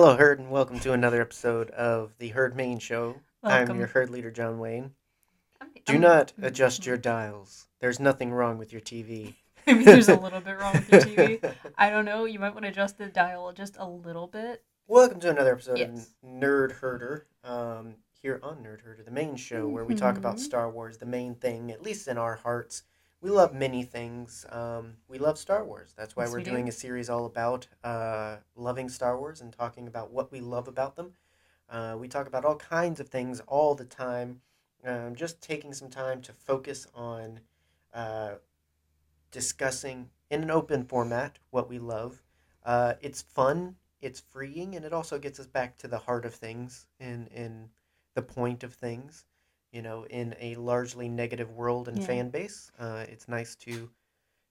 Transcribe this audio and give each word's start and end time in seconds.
Hello, 0.00 0.16
Herd, 0.16 0.38
and 0.38 0.48
welcome 0.48 0.78
to 0.78 0.92
another 0.92 1.20
episode 1.20 1.70
of 1.70 2.12
the 2.18 2.28
Herd 2.28 2.54
Main 2.54 2.78
Show. 2.78 3.16
I'm 3.42 3.76
your 3.76 3.88
herd 3.88 4.10
leader, 4.10 4.30
John 4.30 4.60
Wayne. 4.60 4.92
Do 5.86 5.98
not 5.98 6.32
adjust 6.40 6.86
your 6.86 6.96
dials. 6.96 7.66
There's 7.80 7.98
nothing 7.98 8.30
wrong 8.30 8.58
with 8.58 8.70
your 8.70 8.80
TV. 8.80 9.34
Maybe 9.66 9.82
there's 9.82 10.08
a 10.08 10.14
little 10.20 10.40
bit 10.40 10.56
wrong 10.60 10.74
with 10.74 10.88
your 10.88 11.00
TV. 11.00 11.52
I 11.76 11.90
don't 11.90 12.04
know. 12.04 12.26
You 12.26 12.38
might 12.38 12.50
want 12.54 12.62
to 12.62 12.68
adjust 12.70 12.96
the 12.98 13.06
dial 13.06 13.50
just 13.52 13.74
a 13.76 13.88
little 13.88 14.28
bit. 14.28 14.62
welcome 14.86 15.18
to 15.18 15.30
another 15.30 15.54
episode 15.54 15.78
Yes. 15.78 16.10
of 16.22 16.28
Nerd 16.30 16.70
Herder. 16.70 17.26
Um, 17.42 17.96
here 18.22 18.38
on 18.40 18.58
Nerd 18.58 18.82
Herder, 18.82 19.02
the 19.02 19.10
main 19.10 19.34
show 19.34 19.66
where 19.66 19.84
we 19.84 19.96
talk 19.96 20.16
about 20.16 20.36
Mhm. 20.36 20.40
Star 20.40 20.70
Wars, 20.70 20.98
the 20.98 21.06
main 21.06 21.34
thing, 21.34 21.72
at 21.72 21.82
least 21.82 22.06
in 22.06 22.18
our 22.18 22.36
hearts. 22.36 22.84
We 23.20 23.30
love 23.30 23.52
many 23.52 23.82
things. 23.82 24.46
Um, 24.50 24.94
we 25.08 25.18
love 25.18 25.38
Star 25.38 25.64
Wars. 25.64 25.92
That's 25.96 26.14
why 26.14 26.22
Yes, 26.24 26.30
we're 26.32 26.38
we 26.38 26.44
do. 26.44 26.50
doing 26.52 26.68
a 26.68 26.72
series 26.72 27.10
all 27.10 27.26
about 27.26 27.66
uh, 27.82 28.36
loving 28.54 28.88
Star 28.88 29.18
Wars 29.18 29.40
and 29.40 29.52
talking 29.52 29.88
about 29.88 30.12
what 30.12 30.30
we 30.30 30.40
love 30.40 30.68
about 30.68 30.94
them. 30.94 31.14
Uh, 31.68 31.96
we 31.98 32.06
talk 32.08 32.28
about 32.28 32.44
all 32.44 32.56
kinds 32.56 33.00
of 33.00 33.08
things 33.08 33.40
all 33.48 33.74
the 33.74 33.84
time. 33.84 34.40
Um, 34.84 35.16
just 35.16 35.42
taking 35.42 35.74
some 35.74 35.90
time 35.90 36.22
to 36.22 36.32
focus 36.32 36.86
on 36.94 37.40
uh, 37.92 38.34
discussing 39.32 40.10
in 40.30 40.42
an 40.44 40.50
open 40.50 40.84
format 40.84 41.38
what 41.50 41.68
we 41.68 41.80
love. 41.80 42.22
Uh, 42.64 42.94
it's 43.00 43.22
fun, 43.22 43.74
it's 44.00 44.20
freeing, 44.20 44.76
and 44.76 44.84
it 44.84 44.92
also 44.92 45.18
gets 45.18 45.40
us 45.40 45.46
back 45.46 45.76
to 45.78 45.88
the 45.88 45.98
heart 45.98 46.24
of 46.24 46.34
things 46.34 46.86
and 47.00 47.26
in 47.28 47.68
the 48.14 48.22
point 48.22 48.62
of 48.62 48.74
things. 48.74 49.24
You 49.72 49.82
know, 49.82 50.04
in 50.04 50.34
a 50.40 50.54
largely 50.56 51.08
negative 51.08 51.50
world 51.50 51.88
and 51.88 51.98
Yeah. 51.98 52.06
fan 52.06 52.30
base, 52.30 52.70
uh, 52.78 53.04
it's 53.08 53.28
nice 53.28 53.54
to 53.56 53.90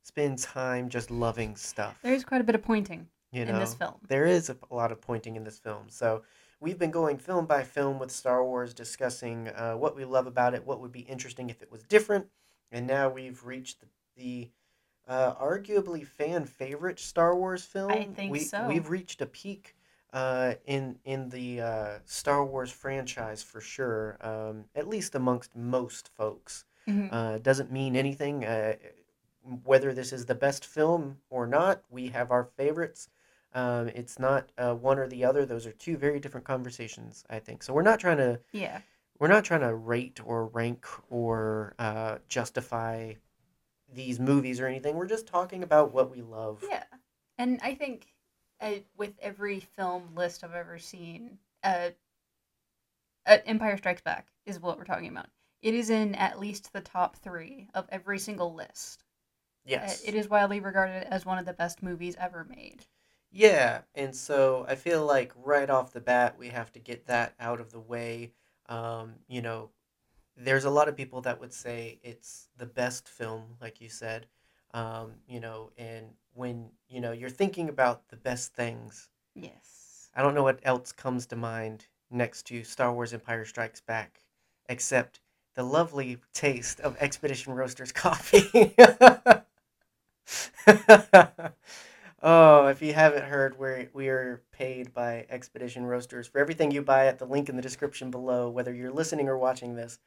spend 0.03 0.39
time 0.39 0.89
just 0.89 1.11
loving 1.11 1.55
stuff. 1.55 1.97
There's 2.01 2.23
quite 2.23 2.41
a 2.41 2.43
bit 2.43 2.55
of 2.55 2.61
pointing 2.61 3.09
you 3.31 3.45
know, 3.45 3.53
in 3.53 3.59
this 3.59 3.73
film. 3.73 3.95
there 4.07 4.25
is 4.25 4.49
a, 4.49 4.57
a 4.71 4.75
lot 4.75 4.91
of 4.91 5.01
pointing 5.01 5.35
in 5.35 5.43
this 5.43 5.59
film. 5.59 5.89
So 5.89 6.23
we've 6.59 6.77
been 6.77 6.91
going 6.91 7.17
film 7.17 7.45
by 7.45 7.63
film 7.63 7.99
with 7.99 8.11
Star 8.11 8.43
Wars, 8.43 8.73
discussing 8.73 9.49
uh, 9.49 9.73
what 9.73 9.95
we 9.95 10.05
love 10.05 10.27
about 10.27 10.53
it, 10.53 10.65
what 10.65 10.79
would 10.79 10.91
be 10.91 11.01
interesting 11.01 11.49
if 11.49 11.61
it 11.61 11.71
was 11.71 11.83
different, 11.83 12.27
and 12.71 12.87
now 12.87 13.09
we've 13.09 13.43
reached 13.43 13.81
the, 13.81 13.87
the 14.15 14.49
uh, 15.07 15.33
arguably 15.35 16.05
fan 16.05 16.45
favorite 16.45 16.99
Star 16.99 17.35
Wars 17.35 17.63
film. 17.63 17.91
I 17.91 18.03
think 18.05 18.31
we, 18.31 18.39
so. 18.39 18.65
We've 18.67 18.89
reached 18.89 19.21
a 19.21 19.25
peak 19.25 19.75
uh, 20.17 20.53
in 20.65 20.83
in 21.05 21.29
the 21.29 21.61
uh, 21.61 21.99
Star 22.05 22.41
Wars 22.51 22.71
franchise 22.71 23.41
for 23.43 23.61
sure, 23.61 24.17
um, 24.21 24.65
at 24.75 24.87
least 24.87 25.15
amongst 25.15 25.55
most 25.55 26.09
folks. 26.19 26.65
Mhm. 26.87 27.09
Uh, 27.11 27.37
doesn't 27.49 27.71
mean 27.71 27.95
anything. 27.95 28.45
Uh, 28.45 28.73
whether 29.63 29.93
this 29.93 30.11
is 30.17 30.25
the 30.25 30.35
best 30.35 30.65
film 30.65 31.17
or 31.29 31.45
not, 31.47 31.75
we 31.89 32.03
have 32.09 32.31
our 32.31 32.45
favorites. 32.59 33.09
Um, 33.53 33.87
it's 34.01 34.17
not 34.19 34.51
uh, 34.57 34.73
one 34.89 34.99
or 34.99 35.07
the 35.07 35.23
other. 35.29 35.45
Those 35.45 35.65
are 35.67 35.71
two 35.85 35.97
very 35.97 36.19
different 36.19 36.45
conversations, 36.45 37.23
I 37.29 37.39
think. 37.39 37.63
So 37.63 37.73
we're 37.73 37.89
not 37.91 37.99
trying 37.99 38.17
to 38.17 38.39
Yeah. 38.51 38.81
we're 39.19 39.29
not 39.35 39.43
trying 39.45 39.61
to 39.61 39.73
rate 39.93 40.19
or 40.25 40.45
rank 40.47 40.85
or 41.09 41.73
uh, 41.79 42.17
justify 42.27 43.13
these 43.93 44.19
movies 44.19 44.59
or 44.59 44.67
anything. 44.67 44.95
We're 44.95 45.07
just 45.17 45.27
talking 45.27 45.63
about 45.63 45.93
what 45.93 46.11
we 46.13 46.21
love. 46.21 46.63
Yeah. 46.69 46.83
And 47.37 47.59
I 47.63 47.73
think 47.75 48.07
uh, 48.61 48.75
with 48.97 49.13
every 49.21 49.59
film 49.59 50.15
list 50.15 50.43
I've 50.43 50.53
ever 50.53 50.79
seen, 50.79 51.39
uh, 51.63 51.89
uh, 53.27 53.37
Empire 53.45 53.77
Strikes 53.77 54.01
Back 54.01 54.27
is 54.45 54.59
what 54.59 54.77
we're 54.77 54.83
talking 54.85 55.09
about. 55.09 55.27
It 55.61 55.73
is 55.75 55.89
in 55.89 56.15
at 56.15 56.39
least 56.39 56.73
the 56.73 56.81
top 56.81 57.15
three 57.17 57.69
of 57.75 57.87
every 57.89 58.17
single 58.19 58.53
list. 58.53 59.03
Uh, 59.81 59.95
Yes. 59.95 60.01
it 60.03 60.15
is 60.15 60.29
widely 60.29 60.59
regarded 60.59 61.03
as 61.11 61.25
one 61.25 61.37
of 61.39 61.45
the 61.45 61.53
best 61.53 61.83
movies 61.83 62.15
ever 62.19 62.43
made. 62.45 62.85
Yeah, 63.31 63.81
and 63.93 64.15
so 64.15 64.65
I 64.67 64.75
feel 64.75 65.05
like 65.05 65.33
right 65.35 65.69
off 65.69 65.91
the 65.93 65.99
bat 66.01 66.37
we 66.37 66.47
have 66.49 66.71
to 66.73 66.79
get 66.79 67.05
that 67.07 67.33
out 67.39 67.59
of 67.59 67.71
the 67.71 67.79
way. 67.79 68.31
Um, 68.67 69.15
you 69.27 69.41
know, 69.41 69.69
there's 70.37 70.65
a 70.65 70.69
lot 70.69 70.89
of 70.89 70.97
people 70.97 71.21
that 71.21 71.39
would 71.39 71.53
say 71.53 71.99
it's 72.03 72.49
the 72.57 72.65
best 72.65 73.09
film, 73.09 73.57
like 73.61 73.81
you 73.81 73.89
said. 73.89 74.27
Um, 74.73 75.13
you 75.27 75.39
know, 75.39 75.71
and 75.77 76.07
when 76.37 76.69
you 76.87 77.01
know 77.01 77.11
you're 77.11 77.29
thinking 77.29 77.69
about 77.69 78.07
the 78.09 78.17
best 78.17 78.53
things, 78.53 79.09
Yes. 79.35 80.09
I 80.15 80.21
don't 80.23 80.33
know 80.33 80.43
what 80.43 80.59
else 80.63 80.91
comes 80.91 81.27
to 81.27 81.35
mind 81.35 81.85
next 82.09 82.47
to 82.47 82.63
Star 82.63 82.91
Wars 82.91 83.13
Empire 83.13 83.45
Strikes 83.45 83.81
Back, 83.81 84.21
except 84.67 85.19
the 85.53 85.63
lovely 85.63 86.17
taste 86.33 86.79
of 86.79 86.97
Expedition 86.99 87.53
Roasters 87.53 87.91
coffee. 87.91 88.75
oh, 92.23 92.67
if 92.67 92.81
you 92.81 92.93
haven't 92.93 93.25
heard, 93.25 93.59
we're, 93.59 93.89
we 93.93 94.09
are 94.09 94.41
paid 94.51 94.93
by 94.93 95.25
Expedition 95.29 95.85
Roasters 95.85 96.27
for 96.27 96.39
everything 96.39 96.71
you 96.71 96.81
buy 96.81 97.05
at 97.05 97.19
the 97.19 97.25
link 97.25 97.47
in 97.49 97.55
the 97.55 97.61
description 97.61 98.09
below, 98.09 98.49
whether 98.49 98.73
you're 98.73 98.91
listening 98.91 99.27
or 99.29 99.37
watching 99.37 99.75
this. 99.75 99.99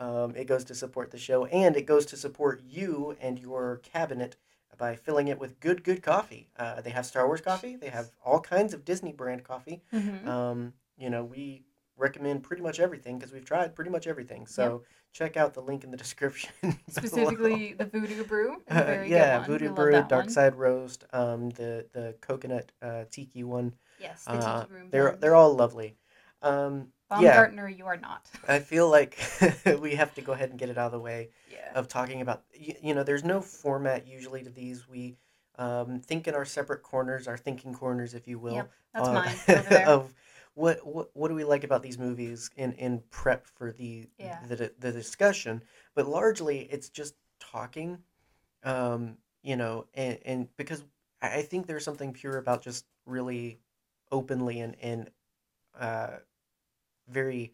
Um, 0.00 0.34
it 0.34 0.46
goes 0.46 0.64
to 0.64 0.74
support 0.74 1.12
the 1.12 1.18
show 1.18 1.44
and 1.46 1.76
it 1.76 1.86
goes 1.86 2.06
to 2.06 2.16
support 2.16 2.62
you 2.66 3.16
and 3.20 3.38
your 3.38 3.80
cabinet 3.84 4.36
by 4.78 4.96
filling 4.96 5.28
it 5.28 5.38
with 5.38 5.60
good, 5.60 5.84
good 5.84 6.02
coffee. 6.02 6.48
Uh, 6.56 6.80
they 6.80 6.90
have 6.90 7.06
Star 7.06 7.26
Wars 7.26 7.40
coffee, 7.40 7.76
they 7.76 7.88
have 7.90 8.10
all 8.24 8.40
kinds 8.40 8.74
of 8.74 8.84
Disney 8.84 9.12
brand 9.12 9.44
coffee. 9.44 9.82
Mhm. 9.92 10.26
Um, 10.26 10.72
you 10.96 11.10
know, 11.10 11.24
we 11.24 11.64
recommend 11.96 12.42
pretty 12.42 12.62
much 12.62 12.80
everything 12.80 13.18
because 13.18 13.32
we've 13.32 13.44
tried 13.44 13.74
pretty 13.74 13.90
much 13.90 14.06
everything. 14.06 14.46
So 14.46 14.82
check 15.12 15.36
out 15.36 15.52
the 15.54 15.60
link 15.60 15.84
in 15.84 15.90
the 15.90 15.96
description. 15.96 16.50
Specifically, 16.88 17.74
the 17.74 17.84
Voodoo 17.84 18.24
Brew. 18.24 18.62
Uh, 18.70 19.02
yeah. 19.06 19.44
Voodoo 19.44 19.66
love 19.66 19.74
Brew, 19.76 19.92
Dark 19.92 20.10
one. 20.24 20.28
Side 20.30 20.54
Roast, 20.54 21.04
um, 21.12 21.50
the 21.50 21.86
the 21.92 22.14
coconut 22.20 22.72
uh, 22.80 23.04
tiki 23.10 23.44
one. 23.44 23.74
Yes, 24.00 24.24
the 24.24 24.32
Uh, 24.32 24.60
Tiki 24.62 24.72
Room. 24.74 24.88
they're 24.90 25.16
they're 25.16 25.34
all 25.34 25.54
lovely. 25.54 25.96
Um, 26.40 26.88
yeah, 27.18 27.46
Baumgartner, 27.46 27.68
you 27.68 27.86
are 27.86 27.96
not. 27.96 28.30
I 28.48 28.58
feel 28.58 28.88
like 28.88 29.18
we 29.80 29.94
have 29.94 30.14
to 30.14 30.20
go 30.22 30.32
ahead 30.32 30.50
and 30.50 30.58
get 30.58 30.70
it 30.70 30.78
out 30.78 30.86
of 30.86 30.92
the 30.92 31.00
way 31.00 31.28
Yeah. 31.50 31.72
of 31.74 31.88
talking 31.88 32.20
about 32.20 32.42
you, 32.54 32.74
you 32.82 32.94
know 32.94 33.02
there's 33.02 33.24
no 33.24 33.40
format 33.40 34.06
usually 34.06 34.42
to 34.42 34.50
these 34.50 34.88
we 34.88 35.16
um, 35.58 36.00
think 36.00 36.26
in 36.28 36.34
our 36.34 36.44
separate 36.44 36.82
corners 36.82 37.28
our 37.28 37.36
thinking 37.36 37.74
corners 37.74 38.14
if 38.14 38.26
you 38.26 38.38
will 38.38 38.54
Yep, 38.56 38.70
That's 38.94 39.08
uh, 39.08 39.14
mine 39.14 39.84
of 39.86 40.12
what, 40.54 40.86
what 40.86 41.10
what 41.14 41.28
do 41.28 41.34
we 41.34 41.44
like 41.44 41.64
about 41.64 41.82
these 41.82 41.98
movies 41.98 42.50
in 42.56 42.72
in 42.72 43.02
prep 43.10 43.46
for 43.46 43.72
the 43.72 44.08
Yeah. 44.18 44.36
the, 44.48 44.72
the 44.78 44.92
discussion 44.92 45.62
but 45.94 46.06
largely 46.06 46.60
it's 46.70 46.88
just 46.88 47.14
talking 47.40 47.98
um 48.64 49.16
you 49.42 49.56
know 49.56 49.86
and, 49.94 50.18
and 50.24 50.56
because 50.56 50.84
I 51.22 51.38
I 51.38 51.42
think 51.42 51.66
there's 51.66 51.84
something 51.84 52.12
pure 52.12 52.36
about 52.38 52.62
just 52.62 52.84
really 53.06 53.58
openly 54.10 54.60
and 54.60 54.76
and 54.82 55.10
uh 55.78 56.18
very 57.12 57.52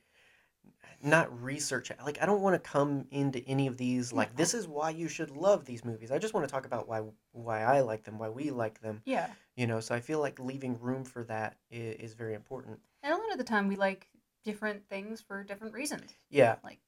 not 1.02 1.42
research 1.42 1.92
like 2.04 2.20
i 2.20 2.26
don't 2.26 2.40
want 2.40 2.54
to 2.54 2.70
come 2.70 3.06
into 3.10 3.40
any 3.46 3.66
of 3.66 3.76
these 3.76 4.12
like 4.12 4.34
this 4.36 4.52
is 4.52 4.66
why 4.66 4.90
you 4.90 5.06
should 5.06 5.30
love 5.30 5.64
these 5.64 5.84
movies 5.84 6.10
i 6.10 6.18
just 6.18 6.34
want 6.34 6.46
to 6.46 6.52
talk 6.52 6.66
about 6.66 6.88
why 6.88 7.02
why 7.32 7.62
i 7.62 7.80
like 7.80 8.02
them 8.02 8.18
why 8.18 8.28
we 8.28 8.50
like 8.50 8.80
them 8.80 9.00
yeah. 9.04 9.28
you 9.56 9.66
know 9.66 9.78
so 9.78 9.94
i 9.94 10.00
feel 10.00 10.18
like 10.20 10.40
leaving 10.40 10.78
room 10.80 11.04
for 11.04 11.22
that 11.24 11.56
is, 11.70 11.96
is 11.96 12.14
very 12.14 12.34
important 12.34 12.78
And 13.02 13.12
a 13.12 13.16
lot 13.16 13.30
of 13.32 13.38
the 13.38 13.44
time, 13.44 13.68
we 13.68 13.76
like 13.76 14.08
different 14.44 14.88
things 14.88 15.20
for 15.20 15.44
different 15.44 15.74
reasons. 15.74 16.10
yeah 16.30 16.56
like 16.64 16.80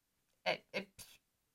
It, 0.46 0.62
it, 0.72 0.88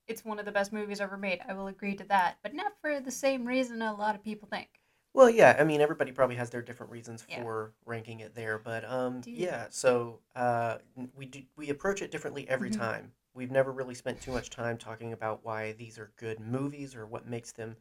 it's 0.06 0.24
one 0.24 0.38
of 0.38 0.44
the 0.46 0.52
best 0.52 0.72
movies 0.72 1.00
ever 1.00 1.16
made. 1.16 1.40
I 1.48 1.52
will 1.52 1.66
agree 1.66 1.96
to 1.96 2.04
that, 2.04 2.38
but 2.42 2.54
not 2.54 2.72
for 2.80 3.00
the 3.00 3.10
same 3.10 3.44
reason 3.44 3.82
a 3.82 3.92
lot 3.94 4.14
of 4.14 4.22
people 4.22 4.48
think. 4.48 4.68
Well 5.16 5.30
yeah 5.30 5.56
i 5.58 5.64
mean 5.64 5.80
everybody 5.80 6.12
probably 6.12 6.36
has 6.36 6.50
their 6.50 6.62
different 6.62 6.92
reasons 6.92 7.24
Yeah. 7.28 7.42
for 7.42 7.72
ranking 7.84 8.20
it 8.20 8.34
there 8.34 8.58
but 8.58 8.84
um 8.84 9.20
Do- 9.22 9.30
yeah 9.32 9.66
so 9.70 10.20
uh 10.36 10.78
n- 10.96 11.10
we 11.16 11.26
do 11.26 11.42
we 11.56 11.70
approach 11.70 12.02
it 12.02 12.10
differently 12.10 12.48
every 12.48 12.70
Mhm. 12.70 12.76
time 12.78 13.12
we've 13.34 13.50
never 13.50 13.72
really 13.72 13.94
spent 13.94 14.20
too 14.20 14.30
much 14.32 14.50
time 14.50 14.78
talking 14.78 15.12
about 15.12 15.44
why 15.44 15.72
these 15.72 15.98
are 15.98 16.12
good 16.16 16.38
movies 16.40 16.94
or 16.94 17.06
what 17.06 17.26
makes 17.26 17.52
them 17.52 17.76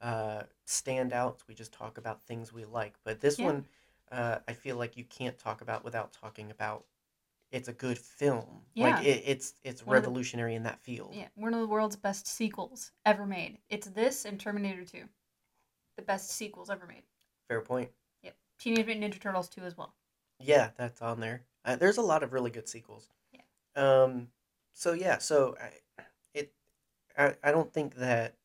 uh 0.00 0.42
stand 0.66 1.12
out 1.12 1.42
we 1.48 1.54
just 1.54 1.72
talk 1.72 1.96
about 1.98 2.22
things 2.22 2.52
we 2.52 2.64
like 2.64 2.94
but 3.04 3.20
this 3.20 3.38
Yeah. 3.38 3.46
one 3.46 3.66
uh 4.10 4.38
i 4.48 4.52
feel 4.52 4.76
like 4.76 4.96
you 4.96 5.04
can't 5.04 5.38
talk 5.38 5.60
about 5.60 5.84
without 5.84 6.12
talking 6.12 6.50
about 6.50 6.84
it's 7.52 7.68
a 7.68 7.72
good 7.72 7.98
film 7.98 8.62
like 8.76 9.04
Yeah. 9.04 9.10
it, 9.10 9.22
it's 9.26 9.54
it's 9.64 9.84
One 9.84 9.96
of 9.96 10.02
the- 10.02 10.08
revolutionary 10.08 10.54
in 10.54 10.62
that 10.64 10.80
field 10.80 11.14
Yeah, 11.14 11.28
one 11.34 11.52
of 11.54 11.60
the 11.60 11.66
world's 11.66 11.96
best 11.96 12.26
sequels 12.28 12.92
ever 13.04 13.26
made. 13.26 13.58
It's 13.68 13.88
this 13.88 14.24
and 14.24 14.38
Terminator 14.40 14.84
2. 14.84 15.08
The 15.96 16.02
best 16.02 16.30
sequels 16.30 16.70
ever 16.70 16.86
made. 16.86 17.02
fair 17.48 17.60
point 17.60 17.90
Yep. 18.22 18.36
Teenage 18.58 18.86
Mutant 18.86 19.14
Ninja 19.14 19.20
Turtles 19.20 19.48
2 19.48 19.62
as 19.62 19.76
well. 19.76 19.94
Yeah, 20.38 20.70
that's 20.76 21.02
on 21.02 21.20
there. 21.20 21.42
Uh, 21.64 21.76
there's 21.76 21.98
a 21.98 22.02
lot 22.02 22.22
of 22.22 22.32
really 22.32 22.50
good 22.50 22.68
sequels. 22.68 23.08
Yeah. 23.32 23.40
Um. 24.02 24.28
So 24.72 24.92
yeah. 24.92 25.18
So 25.18 25.56
I, 25.60 26.02
it. 26.34 26.52
I, 27.18 27.34
I 27.44 27.50
don't 27.52 27.72
think 27.72 27.96
that. 27.96 28.36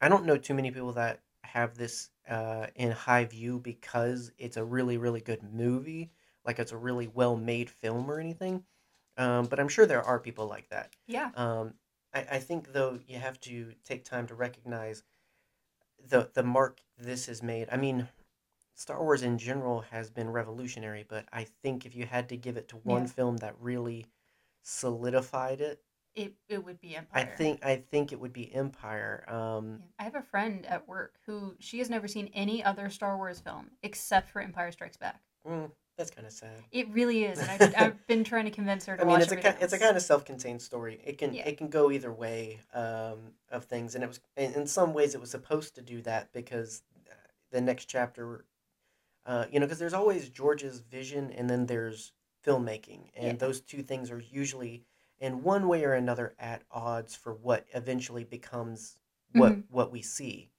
I 0.00 0.08
don't 0.08 0.26
know 0.26 0.36
too 0.36 0.54
many 0.54 0.70
people 0.70 0.92
that 0.94 1.20
have 1.44 1.76
this 1.76 2.10
uh, 2.28 2.66
in 2.74 2.90
high 2.90 3.24
view 3.24 3.60
because 3.60 4.32
it's 4.38 4.56
a 4.56 4.64
really 4.64 4.98
really 4.98 5.20
good 5.20 5.42
movie. 5.44 6.10
Like 6.44 6.58
it's 6.58 6.72
a 6.72 6.76
really 6.76 7.06
well 7.06 7.36
made 7.36 7.70
film 7.70 8.10
or 8.10 8.18
anything. 8.18 8.64
Um. 9.16 9.46
But 9.46 9.60
I'm 9.60 9.68
sure 9.68 9.86
there 9.86 10.02
are 10.02 10.18
people 10.18 10.48
like 10.48 10.68
that. 10.70 10.94
Yeah. 11.06 11.30
Um. 11.36 11.74
I, 12.12 12.26
I 12.32 12.38
think 12.40 12.72
though 12.72 12.98
you 13.06 13.18
have 13.18 13.38
to 13.42 13.72
take 13.84 14.04
time 14.04 14.26
to 14.26 14.34
recognize 14.34 15.04
the 16.08 16.30
the 16.34 16.42
mark 16.42 16.80
this 16.98 17.26
has 17.26 17.42
made. 17.42 17.68
I 17.70 17.76
mean, 17.76 18.08
Star 18.74 19.02
Wars 19.02 19.22
in 19.22 19.38
general 19.38 19.82
has 19.82 20.10
been 20.10 20.30
revolutionary, 20.30 21.04
but 21.08 21.26
I 21.32 21.44
think 21.62 21.86
if 21.86 21.94
you 21.96 22.06
had 22.06 22.28
to 22.30 22.36
give 22.36 22.56
it 22.56 22.68
to 22.68 22.76
one 22.78 23.06
Yeah. 23.06 23.08
film 23.08 23.38
that 23.38 23.60
really 23.60 24.06
solidified 24.62 25.60
it, 25.60 25.82
It 26.16 26.34
it 26.48 26.64
would 26.64 26.80
be 26.80 26.96
Empire. 26.96 27.12
I 27.12 27.24
think 27.24 27.64
I 27.64 27.76
think 27.78 28.12
it 28.12 28.20
would 28.20 28.32
be 28.32 28.54
Empire. 28.54 29.24
Um, 29.28 29.82
I 29.98 30.04
have 30.04 30.14
a 30.14 30.22
friend 30.22 30.64
at 30.64 30.88
work 30.88 31.20
who 31.26 31.54
she 31.60 31.78
has 31.80 31.90
never 31.90 32.08
seen 32.08 32.28
any 32.32 32.64
other 32.64 32.88
Star 32.88 33.16
Wars 33.18 33.40
film 33.40 33.72
except 33.82 34.30
for 34.30 34.40
Empire 34.40 34.72
Strikes 34.72 34.96
Back. 34.96 35.22
mm, 35.44 35.70
that's 35.96 36.10
kind 36.10 36.26
of 36.26 36.32
sad. 36.32 36.62
It 36.72 36.88
really 36.90 37.24
is, 37.24 37.38
and 37.40 37.50
I've, 37.50 37.74
I've 37.78 38.06
been 38.06 38.24
trying 38.24 38.44
to 38.44 38.50
convince 38.50 38.86
her 38.86 38.96
to 38.96 39.02
I 39.02 39.04
mean, 39.04 39.14
watch 39.14 39.22
it's 39.22 39.32
a 39.32 39.38
everything 39.38 39.62
it's 39.62 39.72
a 39.72 39.78
kind 39.78 39.96
of 39.96 40.02
self-contained 40.02 40.60
story. 40.62 41.00
It 41.04 41.18
can 41.18 41.34
Yeah. 41.34 41.46
it 41.46 41.58
can 41.58 41.68
go 41.68 41.90
either 41.90 42.12
way 42.12 42.60
um, 42.74 43.32
of 43.50 43.64
things, 43.64 43.94
and 43.94 44.04
it 44.04 44.06
was 44.08 44.20
in, 44.36 44.66
some 44.66 44.92
ways 44.92 45.14
it 45.14 45.20
was 45.20 45.30
supposed 45.30 45.74
to 45.76 45.82
do 45.82 46.02
that 46.02 46.32
because 46.32 46.82
uh, 47.10 47.14
the 47.50 47.60
next 47.60 47.86
chapter, 47.86 48.44
uh, 49.24 49.46
you 49.50 49.58
know, 49.60 49.66
because 49.66 49.78
there's 49.78 49.94
always 49.94 50.28
George's 50.28 50.80
vision, 50.80 51.30
and 51.32 51.48
then 51.48 51.66
there's 51.66 52.12
filmmaking, 52.44 53.10
and 53.14 53.26
Yeah. 53.26 53.32
those 53.34 53.60
two 53.60 53.82
things 53.82 54.10
are 54.10 54.20
usually 54.20 54.84
in 55.18 55.42
one 55.42 55.66
way 55.66 55.84
or 55.84 55.94
another 55.94 56.34
at 56.38 56.62
odds 56.70 57.14
for 57.14 57.32
what 57.34 57.66
eventually 57.74 58.24
becomes 58.24 58.98
what 59.32 59.52
Mhm. 59.54 59.64
what 59.70 59.90
we 59.90 60.02
see. 60.02 60.50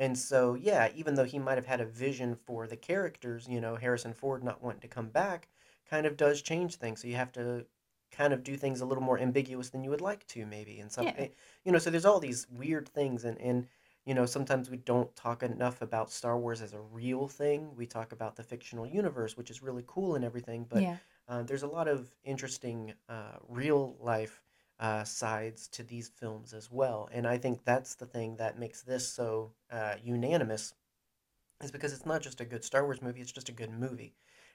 And 0.00 0.18
so, 0.18 0.54
yeah, 0.54 0.90
even 0.96 1.14
though 1.14 1.24
he 1.24 1.38
might 1.38 1.58
have 1.58 1.66
had 1.66 1.80
a 1.80 1.84
vision 1.86 2.34
for 2.34 2.66
the 2.66 2.76
characters, 2.76 3.46
you 3.48 3.60
know, 3.60 3.76
Harrison 3.76 4.14
Ford 4.14 4.42
not 4.42 4.60
wanting 4.62 4.80
to 4.80 4.88
come 4.88 5.10
back 5.10 5.48
kind 5.86 6.06
of 6.06 6.16
does 6.16 6.42
change 6.42 6.76
things. 6.76 7.00
So 7.02 7.06
you 7.08 7.14
have 7.16 7.30
to 7.32 7.68
kind 8.10 8.32
of 8.32 8.42
do 8.42 8.56
things 8.56 8.80
a 8.80 8.86
little 8.86 9.02
more 9.04 9.18
ambiguous 9.18 9.70
than 9.70 9.84
you 9.84 9.90
would 9.90 10.00
like 10.00 10.26
to, 10.28 10.44
maybe. 10.46 10.80
And 10.80 10.90
some, 10.90 11.12
Yeah. 11.12 11.14
eh, 11.16 11.28
you 11.64 11.70
know, 11.72 11.78
so 11.78 11.90
there's 11.90 12.04
all 12.04 12.18
these 12.20 12.48
weird 12.48 12.88
things, 12.88 13.24
and 13.24 13.38
and 13.40 13.68
you 14.06 14.14
know, 14.14 14.26
sometimes 14.26 14.70
we 14.70 14.78
don't 14.78 15.14
talk 15.14 15.42
enough 15.42 15.82
about 15.82 16.10
Star 16.10 16.38
Wars 16.38 16.62
as 16.62 16.72
a 16.72 16.80
real 16.80 17.28
thing. 17.28 17.76
We 17.76 17.86
talk 17.86 18.12
about 18.12 18.34
the 18.36 18.42
fictional 18.42 18.86
universe, 18.86 19.36
which 19.36 19.50
is 19.50 19.62
really 19.62 19.84
cool 19.86 20.14
and 20.16 20.24
everything, 20.24 20.64
but 20.64 20.86
yeah, 20.86 21.00
uh, 21.28 21.42
there's 21.42 21.62
a 21.62 21.68
lot 21.68 21.86
of 21.86 22.16
interesting 22.24 22.94
uh, 23.08 23.38
real 23.46 23.96
life 23.98 24.42
uh, 24.80 25.04
sides 25.04 25.68
to 25.68 25.82
these 25.82 26.08
films 26.08 26.52
as 26.54 26.70
well. 26.70 27.08
And 27.12 27.26
I 27.26 27.38
think 27.38 27.64
that's 27.64 27.94
the 27.94 28.06
thing 28.06 28.36
that 28.36 28.58
makes 28.58 28.82
this 28.82 29.06
so 29.06 29.52
uh, 29.70 29.94
unanimous, 30.02 30.74
is 31.62 31.70
because 31.70 31.92
it's 31.92 32.06
not 32.06 32.22
just 32.22 32.40
a 32.40 32.46
good 32.46 32.64
Star 32.64 32.84
Wars 32.84 33.02
movie, 33.02 33.20
it's 33.20 33.30
just 33.30 33.50
a 33.50 33.52
good 33.52 33.70
movie. 33.70 34.14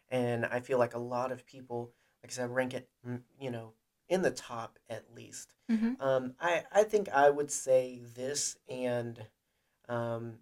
And 0.10 0.46
I 0.46 0.60
feel 0.60 0.80
like 0.80 0.96
a 0.96 1.00
lot 1.00 1.32
of 1.32 1.46
people, 1.46 1.94
like 2.24 2.32
I 2.32 2.36
said, 2.36 2.50
rank 2.50 2.74
it, 2.74 2.90
mm, 3.08 3.22
you 3.40 3.52
know, 3.52 3.74
in 4.10 4.22
the 4.24 4.32
top 4.32 4.80
at 4.90 5.06
least. 5.16 5.54
hmm 5.70 5.94
Um, 6.00 6.34
I, 6.40 6.64
I 6.72 6.84
think 6.84 7.10
I 7.10 7.30
would 7.30 7.52
say 7.52 8.02
this 8.16 8.58
and 8.68 9.22
um, 9.88 10.40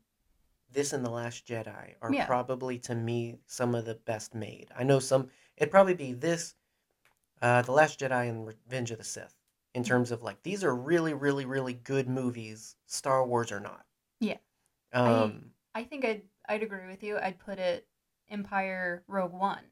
this 0.72 0.94
and 0.94 1.06
The 1.06 1.10
Last 1.12 1.46
Jedi 1.46 1.96
are 2.02 2.14
Yeah. 2.14 2.26
probably 2.26 2.80
to 2.80 2.96
me 2.96 3.40
some 3.46 3.76
of 3.76 3.86
the 3.86 3.96
best 3.96 4.34
made. 4.34 4.70
I 4.78 4.84
know 4.84 5.00
some, 5.00 5.30
it'd 5.58 5.72
probably 5.72 5.94
be 5.94 6.14
this, 6.14 6.56
uh, 7.42 7.62
The 7.62 7.74
Last 7.74 8.00
Jedi 8.00 8.30
and 8.30 8.48
Revenge 8.48 8.92
of 8.92 8.98
the 8.98 9.04
Sith, 9.04 9.36
in 9.74 9.84
terms 9.84 10.12
of 10.12 10.22
like, 10.22 10.42
these 10.44 10.64
are 10.64 10.76
really, 10.76 11.14
really, 11.14 11.46
really 11.46 11.74
good 11.74 12.08
movies. 12.08 12.76
Star 12.86 13.26
Wars 13.26 13.52
or 13.52 13.60
not. 13.60 13.86
Yeah. 14.20 14.38
Um, 14.94 15.52
I 15.74 15.84
think 15.84 16.06
I'd 16.06 16.22
I'd 16.48 16.64
agree 16.64 16.88
with 16.88 17.04
you. 17.04 17.18
I'd 17.18 17.40
put 17.40 17.58
it 17.58 17.88
Empire, 18.30 19.04
Rogue 19.08 19.34
One, 19.34 19.64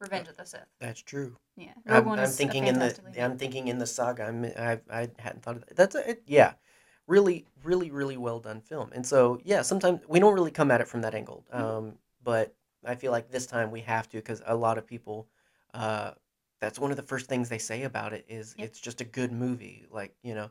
Revenge 0.00 0.28
of 0.28 0.36
the 0.36 0.44
Sith. 0.44 0.66
that's 0.80 1.00
true. 1.02 1.36
Yeah, 1.56 1.72
Rogue 1.86 1.98
I'm, 1.98 2.06
One 2.06 2.18
I'm 2.18 2.24
is 2.26 2.36
thinking 2.36 2.66
in 2.66 2.78
the 2.78 2.98
I'm 3.18 3.38
thinking 3.38 3.68
in 3.68 3.78
the 3.78 3.86
saga. 3.86 4.24
I'm, 4.24 4.44
I 4.44 4.80
I 4.90 5.08
hadn't 5.18 5.42
thought 5.42 5.56
of 5.56 5.66
that. 5.66 5.76
That's 5.76 5.94
a, 5.94 6.10
it, 6.10 6.22
yeah, 6.26 6.54
really 7.06 7.46
really 7.62 7.90
really 7.90 8.16
well 8.18 8.40
done 8.40 8.60
film. 8.60 8.90
And 8.92 9.06
so 9.06 9.40
yeah, 9.44 9.62
sometimes 9.62 10.00
we 10.08 10.20
don't 10.20 10.34
really 10.34 10.50
come 10.50 10.70
at 10.70 10.80
it 10.80 10.88
from 10.88 11.00
that 11.02 11.14
angle. 11.14 11.46
Mhm. 11.54 11.58
Um, 11.60 11.94
but 12.22 12.54
I 12.84 12.94
feel 12.96 13.12
like 13.12 13.30
this 13.30 13.46
time 13.46 13.70
we 13.70 13.80
have 13.80 14.08
to 14.10 14.18
because 14.18 14.42
a 14.44 14.54
lot 14.54 14.76
of 14.76 14.86
people, 14.86 15.28
uh, 15.72 16.12
that's 16.60 16.78
one 16.78 16.90
of 16.90 16.96
the 16.96 17.02
first 17.02 17.26
things 17.28 17.48
they 17.48 17.58
say 17.58 17.82
about 17.82 18.12
it 18.12 18.24
is 18.28 18.54
Yep. 18.58 18.68
it's 18.68 18.80
just 18.80 19.00
a 19.00 19.04
good 19.04 19.32
movie. 19.32 19.86
Like 19.90 20.14
you 20.22 20.34
know, 20.34 20.50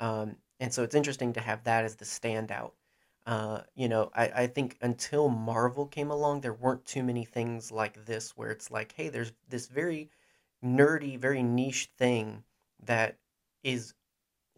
um, 0.00 0.36
and 0.60 0.72
so 0.72 0.82
it's 0.82 0.94
interesting 0.94 1.32
to 1.34 1.40
have 1.40 1.64
that 1.64 1.84
as 1.84 1.96
the 1.96 2.04
standout. 2.04 2.72
Uh, 3.26 3.62
you 3.74 3.88
know, 3.88 4.10
I, 4.14 4.28
I 4.42 4.46
think 4.46 4.76
until 4.82 5.28
Marvel 5.30 5.86
came 5.86 6.10
along, 6.10 6.40
there 6.40 6.52
weren't 6.52 6.84
too 6.84 7.02
many 7.02 7.24
things 7.24 7.72
like 7.72 8.04
this 8.04 8.36
where 8.36 8.50
it's 8.50 8.70
like, 8.70 8.92
hey, 8.92 9.08
there's 9.08 9.32
this 9.48 9.66
very 9.66 10.10
nerdy, 10.64 11.18
very 11.18 11.42
niche 11.42 11.90
thing 11.96 12.44
that 12.84 13.18
is 13.62 13.94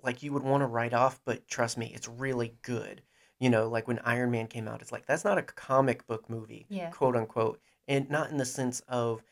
like 0.03 0.23
you 0.23 0.33
would 0.33 0.43
want 0.43 0.63
to 0.63 0.67
write 0.67 0.95
off, 0.95 1.21
but 1.25 1.47
trust 1.49 1.77
me, 1.79 1.93
it's 1.95 2.09
really 2.09 2.55
good. 2.63 3.03
You 3.39 3.51
know, 3.51 3.69
like 3.69 3.87
when 3.89 3.99
Iron 4.01 4.31
Man 4.31 4.47
came 4.47 4.69
out, 4.69 4.81
it's 4.83 4.93
like 4.93 5.07
that's 5.07 5.25
not 5.25 5.39
a 5.39 5.43
comic 5.43 6.07
book 6.07 6.29
movie, 6.31 6.67
Yeah. 6.69 6.91
quote 6.91 7.17
unquote, 7.17 7.61
and 7.89 8.09
not 8.09 8.31
in 8.31 8.37
the 8.39 8.45
sense 8.47 8.81
of 8.89 9.23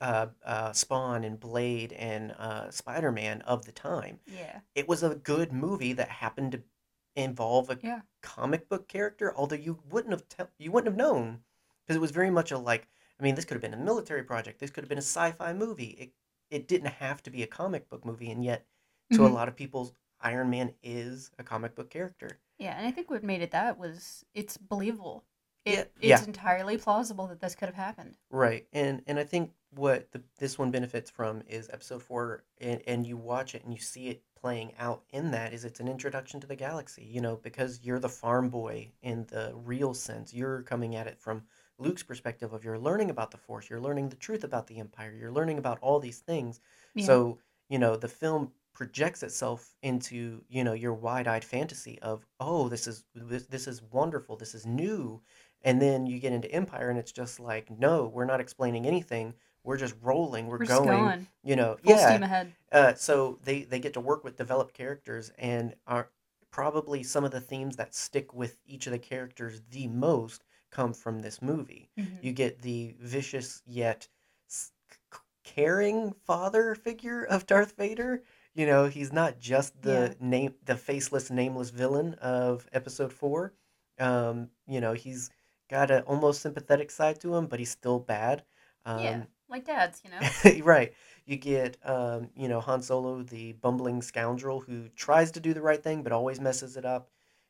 uh, 0.00 0.28
uh, 0.44 0.72
Spawn 0.72 1.24
and 1.24 1.38
Blade 1.40 1.92
and 1.94 2.32
uh, 2.32 2.70
Spider 2.70 3.12
Man 3.12 3.42
of 3.42 3.64
the 3.66 3.72
time. 3.72 4.20
Yeah, 4.26 4.60
It 4.74 4.88
was 4.88 5.02
a 5.02 5.14
good 5.16 5.52
movie 5.52 5.92
that 5.94 6.08
happened 6.08 6.52
to 6.52 6.62
involve 7.16 7.70
a 7.70 7.80
yeah, 7.82 8.00
comic 8.22 8.68
book 8.68 8.88
character, 8.88 9.34
although 9.36 9.56
you 9.56 9.80
wouldn't 9.90 10.12
have 10.12 10.28
te- 10.28 10.52
you 10.58 10.72
wouldn't 10.72 10.88
have 10.92 10.96
known 10.98 11.42
because 11.84 11.96
it 11.96 12.00
was 12.00 12.10
very 12.10 12.30
much 12.30 12.50
a 12.52 12.58
like. 12.58 12.88
I 13.18 13.22
mean, 13.22 13.34
this 13.36 13.44
could 13.44 13.54
have 13.54 13.62
been 13.62 13.74
a 13.74 13.84
military 13.84 14.22
project. 14.24 14.58
This 14.60 14.70
could 14.70 14.82
have 14.84 14.88
been 14.88 14.98
a 14.98 15.02
sci-fi 15.02 15.52
movie. 15.52 15.90
It 15.90 16.12
it 16.50 16.68
didn't 16.68 16.88
have 16.94 17.22
to 17.24 17.30
be 17.30 17.42
a 17.42 17.46
comic 17.46 17.88
book 17.88 18.04
movie, 18.04 18.30
and 18.30 18.44
yet 18.44 18.66
to 19.12 19.26
a 19.26 19.28
Mhm. 19.28 19.36
lot 19.36 19.48
of 19.48 19.56
people, 19.56 19.94
Iron 20.20 20.50
Man 20.50 20.74
is 20.82 21.30
a 21.38 21.44
comic 21.44 21.74
book 21.76 21.90
character. 21.90 22.40
yeah. 22.58 22.76
And 22.76 22.86
I 22.86 22.90
think 22.90 23.10
what 23.10 23.22
made 23.24 23.42
it 23.42 23.50
that 23.52 23.78
was 23.78 24.24
it's 24.34 24.56
believable. 24.56 25.24
It, 25.64 25.92
Yeah, 26.00 26.16
it's 26.16 26.26
entirely 26.26 26.78
plausible 26.78 27.26
that 27.28 27.40
this 27.40 27.54
could 27.54 27.66
have 27.66 27.74
happened. 27.74 28.16
Right, 28.30 28.66
and 28.72 29.02
and 29.06 29.18
I 29.18 29.24
think 29.24 29.52
what 29.74 30.10
the, 30.12 30.22
this 30.38 30.58
one 30.58 30.70
benefits 30.70 31.10
from 31.10 31.42
is 31.46 31.70
episode 31.72 32.02
four, 32.02 32.44
and, 32.60 32.80
and 32.86 33.06
you 33.06 33.16
watch 33.16 33.54
it 33.54 33.62
and 33.64 33.72
you 33.72 33.80
see 33.80 34.08
it 34.08 34.22
playing 34.40 34.72
out 34.78 35.02
in 35.10 35.30
that 35.30 35.52
is 35.52 35.64
it's 35.64 35.80
an 35.80 35.88
introduction 35.88 36.40
to 36.40 36.46
the 36.46 36.56
galaxy. 36.56 37.04
You 37.04 37.20
know, 37.20 37.36
because 37.36 37.80
you're 37.82 38.00
the 38.00 38.08
farm 38.08 38.48
boy 38.48 38.90
in 39.02 39.26
the 39.26 39.52
real 39.54 39.94
sense. 39.94 40.32
You're 40.32 40.62
coming 40.62 40.96
at 40.96 41.06
it 41.06 41.20
from 41.20 41.42
Luke's 41.78 42.02
perspective 42.02 42.52
of 42.52 42.64
you're 42.64 42.78
learning 42.78 43.10
about 43.10 43.30
the 43.30 43.38
Force, 43.38 43.68
you're 43.68 43.80
learning 43.80 44.08
the 44.08 44.16
truth 44.16 44.44
about 44.44 44.66
the 44.66 44.78
Empire, 44.78 45.14
you're 45.18 45.32
learning 45.32 45.58
about 45.58 45.78
all 45.80 46.00
these 46.00 46.18
things. 46.18 46.60
Yeah. 46.94 47.04
So 47.04 47.38
you 47.68 47.78
know 47.78 47.96
the 47.96 48.08
film 48.08 48.52
projects 48.72 49.22
itself 49.22 49.74
into 49.82 50.42
you 50.48 50.64
know 50.64 50.74
your 50.74 50.94
wide-eyed 50.94 51.44
fantasy 51.44 51.98
of 52.02 52.26
oh 52.38 52.68
this 52.68 52.86
is 52.86 53.04
this, 53.14 53.46
this 53.46 53.66
is 53.66 53.82
wonderful 53.90 54.36
this 54.36 54.54
is 54.54 54.64
new 54.64 55.20
and 55.62 55.80
then 55.80 56.06
you 56.06 56.18
get 56.18 56.32
into 56.32 56.50
empire 56.52 56.90
and 56.90 56.98
it's 56.98 57.12
just 57.12 57.38
like 57.40 57.70
no 57.78 58.06
we're 58.06 58.24
not 58.24 58.40
explaining 58.40 58.86
anything 58.86 59.34
we're 59.64 59.76
just 59.76 59.94
rolling 60.02 60.46
we're, 60.46 60.58
We're 60.58 60.64
just 60.66 60.82
going, 60.84 60.98
going 60.98 61.26
you 61.44 61.56
know 61.56 61.76
full 61.82 61.94
yeah 61.94 62.08
steam 62.08 62.22
ahead. 62.22 62.52
uh, 62.72 62.94
so 62.94 63.38
they 63.44 63.62
they 63.64 63.78
get 63.78 63.92
to 63.94 64.00
work 64.00 64.24
with 64.24 64.36
developed 64.36 64.74
characters 64.74 65.30
and 65.38 65.74
are 65.86 66.08
probably 66.50 67.02
some 67.02 67.24
of 67.24 67.30
the 67.30 67.40
themes 67.40 67.76
that 67.76 67.94
stick 67.94 68.32
with 68.34 68.58
each 68.66 68.86
of 68.86 68.92
the 68.92 68.98
characters 68.98 69.62
the 69.70 69.86
most 69.88 70.44
come 70.70 70.92
from 70.92 71.20
this 71.20 71.40
movie 71.42 71.90
Mhm. 71.98 72.22
you 72.22 72.32
get 72.32 72.62
the 72.62 72.94
vicious 72.98 73.62
yet 73.66 74.08
caring 75.44 76.12
father 76.26 76.74
figure 76.74 77.24
of 77.24 77.46
Darth 77.46 77.76
Vader. 77.76 78.22
You 78.54 78.66
know, 78.66 78.86
he's 78.86 79.12
not 79.12 79.38
just 79.38 79.80
the 79.82 80.16
name, 80.20 80.54
the 80.64 80.76
faceless, 80.76 81.30
nameless 81.30 81.70
villain 81.70 82.14
of 82.14 82.68
Episode 82.72 83.12
Four. 83.12 83.54
Um, 83.98 84.50
you 84.66 84.80
know, 84.80 84.92
he's 84.92 85.30
got 85.70 85.90
an 85.90 86.02
almost 86.02 86.42
sympathetic 86.42 86.90
side 86.90 87.20
to 87.20 87.34
him, 87.34 87.46
but 87.46 87.58
he's 87.58 87.70
still 87.70 87.98
bad. 87.98 88.42
Um, 88.84 89.02
yeah, 89.02 89.22
like 89.48 89.64
dads, 89.64 90.02
you 90.04 90.10
know. 90.10 90.62
right. 90.64 90.92
You 91.26 91.36
get, 91.36 91.76
um, 91.84 92.28
you 92.34 92.48
know, 92.48 92.60
Han 92.60 92.82
Solo, 92.82 93.22
the 93.22 93.52
bumbling 93.52 94.02
scoundrel 94.02 94.60
who 94.60 94.88
tries 94.96 95.30
to 95.32 95.40
do 95.40 95.54
the 95.54 95.62
right 95.62 95.82
thing 95.82 96.02
but 96.02 96.12
always 96.12 96.40
messes 96.40 96.76
it 96.76 96.84
up. 96.84 97.08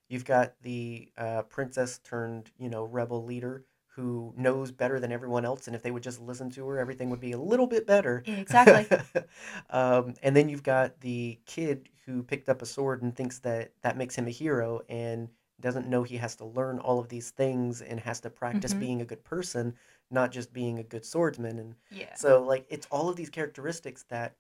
You've 0.09 0.25
got 0.25 0.55
the 0.63 1.11
uh, 1.17 1.43
princess 1.43 1.99
turned, 1.99 2.51
you 2.59 2.69
know, 2.69 2.85
rebel 2.85 3.25
leader 3.25 3.65
who 3.95 4.33
knows 4.37 4.71
better 4.71 5.01
than 5.01 5.13
everyone 5.13 5.45
else, 5.45 5.67
and 5.67 5.75
if 5.75 5.83
they 5.83 5.91
would 5.91 6.03
just 6.03 6.21
listen 6.21 6.51
to 6.51 6.67
her, 6.69 6.79
everything 6.79 7.11
would 7.11 7.21
be 7.21 7.33
a 7.33 7.39
little 7.39 7.67
bit 7.67 7.87
better. 7.87 8.23
Exactly. 8.27 8.99
um, 9.71 10.15
and 10.23 10.35
then 10.35 10.49
you've 10.49 10.63
got 10.63 11.01
the 11.01 11.39
kid 11.45 11.89
who 12.07 12.23
picked 12.23 12.49
up 12.49 12.63
a 12.63 12.67
sword 12.67 13.03
and 13.03 13.15
thinks 13.15 13.39
that 13.41 13.73
that 13.83 13.97
makes 13.97 14.15
him 14.15 14.27
a 14.27 14.31
hero 14.31 14.81
and 14.89 15.29
doesn't 15.61 15.89
know 15.89 16.03
he 16.03 16.17
has 16.19 16.37
to 16.37 16.45
learn 16.45 16.79
all 16.79 16.99
of 16.99 17.09
these 17.09 17.31
things 17.31 17.83
and 17.83 18.01
has 18.01 18.21
to 18.21 18.31
practice 18.31 18.73
Mhm. 18.73 18.79
being 18.81 19.03
a 19.03 19.05
good 19.05 19.25
person, 19.25 19.77
not 20.11 20.31
just 20.33 20.53
being 20.53 20.79
a 20.79 20.83
good 20.85 21.05
swordsman. 21.05 21.59
And 21.59 21.75
Yeah. 21.91 22.15
so, 22.15 22.43
like, 22.43 22.67
it's 22.69 22.87
all 22.91 23.09
of 23.09 23.17
these 23.17 23.31
characteristics 23.31 24.05
that 24.05 24.37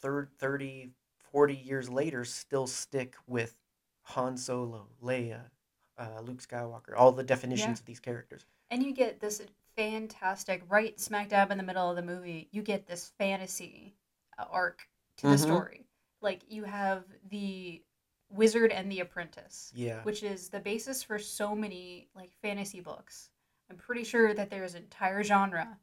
thir- 0.00 0.28
30, 0.38 0.92
40 1.18 1.56
years 1.56 1.90
later 1.90 2.24
still 2.24 2.66
stick 2.66 3.16
with 3.26 3.56
Han 4.02 4.36
Solo, 4.36 4.88
Leia, 5.02 5.50
uh, 5.98 6.20
Luke 6.20 6.42
Skywalker, 6.42 6.94
all 6.96 7.12
the 7.12 7.22
definitions 7.24 7.78
Yeah. 7.78 7.82
of 7.82 7.86
these 7.86 8.00
characters. 8.00 8.46
And 8.70 8.82
you 8.82 8.92
get 8.92 9.20
this 9.20 9.42
fantastic, 9.76 10.62
right 10.68 10.98
smack 10.98 11.28
dab 11.28 11.50
in 11.50 11.58
the 11.58 11.64
middle 11.64 11.88
of 11.90 11.96
the 11.96 12.02
movie, 12.02 12.48
you 12.52 12.62
get 12.62 12.86
this 12.86 13.08
fantasy 13.18 13.96
uh, 14.38 14.44
arc 14.50 14.88
to 15.18 15.26
the 15.26 15.34
Mhm. 15.34 15.38
story. 15.38 15.86
Like, 16.20 16.50
you 16.50 16.64
have 16.64 17.04
the 17.28 17.82
wizard 18.30 18.70
and 18.72 18.90
the 18.90 19.00
apprentice, 19.00 19.72
Yeah. 19.74 20.02
which 20.02 20.22
is 20.22 20.48
the 20.50 20.60
basis 20.60 21.02
for 21.02 21.18
so 21.18 21.54
many, 21.54 22.08
like, 22.14 22.30
fantasy 22.42 22.80
books. 22.80 23.30
I'm 23.70 23.76
pretty 23.76 24.04
sure 24.04 24.34
that 24.34 24.50
there's 24.50 24.74
an 24.74 24.82
entire 24.82 25.22
genre 25.22 25.78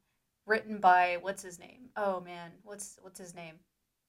written 0.46 0.78
by 0.78 1.18
what's 1.20 1.42
his 1.42 1.58
name? 1.58 1.90
Oh 1.96 2.20
man, 2.20 2.52
what's 2.62 2.98
what's 3.02 3.18
his 3.18 3.34
name? 3.34 3.54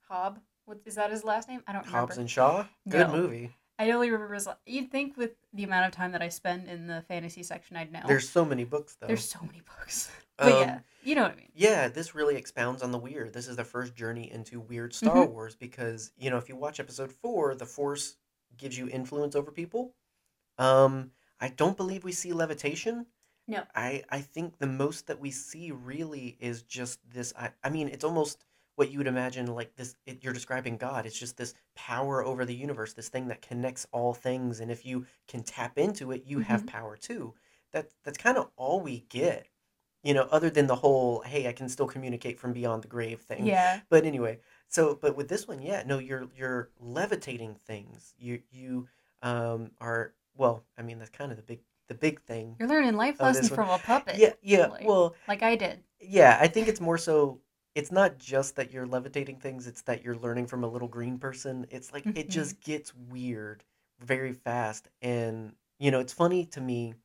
Hobb. 0.09 0.37
What 0.65 0.79
is 0.85 0.95
that 0.95 1.11
his 1.11 1.23
last 1.23 1.47
name? 1.47 1.63
I 1.67 1.73
don't 1.73 1.85
remember. 1.85 1.99
Hobbs 1.99 2.17
and 2.17 2.29
Shaw. 2.29 2.65
Good 2.89 3.07
No. 3.07 3.13
movie. 3.13 3.55
I 3.79 3.91
only 3.91 4.09
remember 4.09 4.33
his. 4.33 4.47
la- 4.47 4.55
You'd 4.65 4.91
think 4.91 5.15
with 5.17 5.31
the 5.53 5.63
amount 5.63 5.85
of 5.85 5.91
time 5.91 6.11
that 6.13 6.21
I 6.23 6.29
spend 6.29 6.67
in 6.67 6.87
the 6.87 7.03
fantasy 7.07 7.43
section, 7.43 7.77
I'd 7.77 7.91
know. 7.91 8.01
There's 8.07 8.27
so 8.27 8.43
many 8.43 8.63
books 8.63 8.95
though. 8.99 9.05
There's 9.07 9.23
so 9.27 9.39
many 9.43 9.61
books. 9.61 10.09
but 10.37 10.51
Um, 10.51 10.61
yeah, 10.61 10.79
you 11.03 11.13
know 11.15 11.21
what 11.23 11.31
I 11.33 11.35
mean. 11.35 11.51
Yeah, 11.53 11.87
this 11.87 12.15
really 12.15 12.35
expounds 12.35 12.81
on 12.81 12.91
the 12.91 12.97
weird. 12.97 13.33
This 13.33 13.47
is 13.47 13.55
the 13.55 13.63
first 13.63 13.93
journey 13.95 14.31
into 14.31 14.59
weird 14.59 14.93
Star 14.95 15.15
Mhm. 15.27 15.29
Wars 15.31 15.55
because, 15.55 16.11
you 16.17 16.29
know, 16.31 16.37
if 16.37 16.49
you 16.49 16.55
watch 16.55 16.79
episode 16.79 17.11
4, 17.11 17.53
the 17.55 17.65
Force 17.67 18.17
gives 18.57 18.77
you 18.77 18.87
influence 18.89 19.35
over 19.35 19.51
people. 19.51 19.93
Um 20.57 21.11
I 21.39 21.49
don't 21.49 21.77
believe 21.77 22.03
we 22.03 22.11
see 22.11 22.33
levitation. 22.33 23.07
No. 23.47 23.63
I 23.75 24.03
I 24.09 24.21
think 24.21 24.57
the 24.57 24.67
most 24.67 25.07
that 25.07 25.19
we 25.19 25.31
see 25.31 25.71
really 25.71 26.37
is 26.39 26.63
just 26.63 26.99
this 27.09 27.33
I 27.37 27.51
I 27.63 27.69
mean, 27.69 27.87
it's 27.89 28.03
almost 28.03 28.43
what 28.75 28.91
you 28.91 28.99
would 28.99 29.07
imagine 29.07 29.47
like 29.47 29.75
this 29.75 29.95
it, 30.05 30.23
you're 30.23 30.33
describing 30.33 30.77
God. 30.77 31.05
It's 31.05 31.17
just 31.19 31.37
this 31.37 31.53
power 31.75 32.23
over 32.25 32.45
the 32.45 32.55
universe, 32.55 32.93
this 32.93 33.09
thing 33.09 33.27
that 33.29 33.41
connects 33.41 33.87
all 33.91 34.13
things 34.13 34.59
and 34.59 34.71
if 34.71 34.85
you 34.85 35.05
can 35.27 35.43
tap 35.43 35.77
into 35.77 36.11
it, 36.11 36.23
you 36.25 36.39
have 36.39 36.65
power 36.67 36.97
too. 36.97 37.33
That 37.73 37.89
that's 38.03 38.17
kind 38.17 38.37
of 38.37 38.49
all 38.57 38.81
we 38.81 39.01
get 39.09 39.47
you 40.03 40.13
know, 40.13 40.27
other 40.31 40.49
than 40.49 40.67
the 40.67 40.75
whole 40.75 41.21
"hey, 41.21 41.47
I 41.47 41.51
can 41.53 41.67
still 41.69 41.87
communicate 41.87 42.39
from 42.39 42.53
beyond 42.53 42.83
the 42.83 42.87
grave" 42.87 43.19
thing. 43.21 43.45
Yeah. 43.45 43.81
But 43.89 44.05
anyway, 44.05 44.39
so 44.69 44.95
but 45.01 45.15
with 45.15 45.27
this 45.29 45.47
one, 45.47 45.61
yeah, 45.61 45.83
no, 45.85 45.99
you're 45.99 46.27
you're 46.35 46.69
levitating 46.79 47.55
things. 47.65 48.13
You 48.19 48.41
you 48.51 48.87
um 49.21 49.71
are 49.81 50.13
well, 50.35 50.63
I 50.77 50.81
mean 50.83 50.99
that's 50.99 51.09
kind 51.09 51.31
of 51.31 51.37
the 51.37 51.43
big 51.43 51.59
the 51.87 51.95
big 51.95 52.21
thing. 52.21 52.55
You're 52.59 52.67
learning 52.67 52.95
life 52.95 53.19
lessons 53.21 53.49
from 53.49 53.69
a 53.69 53.77
puppet. 53.79 54.17
Yeah, 54.17 54.33
yeah. 54.41 54.67
like- 54.67 54.85
Well, 54.87 55.15
Like 55.27 55.41
I 55.43 55.55
did. 55.55 55.79
yeah, 56.01 56.37
I 56.41 56.47
think 56.47 56.67
it's 56.67 56.81
more 56.81 56.97
so 56.97 57.39
it's 57.75 57.91
not 57.91 58.17
just 58.17 58.55
that 58.55 58.71
you're 58.71 58.87
levitating 58.87 59.37
things, 59.37 59.67
it's 59.67 59.83
that 59.83 60.03
you're 60.03 60.15
learning 60.17 60.47
from 60.47 60.63
a 60.63 60.67
little 60.67 60.87
green 60.87 61.17
person. 61.19 61.65
It's 61.69 61.93
like 61.93 62.05
it 62.07 62.27
Mhm. 62.27 62.29
just 62.29 62.59
gets 62.61 62.93
weird 62.95 63.63
very 63.99 64.33
fast. 64.33 64.89
And 65.01 65.55
you 65.79 65.91
know, 65.91 65.99
it's 65.99 66.13
funny 66.13 66.45
to 66.47 66.59
me 66.61 66.95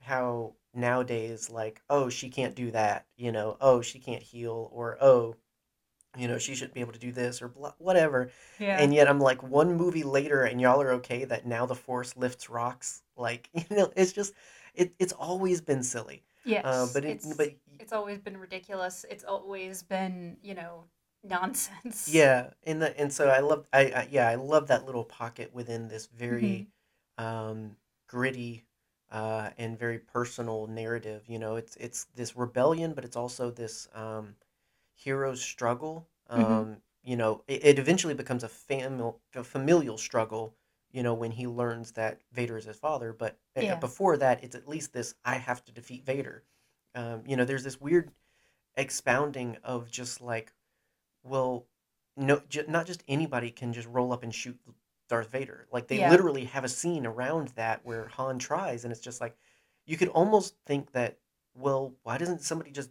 how 0.00 0.54
nowadays 0.74 1.48
like, 1.50 1.80
oh, 1.88 2.08
she 2.08 2.28
can't 2.28 2.54
do 2.54 2.70
that, 2.72 3.06
you 3.16 3.32
know, 3.32 3.56
oh, 3.60 3.80
she 3.82 3.98
can't 3.98 4.22
heal 4.22 4.68
or 4.72 4.98
oh, 5.00 5.36
you 6.16 6.28
know, 6.28 6.38
she 6.38 6.54
shouldn't 6.54 6.74
be 6.74 6.80
able 6.80 6.92
to 6.92 6.98
do 6.98 7.12
this 7.12 7.42
or 7.42 7.48
blah, 7.48 7.72
whatever. 7.78 8.30
Yeah. 8.58 8.78
And 8.78 8.94
yet 8.94 9.08
I'm 9.08 9.20
like 9.20 9.42
one 9.42 9.76
movie 9.76 10.02
later 10.04 10.44
and 10.44 10.60
y'all 10.60 10.80
are 10.82 10.92
okay 10.94 11.24
that 11.24 11.46
now 11.46 11.66
the 11.66 11.74
force 11.74 12.16
lifts 12.16 12.48
rocks. 12.50 13.02
Like, 13.16 13.48
you 13.54 13.64
know, 13.76 13.92
it's 13.96 14.12
just 14.12 14.34
it, 14.74 14.94
it's 14.98 15.12
always 15.12 15.60
been 15.60 15.82
silly. 15.82 16.22
yes. 16.44 16.64
Uh, 16.64 16.86
but 16.86 17.04
it, 17.04 17.16
it's, 17.16 17.34
but 17.36 17.54
it's 17.78 17.92
always 17.92 18.18
been 18.18 18.36
ridiculous. 18.38 19.04
It's 19.10 19.24
always 19.24 19.82
been, 19.82 20.36
you 20.42 20.54
know, 20.54 20.84
nonsense. 21.22 22.10
Yeah, 22.12 22.50
and 22.64 22.82
the, 22.82 22.98
and 23.00 23.12
so 23.12 23.28
I 23.28 23.40
love 23.40 23.66
I, 23.72 23.80
I 23.86 24.08
yeah 24.10 24.28
I 24.28 24.34
love 24.34 24.66
that 24.68 24.84
little 24.84 25.04
pocket 25.04 25.54
within 25.54 25.88
this 25.88 26.06
Mm-hmm. 26.30 26.58
very 26.58 26.68
um, 27.18 27.76
gritty 28.08 28.64
uh, 29.10 29.50
and 29.58 29.78
very 29.78 29.98
personal 29.98 30.66
narrative. 30.66 31.24
You 31.28 31.38
know, 31.38 31.56
it's 31.56 31.76
it's 31.76 32.04
this 32.14 32.36
rebellion, 32.36 32.92
but 32.94 33.04
it's 33.04 33.16
also 33.16 33.50
this 33.50 33.88
um, 33.94 34.34
hero's 35.04 35.42
struggle. 35.42 36.08
Um, 36.28 36.68
Mhm. 36.68 36.82
You 37.02 37.16
know, 37.16 37.44
it, 37.46 37.64
it 37.64 37.78
eventually 37.78 38.14
becomes 38.14 38.44
a 38.44 38.48
famil 38.48 39.20
a 39.34 39.44
familial 39.44 39.98
struggle. 39.98 40.56
You 40.92 41.02
know, 41.02 41.14
when 41.14 41.32
he 41.32 41.46
learns 41.46 41.92
that 41.92 42.22
Vader 42.32 42.56
is 42.56 42.64
his 42.66 42.76
father, 42.78 43.12
but 43.12 43.38
uh, 43.56 43.62
Yeah. 43.62 43.76
before 43.76 44.16
that, 44.18 44.42
it's 44.44 44.54
at 44.56 44.68
least 44.68 44.92
this 44.92 45.14
I 45.24 45.36
have 45.36 45.64
to 45.64 45.72
defeat 45.72 46.04
Vader. 46.06 46.44
Um, 46.94 47.24
you 47.26 47.36
know, 47.36 47.44
there's 47.44 47.64
this 47.64 47.80
weird 47.80 48.12
expounding 48.76 49.56
of 49.64 49.90
just 49.90 50.20
like 50.22 50.54
well, 51.22 51.66
no, 52.16 52.40
j- 52.48 52.64
not 52.68 52.86
just 52.86 53.02
anybody 53.08 53.50
can 53.50 53.72
just 53.72 53.88
roll 53.88 54.12
up 54.12 54.22
and 54.22 54.34
shoot 54.34 54.58
Darth 55.08 55.30
Vader. 55.30 55.66
Like 55.72 55.88
they 55.88 55.98
Yeah. 55.98 56.00
literally 56.00 56.44
have 56.46 56.64
a 56.64 56.68
scene 56.68 57.06
around 57.06 57.48
that 57.48 57.84
where 57.84 58.08
Han 58.08 58.38
tries, 58.38 58.84
and 58.84 58.92
it's 58.92 59.00
just 59.00 59.20
like 59.20 59.36
you 59.86 59.96
could 59.96 60.08
almost 60.08 60.56
think 60.66 60.92
that, 60.92 61.18
well, 61.54 61.94
why 62.02 62.18
doesn't 62.18 62.42
somebody 62.42 62.70
just 62.70 62.90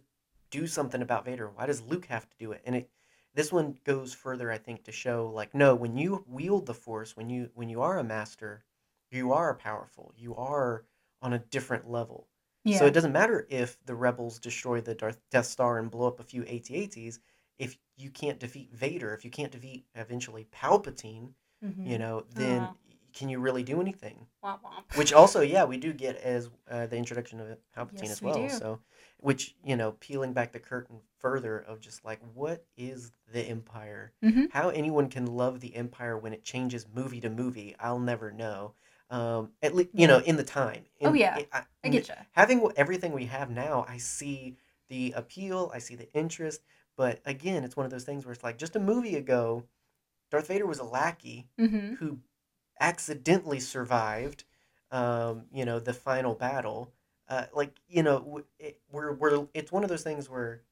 do 0.54 0.66
something 0.66 1.02
about 1.02 1.24
Vader? 1.24 1.48
Why 1.50 1.66
does 1.66 1.82
Luke 1.82 2.06
have 2.06 2.28
to 2.30 2.36
do 2.38 2.52
it? 2.52 2.62
And 2.64 2.76
it 2.76 2.90
this 3.34 3.52
one 3.52 3.76
goes 3.84 4.14
further, 4.14 4.52
I 4.52 4.58
think, 4.58 4.84
to 4.84 4.92
show 4.92 5.28
like 5.34 5.54
no, 5.54 5.74
when 5.74 5.96
you 5.96 6.24
wield 6.28 6.66
the 6.66 6.74
Force, 6.74 7.16
when 7.16 7.28
you 7.28 7.50
when 7.54 7.68
you 7.68 7.82
are 7.82 7.98
a 7.98 8.04
master, 8.04 8.64
you 9.10 9.32
are 9.32 9.54
powerful. 9.54 10.12
You 10.16 10.36
are 10.36 10.84
on 11.20 11.32
a 11.32 11.38
different 11.38 11.90
level. 11.90 12.28
Yeah. 12.64 12.78
So 12.78 12.86
it 12.86 12.92
doesn't 12.92 13.12
matter 13.12 13.46
if 13.50 13.84
the 13.84 13.94
rebels 13.96 14.38
destroy 14.38 14.80
the 14.80 14.94
Darth 14.94 15.20
Death 15.30 15.46
Star 15.46 15.78
and 15.78 15.90
blow 15.90 16.06
up 16.06 16.20
a 16.20 16.24
few 16.24 16.42
AT-ATs. 16.44 17.18
If 17.58 17.76
you 17.96 18.10
can't 18.10 18.38
defeat 18.38 18.72
Vader, 18.72 19.12
if 19.14 19.24
you 19.24 19.30
can't 19.30 19.52
defeat 19.52 19.84
eventually 19.94 20.46
Palpatine, 20.52 21.34
Mhm. 21.62 21.86
you 21.86 21.98
know, 21.98 22.24
then 22.30 22.62
Aw. 22.62 22.74
Can 23.14 23.28
you 23.28 23.38
really 23.38 23.62
do 23.62 23.80
anything? 23.80 24.26
Womp 24.44 24.60
womp. 24.62 24.96
Which 24.96 25.12
also, 25.12 25.40
yeah, 25.40 25.64
we 25.64 25.76
do 25.76 25.92
get 25.92 26.16
as 26.16 26.50
uh, 26.70 26.86
the 26.86 26.96
introduction 26.96 27.40
of 27.40 27.46
Palpatine 27.76 28.02
Yes, 28.02 28.10
as 28.12 28.22
we 28.22 28.30
well. 28.30 28.42
do. 28.42 28.48
So, 28.48 28.80
which 29.18 29.54
you 29.64 29.76
know, 29.76 29.92
peeling 30.00 30.32
back 30.32 30.52
the 30.52 30.58
curtain 30.60 31.00
further 31.18 31.58
of 31.58 31.80
just 31.80 32.04
like 32.04 32.20
what 32.34 32.64
is 32.76 33.12
the 33.32 33.40
Empire? 33.42 34.12
Mhm. 34.22 34.50
How 34.50 34.68
anyone 34.68 35.08
can 35.08 35.26
love 35.26 35.60
the 35.60 35.74
Empire 35.74 36.18
when 36.18 36.32
it 36.34 36.44
changes 36.44 36.86
movie 36.94 37.20
to 37.20 37.30
movie, 37.30 37.74
I'll 37.80 37.98
never 37.98 38.30
know. 38.30 38.74
Um, 39.10 39.52
at 39.62 39.74
least 39.74 39.90
you 39.94 40.06
know, 40.06 40.18
in 40.18 40.36
the 40.36 40.44
time. 40.44 40.84
Oh, 41.02 41.08
In- 41.10 41.16
yeah. 41.16 41.38
I, 41.52 41.62
I 41.84 41.88
get 41.88 42.08
you. 42.08 42.14
having 42.32 42.68
everything 42.76 43.12
we 43.12 43.26
have 43.26 43.50
now, 43.50 43.84
I 43.88 43.98
see 43.98 44.56
the 44.88 45.12
appeal, 45.16 45.70
I 45.74 45.78
see 45.78 45.94
the 45.94 46.12
interest, 46.14 46.62
but 46.96 47.20
again, 47.24 47.64
it's 47.64 47.76
one 47.76 47.86
of 47.86 47.92
those 47.92 48.04
things 48.04 48.24
where 48.24 48.32
it's 48.32 48.42
like 48.44 48.58
just 48.58 48.76
a 48.76 48.80
movie 48.80 49.16
ago, 49.16 49.64
Darth 50.30 50.48
Vader 50.48 50.66
was 50.66 50.78
a 50.78 50.84
lackey 50.84 51.48
Mm-hmm. 51.60 51.94
who 51.94 52.18
accidentally 52.80 53.60
survived, 53.60 54.44
um, 54.90 55.44
you 55.52 55.64
know, 55.64 55.78
the 55.78 55.92
final 55.92 56.34
battle. 56.34 56.92
Uh, 57.28 57.46
like 57.54 57.74
you 57.88 58.02
know, 58.02 58.42
it, 58.58 58.80
we're 58.92 59.12
we're 59.12 59.46
it's 59.54 59.72
one 59.72 59.82
of 59.82 59.88
those 59.88 60.02
things 60.02 60.28
where 60.28 60.62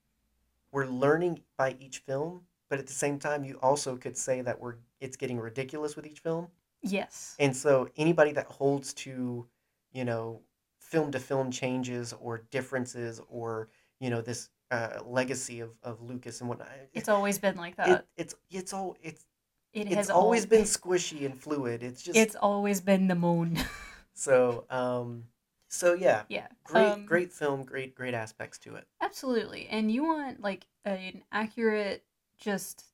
we're 0.70 0.86
learning 0.86 1.40
by 1.56 1.76
each 1.78 1.98
film, 1.98 2.42
but 2.68 2.78
at 2.78 2.86
the 2.86 2.92
same 2.92 3.18
time, 3.18 3.44
you 3.44 3.58
also 3.62 3.96
could 3.96 4.16
say 4.16 4.42
that 4.42 4.60
we're 4.60 4.76
it's 5.00 5.16
getting 5.16 5.38
ridiculous 5.38 5.96
with 5.96 6.06
each 6.06 6.20
film. 6.20 6.48
Yes. 6.82 7.36
And 7.38 7.56
so 7.56 7.88
anybody 7.96 8.32
that 8.32 8.46
holds 8.46 8.92
to, 8.94 9.46
you 9.92 10.04
know, 10.04 10.40
film 10.78 11.12
to 11.12 11.20
film 11.20 11.50
changes 11.50 12.12
or 12.20 12.42
differences 12.50 13.20
or, 13.28 13.68
you 14.00 14.10
know, 14.10 14.20
this 14.20 14.50
uh, 14.70 14.98
legacy 15.04 15.60
of, 15.60 15.70
of 15.82 16.02
Lucas 16.02 16.40
and 16.40 16.48
whatnot. 16.48 16.68
It's 16.92 17.08
always 17.08 17.38
been 17.38 17.56
like 17.56 17.74
it, 17.74 17.76
that. 17.76 18.06
it's 18.16 18.34
it's 18.50 18.72
all 18.72 18.96
it's 19.02 19.26
It, 19.72 19.86
it's 19.86 19.94
has 19.94 20.10
always 20.10 20.44
been 20.46 20.62
squishy 20.64 21.24
and 21.24 21.38
fluid. 21.38 21.82
It's 21.82 22.02
just 22.02 22.18
It's 22.18 22.36
always 22.36 22.80
been 22.80 23.08
the 23.08 23.14
moon. 23.14 23.58
so 24.14 24.64
um 24.70 25.24
so 25.68 25.94
yeah, 25.94 26.22
yeah. 26.28 26.48
great 26.64 26.86
um, 26.86 27.06
great 27.06 27.32
film, 27.32 27.64
great 27.64 27.94
great 27.94 28.12
aspects 28.14 28.58
to 28.58 28.74
it. 28.74 28.86
Absolutely. 29.00 29.68
And 29.70 29.90
you 29.90 30.04
want 30.04 30.40
like 30.42 30.66
an 30.84 31.22
accurate 31.32 32.04
just 32.38 32.84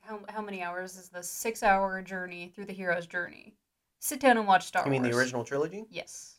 how 0.00 0.20
how 0.28 0.42
many 0.42 0.62
hours 0.62 0.96
is 0.96 1.08
this? 1.10 1.28
6-hour 1.44 2.02
journey 2.02 2.50
through 2.54 2.64
the 2.64 2.72
hero's 2.72 3.06
journey. 3.06 3.54
Sit 4.00 4.20
down 4.20 4.36
and 4.38 4.46
watch 4.46 4.66
Star 4.66 4.82
Wars. 4.82 4.86
You 4.94 5.00
mean 5.00 5.08
the 5.10 5.16
original 5.16 5.44
trilogy? 5.44 5.84
Yes. 5.90 6.38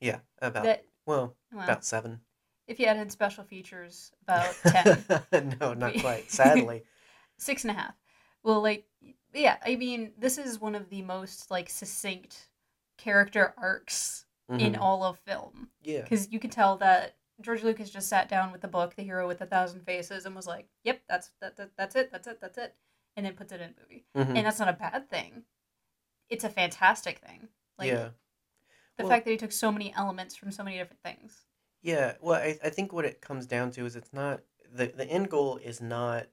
Yeah, 0.00 0.18
about 0.40 0.64
That 0.64 0.84
well, 1.06 1.34
well, 1.52 1.64
about 1.64 1.84
7. 1.84 2.20
if 2.68 2.78
you 2.78 2.86
added 2.86 3.10
special 3.10 3.42
features 3.44 4.12
about 4.22 4.54
10. 5.32 5.56
no, 5.60 5.74
not 5.74 5.94
quite. 6.00 6.30
Sadly. 6.30 6.84
six 7.38 7.64
and 7.64 7.70
a 7.72 7.74
half. 7.74 7.94
Well, 8.42 8.62
like, 8.62 8.86
yeah, 9.34 9.58
I 9.64 9.76
mean, 9.76 10.12
this 10.18 10.38
is 10.38 10.60
one 10.60 10.74
of 10.74 10.88
the 10.90 11.02
most 11.02 11.50
like 11.50 11.68
succinct 11.68 12.48
character 12.96 13.54
arcs 13.56 14.24
in 14.48 14.72
Mhm. 14.72 14.78
all 14.80 15.04
of 15.04 15.18
film 15.20 15.70
Yeah. 15.82 16.02
because 16.02 16.30
you 16.32 16.40
can 16.40 16.50
tell 16.50 16.78
that 16.78 17.16
George 17.40 17.62
Lucas 17.62 17.90
just 17.90 18.08
sat 18.08 18.28
down 18.28 18.50
with 18.50 18.62
the 18.62 18.68
book, 18.68 18.94
The 18.96 19.02
Hero 19.02 19.28
with 19.28 19.40
a 19.42 19.46
Thousand 19.46 19.82
Faces, 19.84 20.24
and 20.26 20.34
was 20.34 20.46
like, 20.46 20.68
"Yep, 20.84 21.02
that's 21.06 21.30
that, 21.40 21.56
that 21.56 21.76
that's 21.76 21.94
it, 21.94 22.10
that's 22.10 22.26
it, 22.26 22.40
that's 22.40 22.58
it," 22.58 22.74
and 23.14 23.26
then 23.26 23.36
puts 23.36 23.52
it 23.52 23.60
in 23.60 23.70
a 23.76 23.80
movie. 23.80 24.06
Mhm. 24.16 24.36
And 24.36 24.46
that's 24.46 24.58
not 24.58 24.68
a 24.68 24.72
bad 24.72 25.08
thing. 25.10 25.44
It's 26.30 26.44
a 26.44 26.50
fantastic 26.50 27.18
thing. 27.18 27.48
Like 27.78 27.88
yeah. 27.88 28.10
the 28.96 29.04
Well- 29.04 29.10
fact 29.10 29.24
that 29.26 29.30
he 29.30 29.36
took 29.36 29.52
so 29.52 29.70
many 29.70 29.92
elements 29.94 30.34
from 30.34 30.50
so 30.50 30.64
many 30.64 30.76
different 30.78 31.02
things. 31.02 31.44
Yeah, 31.82 32.16
well, 32.20 32.40
I, 32.40 32.58
I 32.64 32.70
think 32.70 32.92
what 32.92 33.04
it 33.04 33.20
comes 33.20 33.46
down 33.46 33.70
to 33.72 33.86
is 33.86 33.94
it's 33.94 34.12
not 34.12 34.42
the 34.64 34.86
the 34.88 35.06
end 35.06 35.30
goal 35.30 35.58
is 35.58 35.80
not 35.80 36.26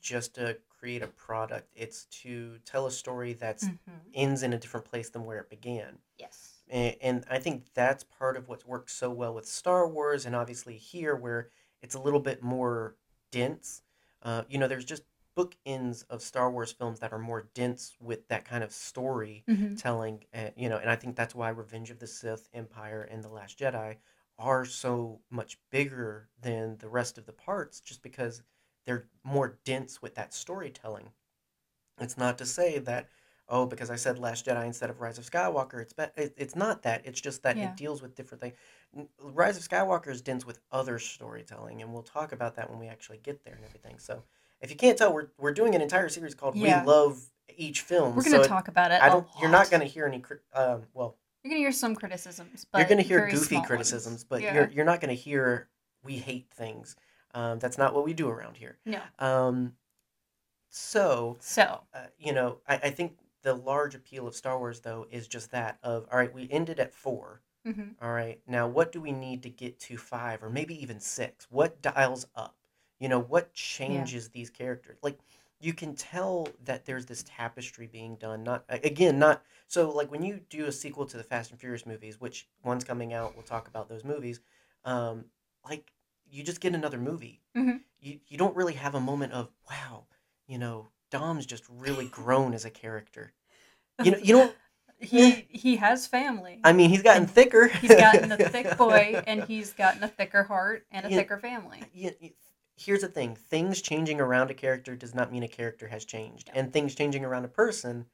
just 0.00 0.36
to 0.36 0.58
create 0.78 1.02
a 1.02 1.08
product. 1.08 1.70
It's 1.74 2.04
to 2.22 2.58
tell 2.64 2.86
a 2.86 2.90
story 2.90 3.32
that's 3.34 3.64
Mhm. 3.64 3.78
ends 4.14 4.42
in 4.42 4.52
a 4.52 4.58
different 4.58 4.86
place 4.86 5.10
than 5.10 5.24
where 5.24 5.38
it 5.38 5.50
began. 5.50 5.98
Yes. 6.18 6.62
And, 6.68 6.96
and 7.00 7.24
I 7.30 7.38
think 7.38 7.72
that's 7.74 8.04
part 8.04 8.36
of 8.36 8.48
what's 8.48 8.66
worked 8.66 8.90
so 8.90 9.10
well 9.10 9.34
with 9.34 9.46
Star 9.46 9.88
Wars, 9.88 10.26
and 10.26 10.34
obviously 10.36 10.76
here 10.76 11.16
where 11.16 11.50
it's 11.82 11.94
a 11.94 12.00
little 12.00 12.20
bit 12.20 12.42
more 12.42 12.96
dense. 13.30 13.82
Uh, 14.22 14.44
you 14.48 14.58
know, 14.58 14.68
there's 14.68 14.84
just 14.84 15.04
bookends 15.36 16.04
of 16.10 16.20
Star 16.22 16.50
Wars 16.50 16.72
films 16.72 17.00
that 17.00 17.12
are 17.12 17.18
more 17.18 17.48
dense 17.54 17.96
with 18.00 18.26
that 18.28 18.44
kind 18.44 18.64
of 18.64 18.72
story 18.72 19.44
hmm 19.46 19.74
telling 19.76 20.24
uh, 20.34 20.50
you 20.56 20.68
know 20.68 20.76
and 20.78 20.90
i 20.90 20.96
think 20.96 21.14
that's 21.14 21.36
why 21.36 21.48
revenge 21.50 21.88
of 21.90 22.00
the 22.00 22.06
sith 22.06 22.48
empire 22.52 23.02
and 23.02 23.22
the 23.22 23.28
last 23.28 23.56
jedi 23.56 23.96
are 24.36 24.64
so 24.64 25.20
much 25.30 25.56
bigger 25.70 26.28
than 26.40 26.76
the 26.78 26.88
rest 26.88 27.16
of 27.16 27.26
the 27.26 27.32
parts 27.32 27.80
just 27.80 28.02
because 28.02 28.42
they're 28.88 29.04
more 29.22 29.58
dense 29.66 30.00
with 30.00 30.14
that 30.14 30.32
storytelling. 30.32 31.10
It's 32.00 32.16
not 32.16 32.38
to 32.38 32.46
say 32.46 32.78
that 32.78 33.06
oh 33.50 33.66
because 33.66 33.90
I 33.90 33.96
said 33.96 34.18
Last 34.18 34.46
Jedi 34.46 34.64
instead 34.66 34.88
of 34.88 35.00
Rise 35.00 35.18
of 35.18 35.30
Skywalker 35.30 35.82
it's 35.82 35.92
be- 35.92 36.04
it's 36.16 36.56
not 36.56 36.82
that 36.84 37.02
it's 37.04 37.20
just 37.20 37.42
that 37.42 37.56
Yeah. 37.58 37.70
it 37.70 37.76
deals 37.76 38.00
with 38.00 38.14
different 38.14 38.40
things. 38.40 38.54
Rise 39.20 39.58
of 39.58 39.68
Skywalker 39.68 40.08
is 40.08 40.22
dense 40.22 40.46
with 40.46 40.58
other 40.72 40.98
storytelling 40.98 41.82
and 41.82 41.92
we'll 41.92 42.02
talk 42.02 42.32
about 42.32 42.56
that 42.56 42.70
when 42.70 42.78
we 42.78 42.86
actually 42.88 43.18
get 43.18 43.44
there 43.44 43.54
and 43.56 43.64
everything. 43.64 43.98
So 43.98 44.22
if 44.62 44.70
you 44.70 44.76
can't 44.76 44.96
tell 44.96 45.12
we're 45.12 45.28
we're 45.38 45.52
doing 45.52 45.74
an 45.74 45.82
entire 45.82 46.08
series 46.08 46.34
called 46.34 46.56
Yeah. 46.56 46.80
We 46.80 46.86
Love 46.88 47.20
Each 47.58 47.82
Film. 47.82 48.16
We're 48.16 48.22
gonna 48.24 48.40
it- 48.40 48.48
talk 48.48 48.68
about 48.68 48.90
it. 48.90 49.02
I 49.02 49.10
don't 49.10 49.26
you're 49.38 49.50
not 49.50 49.68
going 49.70 49.82
to 49.82 49.86
hear 49.86 50.06
any 50.06 50.24
um 50.54 50.84
well 50.94 51.18
You're 51.44 51.50
gonna 51.50 51.60
hear 51.60 51.72
some 51.72 51.94
criticisms, 51.94 52.64
but 52.72 52.78
you're 52.78 52.88
going 52.88 53.02
to 53.02 53.06
hear 53.06 53.28
goofy 53.28 53.60
criticisms, 53.60 54.12
ones. 54.14 54.24
but 54.24 54.40
yeah. 54.40 54.54
you're 54.54 54.70
you're 54.70 54.84
not 54.86 55.02
going 55.02 55.14
to 55.14 55.20
hear 55.20 55.68
we 56.02 56.16
hate 56.16 56.48
things. 56.54 56.96
Um, 57.34 57.58
that's 57.58 57.78
not 57.78 57.94
what 57.94 58.04
we 58.04 58.14
do 58.14 58.28
around 58.28 58.56
here. 58.56 58.78
no. 58.84 59.00
Um, 59.18 59.74
so 60.70 61.36
So 61.40 61.80
uh, 61.94 62.06
you 62.18 62.32
know, 62.32 62.58
I, 62.68 62.74
I 62.76 62.90
think 62.90 63.18
the 63.42 63.54
large 63.54 63.94
appeal 63.94 64.26
of 64.26 64.34
Star 64.34 64.58
Wars 64.58 64.80
though 64.80 65.06
is 65.10 65.28
just 65.28 65.50
that 65.52 65.78
of 65.82 66.06
all 66.10 66.18
right, 66.18 66.32
we 66.32 66.48
ended 66.50 66.80
at 66.80 66.94
four. 66.94 67.40
mhm. 67.64 67.94
All 68.00 68.12
right, 68.12 68.40
now 68.46 68.68
what 68.68 68.92
do 68.92 69.00
we 69.00 69.12
need 69.12 69.42
to 69.42 69.50
get 69.50 69.78
to 69.80 69.96
five 69.96 70.42
or 70.42 70.50
maybe 70.50 70.80
even 70.82 71.00
six? 71.00 71.46
What 71.50 71.82
dials 71.82 72.26
up? 72.34 72.56
You 73.00 73.08
know, 73.08 73.20
what 73.20 73.52
changes 73.54 74.28
these 74.28 74.50
characters? 74.50 74.98
Like 75.02 75.18
you 75.60 75.72
can 75.74 75.94
tell 75.94 76.48
that 76.64 76.84
there's 76.84 77.06
this 77.06 77.24
tapestry 77.26 77.86
being 77.88 78.16
done. 78.16 78.44
Not 78.44 78.64
again, 78.68 79.18
not 79.18 79.42
so 79.66 79.90
like 79.90 80.10
when 80.10 80.22
you 80.22 80.40
do 80.50 80.66
a 80.66 80.72
sequel 80.72 81.06
to 81.06 81.16
the 81.16 81.24
Fast 81.24 81.50
and 81.50 81.58
Furious 81.60 81.86
movies, 81.86 82.20
which 82.20 82.48
one's 82.64 82.84
coming 82.84 83.12
out, 83.14 83.34
we'll 83.34 83.44
talk 83.44 83.68
about 83.68 83.88
those 83.88 84.04
movies. 84.04 84.40
Um, 84.84 85.24
like 85.64 85.92
you 86.30 86.42
just 86.42 86.60
get 86.60 86.74
another 86.74 86.98
movie. 86.98 87.40
Mhm. 87.56 87.80
You 88.00 88.20
you 88.28 88.38
don't 88.38 88.56
really 88.56 88.74
have 88.74 88.94
a 88.94 89.00
moment 89.00 89.32
of 89.32 89.50
wow, 89.68 90.04
you 90.46 90.58
know, 90.58 90.88
Dom's 91.10 91.46
just 91.46 91.64
really 91.68 92.06
grown 92.12 92.54
as 92.54 92.64
a 92.64 92.70
character. 92.70 93.32
You 94.02 94.12
know, 94.12 94.18
you 94.18 94.34
don't. 94.38 94.56
he 95.00 95.46
he 95.48 95.76
has 95.76 96.06
family. 96.06 96.60
I 96.64 96.72
mean, 96.72 96.90
he's 96.90 97.02
gotten 97.02 97.22
And 97.22 97.30
thicker. 97.30 97.68
He's 97.68 97.94
gotten 97.94 98.32
a 98.32 98.36
thick 98.50 98.76
boy, 98.76 99.22
and 99.26 99.44
he's 99.44 99.72
gotten 99.72 100.02
a 100.02 100.08
thicker 100.08 100.44
heart 100.44 100.86
and 100.90 101.06
a 101.06 101.08
thicker 101.08 101.38
family. 101.38 101.82
Here's 102.76 103.00
the 103.00 103.08
thing 103.08 103.34
things 103.34 103.82
changing 103.82 104.20
around 104.20 104.52
a 104.52 104.54
character 104.54 104.94
does 104.94 105.14
not 105.14 105.32
mean 105.32 105.42
a 105.42 105.48
character 105.48 105.88
has 105.88 106.04
changed 106.04 106.48
and 106.54 106.72
things 106.72 106.94
changing 106.94 107.24
around 107.24 107.44
a 107.44 107.48
person 107.48 108.06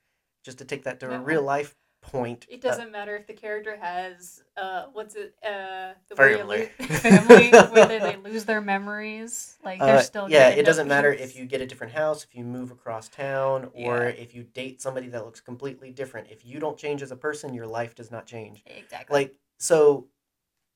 just 0.42 0.56
to 0.59 0.64
take 0.64 0.85
that 0.85 1.00
to 1.00 1.12
a 1.12 1.18
real 1.18 1.42
life 1.42 1.75
point 2.13 2.47
It 2.51 2.65
uh, 2.65 2.69
doesn't 2.69 2.93
matter 2.93 3.17
if 3.17 3.27
the 3.27 3.33
character 3.33 3.77
has 3.81 4.43
uh 4.57 4.87
what's 4.93 5.15
it 5.15 5.35
uh 5.45 5.95
the 6.09 6.17
Family. 6.17 6.71
lo- 6.79 6.87
Family, 6.87 7.51
whether 7.73 7.99
they 8.01 8.17
lose 8.17 8.45
their 8.45 8.61
memories, 8.61 9.57
like 9.65 9.81
they're 9.81 9.97
uh, 9.97 10.01
still. 10.01 10.31
yeah 10.31 10.49
it 10.51 10.65
doesn't 10.65 10.89
matter 10.89 11.13
if 11.13 11.37
you 11.37 11.45
get 11.47 11.61
a 11.61 11.67
different 11.67 11.93
house 11.93 12.25
if 12.25 12.35
you 12.35 12.45
move 12.45 12.71
across 12.71 13.09
town 13.09 13.71
or 13.75 14.05
Yeah. 14.05 14.09
if 14.25 14.35
you 14.35 14.43
date 14.45 14.81
somebody 14.81 15.09
that 15.09 15.25
looks 15.25 15.41
completely 15.41 15.91
different. 15.91 16.29
If 16.31 16.45
you 16.45 16.61
don't 16.61 16.77
change 16.79 17.03
as 17.03 17.11
a 17.11 17.17
person 17.17 17.55
your 17.55 17.67
life 17.67 17.95
does 17.95 18.11
not 18.11 18.27
change. 18.27 18.63
Exactly. 18.67 19.15
Like 19.15 19.35
so 19.59 20.07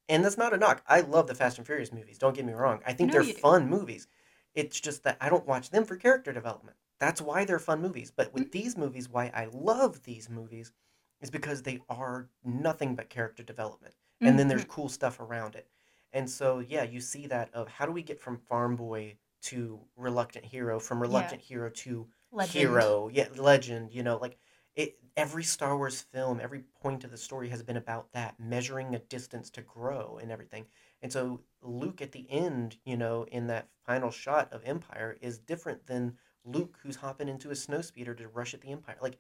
and 0.09 0.25
that's 0.25 0.39
not 0.39 0.55
a 0.55 0.57
knock. 0.57 0.83
I 0.87 1.01
love 1.03 1.27
the 1.27 1.35
fast 1.35 1.59
and 1.59 1.67
furious 1.67 1.93
movies 1.93 2.19
don't 2.19 2.35
get 2.35 2.47
me 2.47 2.53
wrong. 2.55 2.81
I 2.87 2.93
think 2.95 3.13
they're 3.13 3.23
fun 3.23 3.69
movies. 3.69 4.09
It's 4.55 4.81
just 4.81 5.05
that 5.05 5.19
i 5.21 5.29
don't 5.29 5.47
watch 5.47 5.71
them 5.71 5.85
for 5.85 5.97
character 5.97 6.33
development. 6.33 6.77
That's 6.99 7.21
why 7.21 7.45
they're 7.45 7.61
fun 7.61 7.81
movies. 7.81 8.11
But 8.11 8.33
with 8.35 8.45
Mhm. 8.49 8.53
these 8.53 8.77
movies 8.77 9.09
why 9.09 9.31
i 9.35 9.47
love 9.53 10.03
these 10.05 10.29
movies 10.29 10.73
is 11.21 11.31
because 11.31 11.63
they 11.63 11.81
are 11.89 12.29
nothing 12.45 12.95
but 12.95 13.11
character 13.11 13.43
development 13.43 13.95
and 14.25 14.39
then 14.39 14.49
there's 14.49 14.65
Mhm. 14.65 14.69
cool 14.69 14.89
stuff 14.89 15.21
around 15.21 15.55
it. 15.55 15.69
And 16.13 16.29
so 16.31 16.59
yeah 16.61 16.83
you 16.85 17.01
see 17.01 17.27
that 17.27 17.53
of 17.55 17.69
how 17.69 17.87
do 17.87 17.93
we 17.93 18.03
get 18.03 18.21
from 18.21 18.39
farm 18.39 18.77
boy 18.77 19.19
to 19.43 19.81
reluctant 19.97 20.45
hero 20.47 20.81
from 20.81 21.01
reluctant 21.01 21.41
hero 21.43 21.71
to 21.71 22.09
Legend. 22.33 22.53
hero. 22.53 23.09
Yeah 23.09 23.29
legend 23.37 23.93
you 23.93 24.03
know 24.03 24.17
like 24.17 24.39
it 24.75 24.99
every 25.17 25.43
star 25.45 25.77
wars 25.77 26.01
film 26.03 26.41
every 26.41 26.61
point 26.83 27.05
of 27.05 27.11
the 27.11 27.17
story 27.19 27.49
has 27.49 27.63
been 27.63 27.77
about 27.77 28.13
that 28.13 28.39
measuring 28.39 28.95
a 28.95 28.99
distance 28.99 29.51
to 29.51 29.63
grow 29.63 30.19
and 30.21 30.31
everything. 30.31 30.67
And 31.03 31.13
so 31.13 31.43
luke 31.63 32.01
at 32.03 32.13
the 32.13 32.29
end 32.31 32.79
you 32.85 32.97
know 32.97 33.25
in 33.25 33.47
that 33.49 33.69
final 33.85 34.11
shot 34.11 34.53
of 34.53 34.65
empire 34.65 35.17
is 35.21 35.39
different 35.39 35.87
than 35.87 36.17
luke 36.45 36.79
who's 36.83 36.97
hopping 36.97 37.29
into 37.29 37.51
a 37.51 37.55
snowspeeder 37.55 38.17
to 38.17 38.29
rush 38.29 38.55
at 38.55 38.61
the 38.61 38.71
empire. 38.71 38.97
Like 39.01 39.19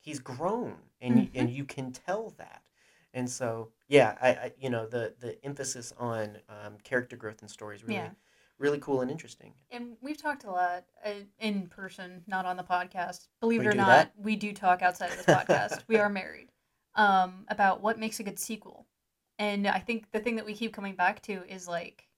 he's 0.00 0.18
grown 0.18 0.74
and 1.00 1.16
y 1.16 1.30
and 1.34 1.50
you 1.50 1.64
can 1.64 1.92
tell 1.92 2.30
that 2.38 2.62
and 3.14 3.28
so 3.28 3.68
yeah 3.88 4.16
i, 4.20 4.28
I 4.30 4.52
you 4.58 4.70
know 4.70 4.86
the 4.86 5.14
the 5.20 5.42
emphasis 5.44 5.92
on 5.98 6.38
um, 6.48 6.74
character 6.84 7.16
growth 7.16 7.42
in 7.42 7.48
stories 7.48 7.84
really 7.84 7.96
Yeah. 7.96 8.10
really 8.58 8.78
cool 8.78 9.00
and 9.00 9.10
interesting 9.10 9.52
And 9.70 9.96
we've 10.00 10.20
talked 10.20 10.44
a 10.44 10.50
lot 10.50 10.84
uh, 11.04 11.10
in 11.38 11.66
person, 11.68 12.22
not 12.26 12.46
on 12.46 12.56
the 12.56 12.62
podcast. 12.62 13.28
Believe 13.40 13.60
We 13.60 13.66
it 13.66 13.70
or 13.70 13.74
not, 13.74 13.86
that? 13.86 14.12
we 14.18 14.34
do 14.34 14.52
talk 14.52 14.82
outside 14.82 15.10
of 15.10 15.16
this 15.18 15.26
podcast. 15.26 15.82
we 15.88 15.96
are 15.98 16.08
married. 16.08 16.48
Um, 16.94 17.44
about 17.46 17.80
what 17.80 18.00
makes 18.00 18.18
a 18.18 18.24
good 18.24 18.40
sequel. 18.40 18.84
And 19.38 19.68
I 19.68 19.78
think 19.78 20.10
the 20.10 20.18
thing 20.18 20.34
that 20.34 20.44
we 20.44 20.52
keep 20.54 20.72
coming 20.72 20.96
back 20.96 21.22
to 21.22 21.44
is 21.48 21.68
like 21.68 22.08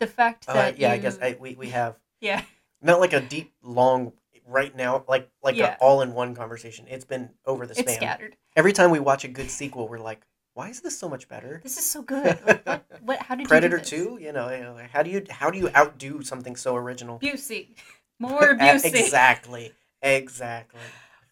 the 0.00 0.06
fact 0.08 0.48
uh, 0.48 0.54
that 0.54 0.78
yeah 0.78 0.92
i 0.92 0.96
guess 0.98 1.18
I, 1.22 1.36
we, 1.38 1.54
we 1.54 1.68
have 1.68 1.96
yeah 2.20 2.42
not 2.82 3.00
like 3.00 3.12
a 3.12 3.20
deep 3.20 3.52
long 3.62 4.12
right 4.46 4.74
now 4.76 5.04
like 5.08 5.28
like 5.42 5.56
Yeah. 5.56 5.74
a 5.74 5.78
all 5.80 6.00
in 6.02 6.14
one 6.14 6.34
conversation 6.34 6.86
it's 6.88 7.04
been 7.04 7.30
over 7.44 7.66
the 7.66 7.74
span. 7.74 7.84
it's 7.86 7.94
scattered. 7.96 8.36
every 8.54 8.72
time 8.72 8.90
we 8.90 9.00
watch 9.00 9.24
a 9.24 9.28
good 9.28 9.50
sequel 9.50 9.88
we're 9.88 9.98
like 9.98 10.24
why 10.54 10.68
is 10.70 10.80
this 10.80 10.98
so 10.98 11.08
much 11.08 11.28
better 11.28 11.60
This 11.62 11.76
is 11.76 11.84
so 11.84 12.00
good. 12.00 12.38
Like, 12.46 12.64
what, 12.66 12.86
what? 13.02 13.18
How 13.20 13.34
did 13.34 13.46
predator 13.48 13.76
you 13.78 13.82
2 13.84 14.18
you 14.22 14.32
know, 14.32 14.78
how 14.92 15.02
do 15.02 15.10
you 15.10 15.24
how 15.30 15.50
do 15.50 15.58
you 15.58 15.68
outdo 15.76 16.22
something 16.22 16.56
so 16.56 16.76
original 16.76 17.18
Busey, 17.18 17.76
more 18.18 18.54
Busey. 18.56 18.84
exactly 18.86 19.72
exactly 20.02 20.80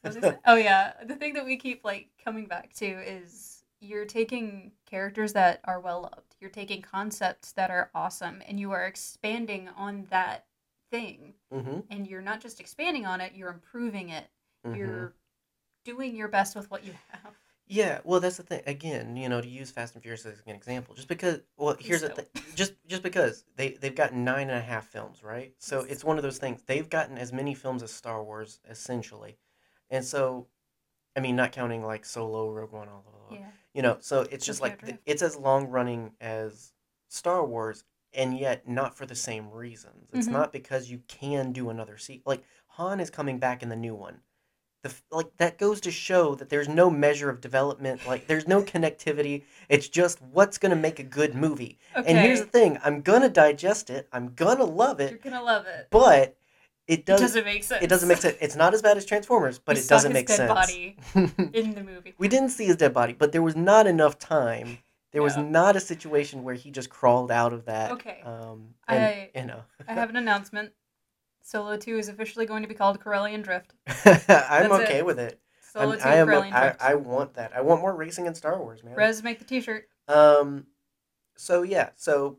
What 0.03 0.15
was 0.15 0.17
I 0.19 0.21
saying? 0.29 0.39
oh 0.47 0.57
yeah, 0.57 0.93
the 1.07 1.15
thing 1.17 1.35
that 1.35 1.45
we 1.47 1.57
keep 1.57 1.85
like 1.85 2.09
coming 2.23 2.47
back 2.47 2.73
to 2.75 2.85
is 2.87 3.63
you're 3.81 4.05
taking 4.07 4.73
characters 4.87 5.33
that 5.35 5.61
are 5.65 5.79
well 5.81 6.03
loved. 6.03 6.37
You're 6.41 6.51
taking 6.51 6.81
concepts 6.83 7.53
that 7.53 7.71
are 7.71 7.91
awesome, 7.95 8.43
and 8.49 8.59
you 8.61 8.73
are 8.73 8.85
expanding 8.87 9.69
on 9.77 10.07
that 10.11 10.45
thing. 10.95 11.35
hmm 11.53 11.81
And 11.91 12.07
you're 12.07 12.23
not 12.23 12.41
just 12.41 12.61
expanding 12.61 13.07
on 13.07 13.21
it; 13.21 13.33
you're 13.35 13.51
improving 13.51 14.11
it. 14.11 14.25
hmm 14.65 14.75
You're 14.75 15.15
doing 15.85 16.15
your 16.17 16.29
best 16.29 16.57
with 16.57 16.71
what 16.71 16.85
you 16.85 16.93
have. 17.11 17.35
Yeah, 17.67 18.01
well, 18.05 18.21
that's 18.21 18.37
the 18.37 18.43
thing. 18.43 18.63
Again, 18.67 19.17
you 19.17 19.29
know, 19.31 19.41
to 19.41 19.49
use 19.49 19.71
Fast 19.71 19.95
and 19.95 20.03
Furious 20.03 20.27
as 20.27 20.43
an 20.47 20.55
example, 20.55 20.95
just 20.95 21.09
because. 21.09 21.41
Well, 21.57 21.77
here's 21.81 22.03
the 22.03 22.11
thing. 22.11 22.27
Just 22.55 22.75
just 22.87 23.03
because 23.03 23.45
they 23.57 23.71
they've 23.71 23.95
gotten 23.95 24.23
nine 24.23 24.51
and 24.51 24.59
a 24.59 24.63
half 24.63 24.87
films, 24.87 25.23
right? 25.23 25.55
So 25.59 25.81
Yes. 25.81 25.93
it's 25.93 26.05
one 26.05 26.19
of 26.19 26.23
those 26.23 26.39
things. 26.39 26.63
They've 26.67 26.89
gotten 26.89 27.17
as 27.19 27.33
many 27.33 27.55
films 27.55 27.83
as 27.83 27.91
Star 27.91 28.23
Wars, 28.23 28.61
essentially, 28.69 29.39
and 29.91 30.05
so, 30.05 30.47
I 31.17 31.21
mean, 31.21 31.37
not 31.37 31.53
counting 31.53 31.83
like 31.85 32.05
Solo, 32.05 32.51
Rogue 32.51 32.73
One, 32.73 32.89
all 32.89 33.03
blah, 33.03 33.13
blah, 33.13 33.29
blah. 33.29 33.39
Yeah. 33.39 33.51
You 33.73 33.83
know, 33.83 33.97
so 34.01 34.27
it's 34.31 34.45
just 34.47 34.61
like 34.61 34.85
th- 34.85 34.99
it's 35.07 35.23
as 35.23 35.37
long 35.37 35.67
running 35.69 36.13
as 36.21 36.73
Star 37.09 37.45
Wars, 37.47 37.83
and 38.15 38.39
yet 38.39 38.69
not 38.69 38.97
for 38.97 39.07
the 39.07 39.15
same 39.15 39.51
reasons. 39.51 40.09
It's 40.13 40.29
Mhm. 40.29 40.33
not 40.33 40.53
because 40.53 40.91
you 40.91 41.03
can 41.09 41.53
do 41.53 41.71
another 41.71 41.99
sequel. 41.99 42.31
Like 42.33 42.45
Han 42.69 43.01
is 43.01 43.11
coming 43.11 43.39
back 43.39 43.63
in 43.63 43.69
the 43.69 43.77
new 43.77 43.95
one. 43.95 44.21
The, 44.83 44.93
like 45.11 45.37
that 45.39 45.57
goes 45.57 45.81
to 45.83 45.91
show 45.91 46.35
that 46.35 46.51
there's 46.51 46.69
no 46.69 46.91
measure 46.91 47.31
of 47.31 47.41
development. 47.41 48.07
Like 48.07 48.27
there's 48.27 48.47
no 48.47 48.63
connectivity. 48.63 49.45
It's 49.69 49.89
just 49.89 50.21
what's 50.21 50.59
gonna 50.59 50.77
make 50.77 50.99
a 50.99 51.03
good 51.05 51.35
movie. 51.35 51.79
Okay. 51.97 52.11
And 52.11 52.19
here's 52.19 52.41
the 52.41 52.47
thing: 52.47 52.79
I'm 52.85 53.01
gonna 53.01 53.31
digest 53.31 53.89
it. 53.89 54.09
I'm 54.13 54.35
gonna 54.35 54.65
love 54.65 55.01
it 55.01 55.11
you're 55.11 55.19
gonna 55.21 55.43
love 55.43 55.67
it. 55.67 55.89
but 55.91 56.37
it 56.87 56.99
It 57.01 57.07
doesn't. 57.07 57.45
make 57.47 57.65
sense. 57.65 57.83
It 57.83 57.87
doesn't 57.87 58.09
make 58.11 58.19
sense. 58.19 58.37
It's 58.43 58.57
not 58.57 58.75
as 58.75 58.83
bad 58.83 58.99
as 58.99 59.07
Transformers, 59.07 59.59
but 59.59 59.77
We 59.77 59.81
it 59.83 59.89
doesn't 59.89 60.11
his 60.11 60.19
make 60.19 60.27
dead 60.27 60.37
sense. 60.37 60.49
body 60.53 60.99
in 61.55 61.75
the 61.75 61.83
movie. 61.83 62.13
we 62.19 62.29
didn't 62.29 62.51
see 62.51 62.67
his 62.67 62.77
dead 62.77 62.93
body, 62.93 63.15
but 63.15 63.33
there 63.33 63.41
was 63.41 63.57
not 63.57 63.87
enough 63.87 64.19
time. 64.19 64.79
There 65.15 65.23
was 65.23 65.37
not 65.39 65.77
a 65.77 65.81
situation 65.81 66.43
where 66.43 66.55
he 66.57 66.71
just 66.71 66.91
crawled 66.91 67.31
out 67.31 67.53
of 67.53 67.65
that. 67.67 67.93
Okay. 67.93 68.21
Um, 68.25 68.75
and, 68.89 69.03
I- 69.05 69.31
you 69.35 69.47
know, 69.47 69.63
I 69.89 69.93
have 69.95 70.11
an 70.11 70.17
announcement. 70.17 70.73
Solo 71.41 71.77
2 71.77 71.99
is 71.99 72.09
officially 72.09 72.47
going 72.47 72.63
to 72.63 72.69
be 72.69 72.75
called 72.75 72.99
Corellian 73.01 73.43
Drift. 73.43 73.75
I'm 74.29 74.73
okay 74.73 74.99
it. 74.99 75.07
with 75.07 75.19
it. 75.19 75.41
Solo 75.73 75.93
I'm, 75.93 75.99
2 76.01 76.05
I 76.05 76.15
am. 76.17 76.27
Corellian 76.27 76.53
I, 76.53 76.61
Drift. 76.63 76.83
I 76.83 76.95
want 76.97 77.35
that. 77.35 77.53
I 77.55 77.61
want 77.61 77.81
more 77.81 77.95
racing 77.95 78.27
in 78.27 78.35
Star 78.35 78.59
Wars, 78.61 78.83
man. 78.83 78.95
Rez, 78.97 79.23
make 79.23 79.39
the 79.39 79.45
t-shirt. 79.45 79.87
Um, 80.09 80.67
so 81.37 81.63
yeah, 81.63 81.91
so 81.97 82.39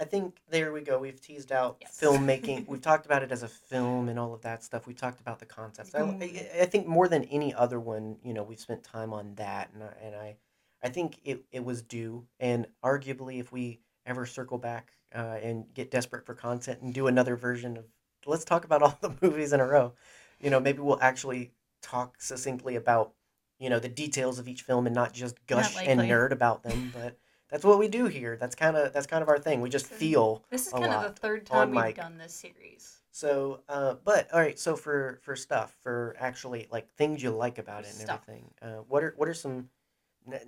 I 0.00 0.04
think 0.04 0.36
there 0.50 0.72
we 0.72 0.80
go. 0.80 0.98
We've 0.98 1.20
teased 1.20 1.52
out 1.52 1.76
Yes. 1.80 1.98
filmmaking. 2.00 2.66
We've 2.68 2.80
talked 2.80 3.06
about 3.06 3.22
it 3.22 3.32
as 3.32 3.42
a 3.42 3.48
film 3.48 4.08
and 4.08 4.18
all 4.18 4.32
of 4.32 4.40
that 4.42 4.62
stuff. 4.64 4.86
We 4.86 4.94
talked 4.94 5.20
about 5.20 5.38
the 5.40 5.46
concepts. 5.46 5.94
I, 5.94 6.00
Mm. 6.00 6.22
I, 6.58 6.62
I 6.62 6.64
think 6.66 6.86
more 6.86 7.06
than 7.08 7.24
any 7.24 7.52
other 7.52 7.78
one, 7.80 8.16
you 8.24 8.32
know, 8.32 8.42
we've 8.44 8.60
spent 8.60 8.82
time 8.82 9.12
on 9.12 9.34
that, 9.34 9.70
and 9.74 9.82
I, 9.82 9.92
and 10.02 10.14
I, 10.14 10.36
I 10.84 10.90
think 10.90 11.18
it, 11.24 11.42
it 11.50 11.64
was 11.64 11.82
due. 11.82 12.26
And 12.38 12.66
arguably, 12.84 13.40
if 13.40 13.50
we 13.50 13.80
ever 14.04 14.26
circle 14.26 14.58
back 14.58 14.92
uh, 15.14 15.38
and 15.42 15.64
get 15.72 15.90
desperate 15.90 16.26
for 16.26 16.34
content 16.34 16.82
and 16.82 16.92
do 16.92 17.06
another 17.06 17.36
version 17.36 17.78
of, 17.78 17.86
let's 18.26 18.44
talk 18.44 18.66
about 18.66 18.82
all 18.84 18.98
the 19.00 19.14
movies 19.22 19.52
in 19.54 19.60
a 19.60 19.66
row. 19.66 19.94
You 20.40 20.50
know, 20.50 20.60
maybe 20.60 20.80
we'll 20.80 21.00
actually 21.00 21.52
talk 21.80 22.20
succinctly 22.20 22.76
about, 22.76 23.12
you 23.58 23.70
know, 23.70 23.78
the 23.78 23.88
details 23.88 24.38
of 24.38 24.46
each 24.46 24.62
film 24.62 24.86
and 24.86 24.94
not 24.94 25.14
just 25.14 25.44
gush 25.46 25.74
and 25.86 26.00
nerd 26.00 26.32
about 26.32 26.62
them, 26.62 26.92
but 26.94 27.16
that's 27.50 27.64
what 27.64 27.78
we 27.78 27.88
do 27.88 28.06
here. 28.06 28.36
That's 28.36 28.54
kind 28.54 28.76
of 28.76 28.92
that's 28.92 29.06
kind 29.06 29.22
of 29.22 29.28
our 29.28 29.38
thing. 29.38 29.62
We 29.62 29.70
just 29.70 29.86
feel 29.86 30.44
This 30.50 30.66
is 30.66 30.72
kind 30.72 30.92
of 30.92 31.02
the 31.02 31.20
third 31.20 31.46
time 31.46 31.70
we've 31.70 31.82
mic. 31.82 31.96
done 31.96 32.18
this 32.18 32.34
series. 32.34 32.98
So, 33.10 33.60
uh, 33.68 33.94
but 34.04 34.30
all 34.32 34.40
right. 34.40 34.58
So 34.58 34.74
for 34.74 35.20
for 35.22 35.36
stuff, 35.36 35.76
for 35.82 36.16
actually 36.18 36.66
like 36.72 36.92
things 36.96 37.22
you 37.22 37.30
like 37.30 37.58
about 37.58 37.84
it 37.84 37.90
and 37.90 38.00
stuff. 38.00 38.22
everything. 38.28 38.50
Uh, 38.60 38.82
what 38.88 39.04
are 39.04 39.14
what 39.16 39.28
are 39.28 39.34
some 39.34 39.68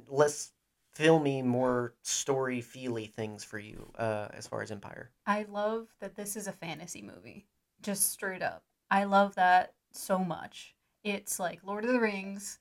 less 0.09 0.53
filmy, 0.93 1.43
more 1.43 1.95
story 2.03 2.61
feely 2.61 3.07
things 3.07 3.45
for 3.45 3.59
you 3.59 3.93
uh, 3.99 4.29
as 4.33 4.47
far 4.47 4.63
as 4.63 4.71
Empire? 4.71 5.11
I 5.27 5.45
love 5.49 5.89
that 6.01 6.15
this 6.15 6.37
is 6.37 6.47
a 6.47 6.53
fantasy 6.53 7.03
movie. 7.03 7.47
Just 7.83 8.11
straight 8.11 8.43
up. 8.43 8.63
I 8.91 9.05
love 9.05 9.35
that 9.35 9.75
so 9.93 10.19
much. 10.19 10.75
It's 11.05 11.39
like 11.39 11.61
Lord 11.65 11.85
of 11.85 11.93
the 11.93 12.01
Rings 12.01 12.59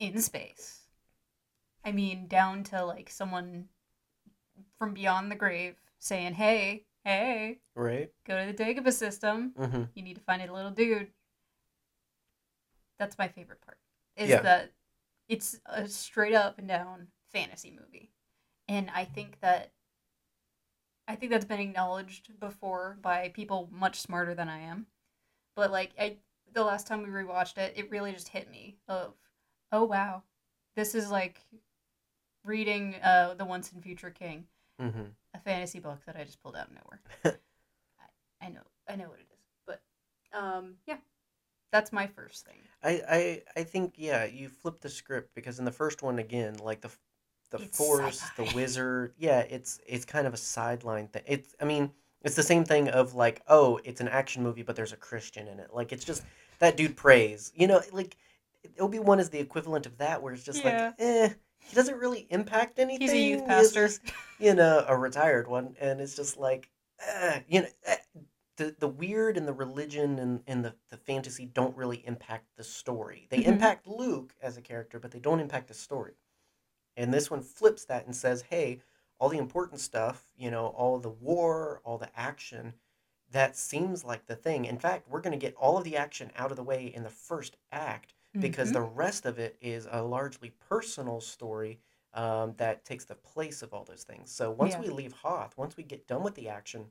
in 0.00 0.20
space. 0.20 0.80
I 1.84 1.92
mean, 1.92 2.26
down 2.26 2.64
to 2.64 2.84
like 2.84 3.10
someone 3.10 3.68
from 4.78 4.94
beyond 4.94 5.30
the 5.30 5.36
grave 5.36 5.76
saying, 5.98 6.34
hey, 6.34 6.84
hey, 7.04 7.58
Right. 7.74 8.10
go 8.26 8.38
to 8.44 8.52
the 8.52 8.64
Dagobah 8.64 8.92
system. 8.92 9.52
Mm-hmm. 9.58 9.82
You 9.94 10.02
need 10.02 10.14
to 10.16 10.20
find 10.22 10.42
a 10.42 10.52
little 10.52 10.70
dude. 10.70 11.08
That's 12.98 13.18
my 13.18 13.28
favorite 13.28 13.60
part. 13.60 13.78
Is 14.16 14.30
Yeah. 14.30 14.40
that 14.42 14.72
it's 15.28 15.60
a 15.66 15.86
straight 15.88 16.34
up 16.34 16.58
and 16.58 16.68
down 16.68 17.08
fantasy 17.32 17.70
movie. 17.70 18.10
And 18.68 18.90
I 18.94 19.04
think 19.04 19.38
that 19.40 19.70
I 21.08 21.14
think 21.14 21.30
that's 21.30 21.44
been 21.44 21.60
acknowledged 21.60 22.38
before 22.40 22.98
by 23.00 23.28
people 23.28 23.68
much 23.72 24.00
smarter 24.00 24.34
than 24.34 24.48
I 24.48 24.60
am. 24.60 24.86
But 25.54 25.70
like 25.70 25.92
I 25.98 26.16
the 26.52 26.64
last 26.64 26.86
time 26.86 27.02
we 27.02 27.08
rewatched 27.08 27.58
it, 27.58 27.74
it 27.76 27.90
really 27.90 28.12
just 28.12 28.28
hit 28.28 28.50
me 28.50 28.76
of 28.88 29.14
oh 29.72 29.84
wow. 29.84 30.22
This 30.74 30.94
is 30.94 31.10
like 31.10 31.40
reading 32.44 32.96
uh 33.02 33.34
The 33.34 33.44
Once 33.44 33.72
and 33.72 33.82
Future 33.82 34.10
King, 34.10 34.46
Mm-hmm. 34.80 35.04
a 35.34 35.38
fantasy 35.38 35.78
book 35.78 36.00
that 36.06 36.16
I 36.16 36.24
just 36.24 36.42
pulled 36.42 36.54
out 36.56 36.68
of 36.68 36.74
nowhere. 36.74 37.00
I, 38.00 38.46
I 38.46 38.48
know 38.50 38.60
I 38.88 38.96
know 38.96 39.08
what 39.08 39.18
it 39.20 39.26
is. 39.32 39.38
But 39.66 39.80
um 40.38 40.74
yeah. 40.86 40.98
That's 41.76 41.92
my 41.92 42.06
first 42.06 42.46
thing. 42.46 42.56
I, 42.82 43.02
I 43.08 43.42
I 43.60 43.62
think 43.64 43.94
yeah, 43.96 44.24
you 44.24 44.48
flip 44.48 44.80
the 44.80 44.88
script 44.88 45.34
because 45.34 45.58
in 45.58 45.64
the 45.64 45.72
first 45.72 46.02
one 46.02 46.18
again, 46.18 46.56
like 46.58 46.80
the 46.80 46.90
the 47.50 47.58
It's 47.58 47.78
force, 47.78 48.30
the 48.36 48.42
sci-fi. 48.42 48.56
wizard, 48.56 49.14
yeah, 49.18 49.40
it's 49.40 49.80
it's 49.86 50.04
kind 50.04 50.26
of 50.26 50.34
a 50.34 50.38
sideline 50.38 51.08
thing. 51.08 51.22
It's 51.26 51.54
I 51.60 51.64
mean, 51.64 51.90
it's 52.22 52.34
the 52.36 52.42
same 52.42 52.64
thing 52.64 52.88
of 52.88 53.14
like, 53.14 53.42
oh, 53.48 53.80
it's 53.84 54.00
an 54.00 54.08
action 54.08 54.42
movie, 54.42 54.62
but 54.62 54.76
there's 54.76 54.92
a 54.92 54.96
Christian 54.96 55.48
in 55.48 55.60
it. 55.60 55.70
Like 55.72 55.92
it's 55.92 56.04
just 56.04 56.22
that 56.58 56.76
dude 56.76 56.96
prays. 56.96 57.52
You 57.54 57.66
know, 57.66 57.82
like 57.92 58.16
Obi 58.78 58.98
Wan 58.98 59.20
is 59.20 59.30
the 59.30 59.38
equivalent 59.40 59.86
of 59.86 59.98
that, 59.98 60.22
where 60.22 60.32
it's 60.32 60.42
just 60.44 60.64
Yeah. 60.64 60.88
like, 60.88 60.94
eh, 60.98 61.28
he 61.68 61.76
doesn't 61.76 61.98
really 61.98 62.26
impact 62.30 62.78
anything. 62.78 63.00
He's 63.00 63.12
a 63.12 63.18
youth 63.18 63.46
pastor. 63.46 63.86
just, 63.88 64.00
you 64.40 64.54
know, 64.54 64.84
a 64.88 64.96
retired 64.96 65.46
one, 65.48 65.76
and 65.80 66.00
it's 66.00 66.16
just 66.16 66.36
like, 66.36 66.68
eh, 67.00 67.40
you 67.48 67.62
know. 67.62 67.68
eh, 67.86 67.96
the, 68.56 68.74
the 68.78 68.88
weird 68.88 69.36
and 69.36 69.46
the 69.46 69.52
religion 69.52 70.18
and, 70.18 70.42
and 70.46 70.64
the, 70.64 70.74
the 70.90 70.96
fantasy 70.96 71.46
don't 71.46 71.76
really 71.76 72.06
impact 72.06 72.46
the 72.56 72.64
story. 72.64 73.26
They 73.30 73.42
Mhm. 73.42 73.46
impact 73.46 73.86
Luke 73.86 74.34
as 74.40 74.56
a 74.56 74.62
character, 74.62 74.98
but 74.98 75.10
they 75.10 75.18
don't 75.20 75.40
impact 75.40 75.68
the 75.68 75.74
story. 75.74 76.14
And 76.96 77.12
this 77.12 77.30
one 77.30 77.42
flips 77.42 77.84
that 77.86 78.06
and 78.06 78.16
says, 78.16 78.42
hey, 78.42 78.80
all 79.18 79.28
the 79.28 79.38
important 79.38 79.80
stuff, 79.80 80.32
you 80.36 80.50
know, 80.50 80.68
all 80.68 80.98
the 80.98 81.10
war, 81.10 81.80
all 81.84 81.98
the 81.98 82.10
action, 82.18 82.74
that 83.30 83.56
seems 83.56 84.04
like 84.04 84.26
the 84.26 84.36
thing. 84.36 84.64
In 84.64 84.78
fact, 84.78 85.08
we're 85.08 85.20
going 85.20 85.38
to 85.38 85.46
get 85.46 85.54
all 85.56 85.76
of 85.76 85.84
the 85.84 85.96
action 85.96 86.30
out 86.36 86.50
of 86.50 86.56
the 86.56 86.62
way 86.62 86.86
in 86.86 87.02
the 87.02 87.10
first 87.10 87.56
act 87.72 88.14
because 88.40 88.70
Mhm. 88.70 88.74
the 88.74 88.82
rest 88.82 89.26
of 89.26 89.38
it 89.38 89.56
is 89.60 89.86
a 89.90 90.02
largely 90.02 90.50
personal 90.50 91.20
story 91.20 91.80
um, 92.14 92.54
that 92.56 92.84
takes 92.84 93.04
the 93.04 93.14
place 93.14 93.60
of 93.62 93.74
all 93.74 93.84
those 93.84 94.04
things. 94.04 94.30
So 94.30 94.50
once 94.50 94.72
Yeah. 94.72 94.80
we 94.80 94.88
leave 94.88 95.12
Hoth, 95.12 95.56
once 95.58 95.76
we 95.76 95.82
get 95.82 96.06
done 96.06 96.22
with 96.22 96.34
the 96.34 96.48
action, 96.48 96.90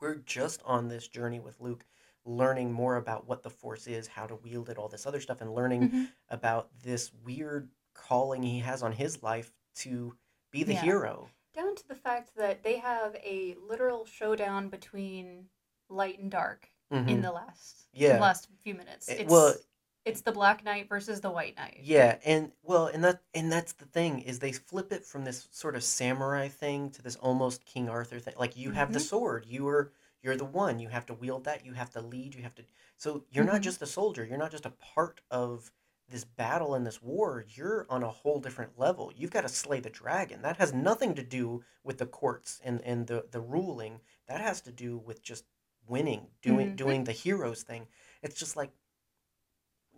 we're 0.00 0.16
just 0.16 0.62
on 0.64 0.88
this 0.88 1.08
journey 1.08 1.40
with 1.40 1.60
Luke, 1.60 1.84
learning 2.24 2.72
more 2.72 2.96
about 2.96 3.26
what 3.26 3.42
the 3.42 3.50
Force 3.50 3.86
is, 3.86 4.06
how 4.06 4.26
to 4.26 4.36
wield 4.36 4.68
it, 4.68 4.78
all 4.78 4.88
this 4.88 5.06
other 5.06 5.20
stuff, 5.20 5.40
and 5.40 5.54
learning 5.54 5.90
Mhm. 5.90 6.12
about 6.28 6.70
this 6.82 7.12
weird 7.12 7.70
calling 7.94 8.42
he 8.42 8.60
has 8.60 8.82
on 8.82 8.92
his 8.92 9.22
life 9.22 9.52
to 9.74 10.16
be 10.50 10.62
the 10.64 10.74
Yeah. 10.74 10.82
hero. 10.82 11.30
down 11.52 11.74
to 11.74 11.86
the 11.88 11.96
fact 11.96 12.32
that 12.36 12.62
they 12.62 12.78
have 12.78 13.16
a 13.16 13.54
literal 13.56 14.04
showdown 14.06 14.68
between 14.68 15.50
light 15.88 16.20
and 16.20 16.30
dark 16.30 16.70
in 16.92 17.04
Mhm. 17.04 17.22
the 17.22 17.32
last 17.32 17.88
Yeah. 17.92 18.20
last 18.20 18.48
few 18.60 18.72
minutes. 18.74 19.08
It's 19.08 19.28
well, 19.28 19.56
it's 20.04 20.22
the 20.22 20.32
Black 20.32 20.64
Knight 20.64 20.88
versus 20.88 21.20
the 21.20 21.30
White 21.30 21.56
Knight. 21.56 21.80
Yeah, 21.82 22.18
and 22.24 22.52
well, 22.62 22.86
and 22.86 23.04
that 23.04 23.22
and 23.34 23.50
that's 23.52 23.72
the 23.74 23.84
thing 23.86 24.20
is 24.20 24.38
they 24.38 24.52
flip 24.52 24.92
it 24.92 25.04
from 25.04 25.24
this 25.24 25.48
sort 25.50 25.76
of 25.76 25.84
samurai 25.84 26.48
thing 26.48 26.90
to 26.92 27.02
this 27.02 27.16
almost 27.16 27.64
King 27.64 27.88
Arthur 27.88 28.18
thing. 28.18 28.34
Like 28.38 28.56
you 28.56 28.70
have 28.72 28.92
the 28.92 28.98
Mhm. 28.98 29.02
sword, 29.02 29.46
you 29.46 29.68
are 29.68 29.92
you're 30.22 30.36
the 30.36 30.44
one. 30.44 30.78
You 30.78 30.88
have 30.90 31.06
to 31.06 31.14
wield 31.14 31.44
that. 31.44 31.64
You 31.64 31.72
have 31.72 31.90
to 31.90 32.00
lead. 32.02 32.34
You 32.34 32.42
have 32.42 32.54
to. 32.56 32.64
So 32.98 33.24
you're 33.30 33.44
not 33.44 33.60
Mhm. 33.60 33.64
just 33.64 33.82
a 33.82 33.86
soldier. 33.86 34.24
You're 34.24 34.36
not 34.38 34.50
just 34.50 34.66
a 34.66 34.70
part 34.70 35.22
of 35.30 35.72
this 36.08 36.24
battle 36.24 36.74
and 36.74 36.86
this 36.86 37.00
war. 37.00 37.46
You're 37.48 37.86
on 37.88 38.02
a 38.02 38.10
whole 38.10 38.38
different 38.40 38.78
level. 38.78 39.12
You've 39.16 39.30
got 39.30 39.42
to 39.42 39.48
slay 39.48 39.80
the 39.80 39.88
dragon. 39.90 40.42
That 40.42 40.56
has 40.58 40.74
nothing 40.74 41.14
to 41.14 41.22
do 41.22 41.64
with 41.84 41.98
the 41.98 42.06
courts 42.06 42.60
and 42.64 42.82
and 42.82 43.06
the 43.06 43.28
the 43.30 43.40
ruling. 43.40 44.00
That 44.26 44.40
has 44.40 44.60
to 44.62 44.72
do 44.72 44.98
with 44.98 45.22
just 45.22 45.44
winning, 45.86 46.30
doing 46.42 46.72
Mhm. 46.72 46.76
doing 46.76 47.04
the 47.04 47.12
heroes 47.12 47.62
thing. 47.62 47.88
It's 48.22 48.34
just 48.38 48.56
like 48.56 48.72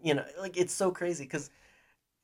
you 0.02 0.14
know, 0.14 0.24
like 0.40 0.56
it's 0.56 0.74
so 0.74 0.90
crazy 0.90 1.24
because 1.24 1.50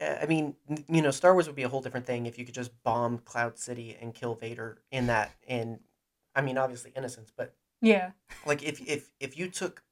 uh, 0.00 0.16
I 0.22 0.26
mean, 0.26 0.56
you 0.88 1.02
know, 1.02 1.10
Star 1.10 1.32
Wars 1.34 1.46
would 1.46 1.56
be 1.56 1.64
a 1.64 1.68
whole 1.68 1.82
different 1.82 2.06
thing 2.06 2.26
if 2.26 2.38
you 2.38 2.44
could 2.44 2.54
just 2.54 2.72
bomb 2.84 3.18
Cloud 3.18 3.58
City 3.58 3.96
and 4.00 4.14
kill 4.14 4.34
Vader 4.34 4.78
in 4.90 5.06
that. 5.08 5.36
And 5.48 5.80
I 6.34 6.42
mean, 6.42 6.58
obviously 6.58 6.92
innocence, 6.96 7.32
but 7.36 7.54
Yeah. 7.80 8.12
like 8.46 8.62
if 8.62 8.80
if 8.88 9.12
if 9.20 9.38
you 9.38 9.50
took 9.50 9.82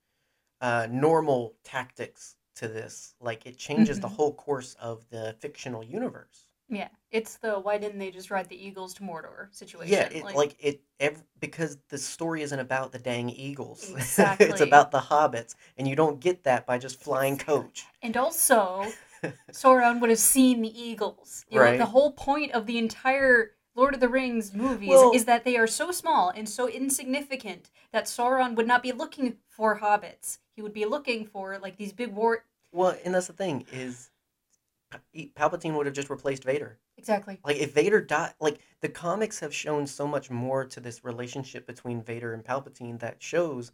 uh, 0.60 0.88
normal 0.90 1.56
tactics 1.64 2.36
to 2.56 2.68
this, 2.68 3.14
like 3.20 3.46
it 3.46 3.58
changes 3.58 4.00
the 4.00 4.08
Mhm. 4.08 4.16
whole 4.16 4.34
course 4.34 4.74
of 4.74 5.08
the 5.10 5.36
fictional 5.40 5.84
universe. 5.84 6.46
Yeah. 6.68 6.88
It's 7.10 7.36
the 7.36 7.54
why 7.60 7.78
didn't 7.78 7.98
they 7.98 8.10
just 8.10 8.30
ride 8.30 8.48
the 8.48 8.66
Eagles 8.66 8.92
to 8.94 9.02
Mordor 9.02 9.54
situation. 9.54 9.92
Yeah, 9.92 10.08
it, 10.10 10.24
like, 10.34 10.56
it 10.58 10.80
ev- 11.00 11.22
because 11.40 11.78
the 11.88 11.96
story 11.98 12.42
isn't 12.42 12.58
about 12.58 12.92
the 12.92 12.98
dang 12.98 13.30
eagles. 13.30 13.90
Exactly. 13.96 14.46
it's 14.46 14.60
about 14.60 14.90
the 14.90 14.98
hobbits, 15.00 15.54
and 15.78 15.86
you 15.88 15.94
don't 15.96 16.18
get 16.20 16.42
that 16.44 16.66
by 16.66 16.78
just 16.78 17.00
flying 17.02 17.38
coach. 17.38 17.84
and 18.02 18.16
also 18.16 18.84
Sauron 19.52 20.00
would 20.00 20.10
have 20.10 20.18
seen 20.18 20.60
the 20.62 20.80
Eagles. 20.80 21.44
You 21.48 21.58
know, 21.58 21.64
Right. 21.64 21.78
the 21.78 21.86
whole 21.86 22.12
point 22.12 22.52
of 22.52 22.66
the 22.66 22.78
entire 22.78 23.52
Lord 23.74 23.94
of 23.94 24.00
the 24.00 24.08
Rings 24.08 24.52
movies 24.52 24.88
Well- 24.90 25.12
is 25.14 25.24
that 25.26 25.44
they 25.44 25.56
are 25.56 25.66
so 25.66 25.90
small 25.92 26.30
and 26.30 26.48
so 26.48 26.68
insignificant 26.68 27.70
that 27.92 28.04
Sauron 28.06 28.56
would 28.56 28.66
not 28.66 28.82
be 28.82 28.92
looking 28.92 29.36
for 29.48 29.78
hobbits. 29.78 30.38
He 30.54 30.62
would 30.62 30.72
be 30.74 30.84
looking 30.84 31.24
for 31.26 31.58
like 31.58 31.76
these 31.76 31.92
big 31.92 32.12
war. 32.14 32.44
Well, 32.72 32.96
and 33.04 33.14
that's 33.14 33.26
the 33.28 33.32
thing 33.32 33.64
is, 33.72 34.10
Palpatine 35.14 35.76
would 35.76 35.86
have 35.86 35.94
just 35.94 36.10
replaced 36.10 36.44
Vader. 36.44 36.78
Exactly. 36.96 37.40
Like 37.44 37.56
if 37.56 37.74
Vader 37.74 38.00
died, 38.00 38.34
like 38.40 38.60
the 38.80 38.88
comics 38.88 39.40
have 39.40 39.54
shown 39.54 39.86
so 39.86 40.06
much 40.06 40.30
more 40.30 40.64
to 40.64 40.80
this 40.80 41.04
relationship 41.04 41.66
between 41.66 42.02
Vader 42.02 42.32
and 42.32 42.44
Palpatine 42.44 42.98
that 43.00 43.22
shows 43.22 43.72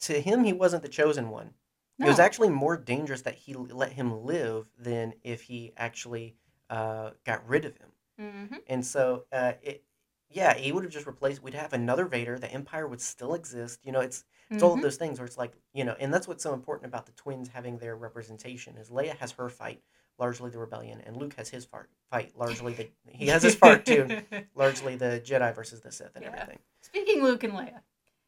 to 0.00 0.20
him 0.20 0.44
he 0.44 0.52
wasn't 0.52 0.82
the 0.82 0.88
chosen 0.88 1.30
one. 1.30 1.54
It 2.02 2.06
was 2.06 2.18
actually 2.18 2.48
more 2.48 2.78
dangerous 2.78 3.22
that 3.22 3.34
he 3.34 3.52
let 3.54 3.92
him 3.92 4.24
live 4.24 4.70
than 4.78 5.14
if 5.22 5.42
he 5.42 5.72
actually 5.76 6.36
uh, 6.70 7.10
got 7.24 7.46
rid 7.46 7.66
of 7.66 7.76
him. 7.76 7.92
hmm 8.18 8.46
And 8.66 8.84
so 8.86 9.26
uh, 9.32 9.54
it, 9.62 9.84
yeah, 10.28 10.54
he 10.54 10.72
would 10.72 10.84
have 10.84 10.92
just 10.92 11.06
replaced. 11.06 11.42
We'd 11.42 11.54
have 11.54 11.72
another 11.72 12.06
Vader. 12.06 12.38
The 12.38 12.50
Empire 12.50 12.86
would 12.86 13.00
still 13.00 13.34
exist. 13.34 13.80
You 13.84 13.92
know, 13.92 14.00
it's 14.00 14.24
it's 14.52 14.62
all 14.62 14.74
of 14.74 14.80
those 14.80 14.96
things 14.96 15.18
where 15.18 15.26
it's 15.26 15.38
like 15.38 15.54
you 15.74 15.84
know, 15.84 15.96
and 16.00 16.12
that's 16.14 16.28
what's 16.28 16.42
so 16.42 16.54
important 16.54 16.86
about 16.88 17.06
the 17.06 17.12
twins 17.12 17.48
having 17.48 17.78
their 17.78 17.96
representation 17.96 18.76
is 18.76 18.90
Leia 18.90 19.16
has 19.16 19.32
her 19.32 19.48
fight, 19.48 19.82
largely 20.20 20.50
the 20.50 20.58
rebellion, 20.58 21.00
and 21.06 21.16
Luke 21.16 21.34
has 21.34 21.48
his 21.48 21.64
fight, 21.64 21.86
fight 22.10 22.32
largely 22.36 22.74
the 22.74 22.88
he 23.08 23.26
has 23.28 23.42
his 23.42 23.56
part 23.56 23.84
too, 23.86 24.20
largely 24.54 24.94
the 24.96 25.20
Jedi 25.24 25.52
versus 25.54 25.80
the 25.80 25.90
Sith 25.90 26.14
and 26.14 26.24
Yeah. 26.24 26.32
everything. 26.34 26.58
Speaking 26.82 27.22
Luke 27.24 27.42
and 27.42 27.54
Leia, 27.54 27.80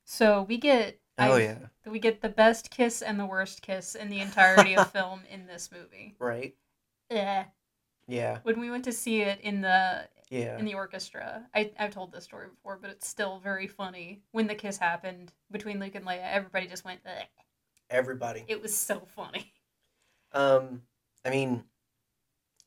so 0.05 0.43
we 0.43 0.57
get 0.59 0.99
Oh 1.19 1.35
I- 1.35 1.41
yeah, 1.43 1.59
we 1.87 1.99
get 2.01 2.21
the 2.23 2.29
best 2.29 2.71
kiss 2.71 3.03
and 3.03 3.21
the 3.21 3.27
worst 3.27 3.63
kiss 3.63 3.95
in 3.95 4.09
the 4.09 4.21
entirety 4.21 4.75
of 4.77 4.91
film 4.93 5.21
in 5.31 5.47
this 5.47 5.71
movie. 5.71 6.17
right. 6.19 6.57
Yeah. 7.11 7.45
Yeah, 8.09 8.39
When 8.43 8.59
we 8.59 8.69
went 8.71 8.85
to 8.87 8.93
see 8.93 9.21
it 9.21 9.41
in 9.43 9.61
the 9.61 10.09
yeah. 10.29 10.59
in 10.59 10.65
the 10.65 10.75
orchestra. 10.75 11.47
I, 11.55 11.71
I've 11.79 11.93
told 11.93 12.11
this 12.13 12.25
story 12.25 12.49
before, 12.49 12.77
but 12.81 12.91
it's 12.91 13.07
still 13.07 13.39
very 13.39 13.69
funny. 13.69 14.23
When 14.33 14.49
the 14.49 14.57
kiss 14.57 14.77
happened 14.77 15.33
between 15.53 15.79
Luke 15.79 15.95
and 15.95 16.05
Leia, 16.05 16.21
everybody 16.23 16.67
just 16.67 16.85
went, 16.85 17.01
Ugh. 17.07 17.25
Everybody. 17.91 18.45
it 18.49 18.61
was 18.61 18.75
so 18.77 19.03
funny. 19.15 19.53
Um, 20.33 20.83
I 21.25 21.31
mean, 21.31 21.63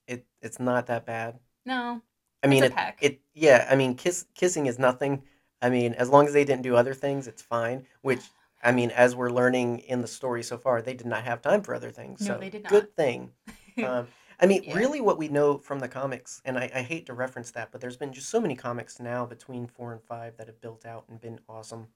it 0.07 0.25
it's 0.41 0.59
not 0.59 0.87
that 0.87 1.05
bad. 1.05 1.39
No, 1.65 2.01
I 2.43 2.47
mean, 2.47 2.63
a 2.63 2.67
it, 2.67 2.95
it 3.01 3.19
yeah. 3.33 3.67
I 3.69 3.75
mean, 3.75 3.95
kiss 3.95 4.25
kissing 4.35 4.65
is 4.67 4.79
nothing. 4.79 5.23
I 5.61 5.69
mean, 5.69 5.93
as 5.93 6.09
long 6.09 6.27
as 6.27 6.33
they 6.33 6.45
didn't 6.45 6.63
do 6.63 6.75
other 6.75 6.93
things, 6.93 7.27
it's 7.27 7.41
fine. 7.41 7.85
Which 8.01 8.21
I 8.63 8.71
mean, 8.71 8.91
as 8.91 9.15
we're 9.15 9.29
learning 9.31 9.79
in 9.79 10.01
the 10.01 10.07
story 10.07 10.43
so 10.43 10.57
far, 10.57 10.81
they 10.81 10.93
did 10.93 11.07
not 11.07 11.23
have 11.23 11.41
time 11.41 11.61
for 11.61 11.73
other 11.73 11.91
things. 11.91 12.21
No, 12.21 12.33
so 12.33 12.39
they 12.39 12.49
did 12.49 12.63
not. 12.63 12.71
Good 12.71 12.95
thing. 12.95 13.31
um, 13.83 14.07
I 14.39 14.47
mean, 14.47 14.63
Yeah. 14.63 14.77
really, 14.77 15.01
what 15.01 15.17
we 15.17 15.27
know 15.27 15.57
from 15.59 15.79
the 15.79 15.87
comics, 15.87 16.41
and 16.45 16.57
I, 16.57 16.69
I 16.73 16.81
hate 16.81 17.05
to 17.05 17.13
reference 17.13 17.51
that, 17.51 17.71
but 17.71 17.79
there's 17.79 17.97
been 17.97 18.11
just 18.11 18.29
so 18.29 18.41
many 18.41 18.55
comics 18.55 18.99
now 18.99 19.25
between 19.25 19.67
four 19.67 19.93
and 19.93 20.01
five 20.03 20.37
that 20.37 20.47
have 20.47 20.59
built 20.61 20.85
out 20.85 21.05
and 21.07 21.21
been 21.21 21.39
awesome. 21.47 21.87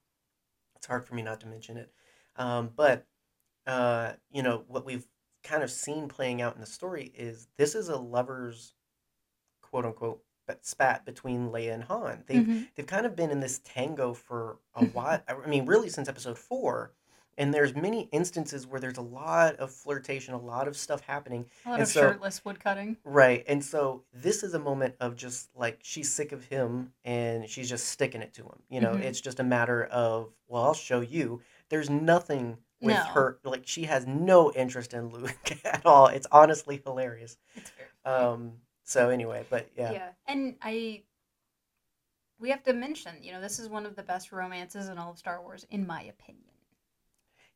It's 0.76 0.86
hard 0.86 1.04
for 1.04 1.14
me 1.14 1.22
not 1.22 1.40
to 1.40 1.46
mention 1.46 1.76
it. 1.76 1.92
Um, 2.36 2.70
but, 2.74 3.06
uh, 3.66 4.12
you 4.30 4.42
know, 4.42 4.64
what 4.68 4.86
we've 4.86 5.06
kind 5.42 5.62
of 5.62 5.70
seen 5.70 6.08
playing 6.08 6.42
out 6.42 6.54
in 6.54 6.60
the 6.60 6.66
story 6.66 7.12
is 7.14 7.48
this 7.56 7.74
is 7.74 7.88
a 7.88 7.96
lover's 7.96 8.74
quote 9.62 9.84
unquote 9.84 10.22
spat 10.62 11.04
between 11.04 11.50
Leia 11.50 11.72
and 11.74 11.84
Han. 11.84 12.24
They've 12.26 12.42
Mhm. 12.44 12.68
they've 12.74 12.86
kind 12.86 13.06
of 13.06 13.14
been 13.14 13.30
in 13.30 13.38
this 13.38 13.60
tango 13.64 14.12
for 14.14 14.58
a 14.74 14.84
while. 14.86 15.22
I 15.28 15.46
mean, 15.46 15.64
really 15.66 15.88
since 15.88 16.08
episode 16.08 16.38
four. 16.38 16.92
And 17.38 17.54
there's 17.54 17.74
many 17.74 18.02
instances 18.12 18.66
where 18.66 18.80
there's 18.80 18.98
a 18.98 19.02
lot 19.02 19.56
of 19.56 19.72
flirtation, 19.72 20.34
a 20.34 20.38
lot 20.38 20.66
of 20.68 20.76
stuff 20.76 21.00
happening, 21.02 21.46
A 21.64 21.68
lot 21.70 21.74
And 21.74 21.82
of 21.84 21.88
so- 21.88 22.00
shirtless 22.00 22.44
woodcutting. 22.44 22.98
Right. 23.04 23.44
And 23.46 23.64
so 23.64 24.04
this 24.12 24.42
is 24.42 24.52
a 24.52 24.58
moment 24.58 24.96
of 25.00 25.14
just 25.14 25.48
like 25.56 25.78
she's 25.82 26.12
sick 26.12 26.32
of 26.32 26.44
him 26.46 26.92
and 27.04 27.48
she's 27.48 27.68
just 27.68 27.86
sticking 27.86 28.20
it 28.20 28.34
to 28.34 28.42
him. 28.42 28.62
You 28.68 28.80
know, 28.80 28.94
Mhm. 28.94 29.02
it's 29.02 29.20
just 29.20 29.38
a 29.40 29.44
matter 29.44 29.84
of, 29.84 30.34
well, 30.48 30.64
I'll 30.64 30.74
show 30.74 31.00
you. 31.00 31.40
There's 31.70 31.88
nothing 31.88 32.58
with 32.80 32.96
No. 32.96 33.02
her. 33.04 33.38
Like 33.44 33.66
she 33.66 33.84
has 33.84 34.06
no 34.06 34.52
interest 34.52 34.94
in 34.94 35.08
Luke 35.10 35.52
at 35.64 35.84
all. 35.84 36.06
It's 36.06 36.26
honestly 36.32 36.82
hilarious. 36.84 37.36
It's 37.54 37.70
funny. 38.04 38.24
Um, 38.24 38.52
so 38.84 39.10
anyway, 39.10 39.44
but 39.50 39.68
yeah. 39.76 39.92
Yeah. 39.92 40.08
And 40.26 40.56
I, 40.62 41.02
we 42.38 42.50
have 42.50 42.62
to 42.64 42.72
mention, 42.72 43.12
you 43.22 43.32
know, 43.32 43.40
this 43.40 43.58
is 43.58 43.68
one 43.68 43.86
of 43.86 43.96
the 43.96 44.02
best 44.02 44.32
romances 44.32 44.88
in 44.88 44.98
all 44.98 45.10
of 45.10 45.18
Star 45.18 45.42
Wars, 45.42 45.66
in 45.70 45.86
my 45.86 46.02
opinion. 46.02 46.44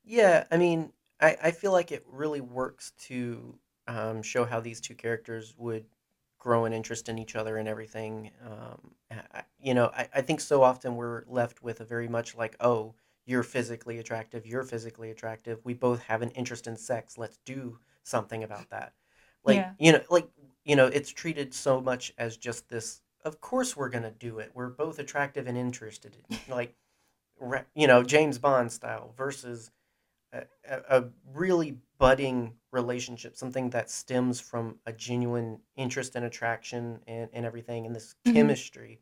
Yeah, 0.05 0.45
I 0.51 0.59
mean, 0.59 0.93
I, 1.21 1.37
I 1.45 1.51
feel 1.51 1.73
like 1.73 1.91
it 1.91 2.05
really 2.07 2.43
works 2.43 2.93
to 3.09 3.59
um, 3.89 4.23
show 4.23 4.45
how 4.45 4.61
these 4.61 4.81
two 4.81 4.95
characters 4.95 5.55
would 5.57 5.87
grow 6.39 6.67
an 6.67 6.75
interest 6.75 7.09
in 7.09 7.19
each 7.19 7.37
other 7.37 7.57
and 7.57 7.67
everything. 7.67 8.31
Um, 8.45 8.91
I- 9.11 9.45
you 9.59 9.73
know, 9.73 9.91
I, 9.97 10.09
I 10.17 10.21
think 10.21 10.43
so 10.43 10.63
often 10.63 10.97
we're 10.97 11.25
left 11.27 11.63
with 11.63 11.81
a 11.81 11.85
very 11.87 12.07
much 12.09 12.37
like, 12.37 12.55
oh, 12.61 12.95
you're 13.27 13.43
physically 13.43 13.99
attractive, 13.99 14.47
you're 14.47 14.63
physically 14.63 15.11
attractive. 15.11 15.61
We 15.65 15.75
both 15.75 16.03
have 16.03 16.23
an 16.23 16.31
interest 16.31 16.67
in 16.67 16.77
sex. 16.77 17.17
Let's 17.19 17.39
do 17.45 17.79
something 18.03 18.45
about 18.45 18.69
that. 18.71 18.93
Like, 19.45 19.57
Yeah. 19.57 19.73
you 19.79 19.93
know, 19.93 20.03
like, 20.11 20.29
you 20.65 20.77
know, 20.77 20.87
it's 20.87 21.11
treated 21.11 21.55
so 21.55 21.81
much 21.81 22.13
as 22.19 22.37
just 22.37 22.69
this, 22.69 23.01
of 23.25 23.41
course 23.41 23.77
we're 23.77 23.89
going 23.89 24.05
to 24.05 24.11
do 24.11 24.39
it. 24.39 24.51
We're 24.55 24.69
both 24.69 24.99
attractive 24.99 25.47
and 25.47 25.57
interested. 25.57 26.17
like, 26.49 26.75
you 27.75 27.87
know, 27.87 28.03
James 28.03 28.39
Bond 28.39 28.71
style 28.71 29.13
versus 29.17 29.71
a, 30.33 30.47
a 30.89 31.05
really 31.33 31.79
budding 31.99 32.55
relationship, 32.71 33.37
something 33.37 33.71
that 33.71 33.91
stems 33.91 34.41
from 34.41 34.79
a 34.87 34.93
genuine 34.93 35.61
interest 35.77 36.17
and 36.17 36.25
attraction 36.25 37.01
and, 37.07 37.31
and 37.33 37.47
everything, 37.47 37.87
and 37.87 37.95
this 37.95 38.15
Mhm. 38.27 38.35
chemistry, 38.35 39.01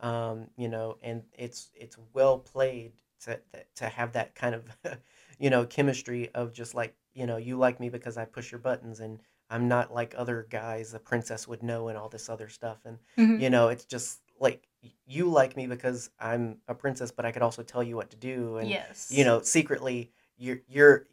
um, 0.00 0.48
you 0.56 0.68
know, 0.68 0.96
and 1.02 1.24
it's 1.32 1.70
it's 1.74 1.96
well 2.12 2.38
played 2.38 2.92
to 3.24 3.40
to 3.76 3.86
have 3.88 4.12
that 4.12 4.34
kind 4.34 4.54
of, 4.54 4.64
you 5.38 5.50
know, 5.50 5.64
chemistry 5.66 6.30
of 6.34 6.52
just 6.52 6.74
like 6.74 6.94
you 7.14 7.26
know 7.26 7.36
you 7.36 7.56
like 7.56 7.80
me 7.80 7.88
because 7.88 8.16
I 8.16 8.24
push 8.24 8.50
your 8.52 8.60
buttons 8.60 9.00
and 9.00 9.20
I'm 9.50 9.66
not 9.68 9.92
like 9.92 10.14
other 10.16 10.46
guys 10.48 10.92
the 10.92 10.98
princess 11.00 11.48
would 11.48 11.62
know 11.62 11.88
and 11.88 11.98
all 11.98 12.08
this 12.08 12.28
other 12.28 12.48
stuff 12.48 12.78
and 12.84 12.98
Mhm. 13.18 13.40
you 13.40 13.50
know 13.50 13.68
it's 13.68 13.84
just 13.84 14.20
like 14.38 14.68
you 15.06 15.28
like 15.28 15.56
me 15.56 15.66
because 15.66 16.10
I'm 16.20 16.58
a 16.68 16.74
princess 16.74 17.10
but 17.10 17.24
I 17.26 17.32
could 17.32 17.42
also 17.42 17.62
tell 17.62 17.82
you 17.82 17.96
what 17.96 18.10
to 18.10 18.16
do 18.16 18.56
and 18.58 18.70
yes. 18.70 19.08
you 19.10 19.24
know, 19.24 19.42
secretly 19.42 20.12
you're 20.38 20.60
you're 20.68 21.06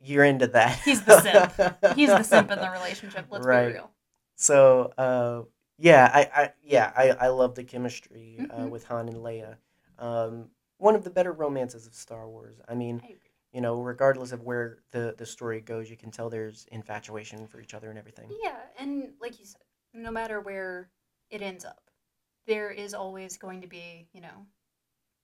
you're 0.00 0.24
into 0.24 0.46
that. 0.48 0.78
He's 0.84 1.02
the 1.02 1.20
simp. 1.20 1.96
He's 1.96 2.10
the 2.10 2.22
simp 2.22 2.50
in 2.50 2.58
the 2.60 2.70
relationship. 2.70 3.26
Let's 3.30 3.46
Right. 3.46 3.68
be 3.68 3.74
real. 3.74 3.90
So 4.36 4.92
uh, 4.98 5.42
yeah, 5.78 6.10
I, 6.12 6.42
I 6.42 6.52
yeah 6.62 6.92
I, 6.96 7.10
I 7.10 7.28
love 7.28 7.54
the 7.54 7.64
chemistry 7.64 8.38
uh, 8.50 8.64
Mhm. 8.64 8.70
with 8.70 8.84
Han 8.84 9.08
and 9.08 9.18
Leia. 9.18 9.56
Um, 9.98 10.50
one 10.78 10.94
of 10.94 11.04
the 11.04 11.10
better 11.10 11.32
romances 11.32 11.86
of 11.86 11.94
Star 11.94 12.28
Wars. 12.28 12.56
I 12.68 12.74
mean, 12.74 13.02
I 13.04 13.14
you 13.52 13.60
know, 13.62 13.80
regardless 13.80 14.32
of 14.32 14.42
where 14.42 14.78
the 14.90 15.14
the 15.16 15.26
story 15.26 15.60
goes, 15.60 15.90
you 15.90 15.96
can 15.96 16.10
tell 16.10 16.28
there's 16.30 16.66
infatuation 16.70 17.46
for 17.46 17.60
each 17.60 17.74
other 17.74 17.90
and 17.90 17.98
everything. 17.98 18.30
Yeah, 18.42 18.56
and 18.78 19.12
like 19.20 19.38
you 19.38 19.46
said, 19.46 19.62
no 19.94 20.10
matter 20.10 20.40
where 20.40 20.90
it 21.30 21.42
ends 21.42 21.64
up, 21.64 21.90
there 22.46 22.70
is 22.70 22.94
always 22.94 23.36
going 23.36 23.60
to 23.62 23.66
be, 23.66 24.08
you 24.12 24.20
know, 24.20 24.46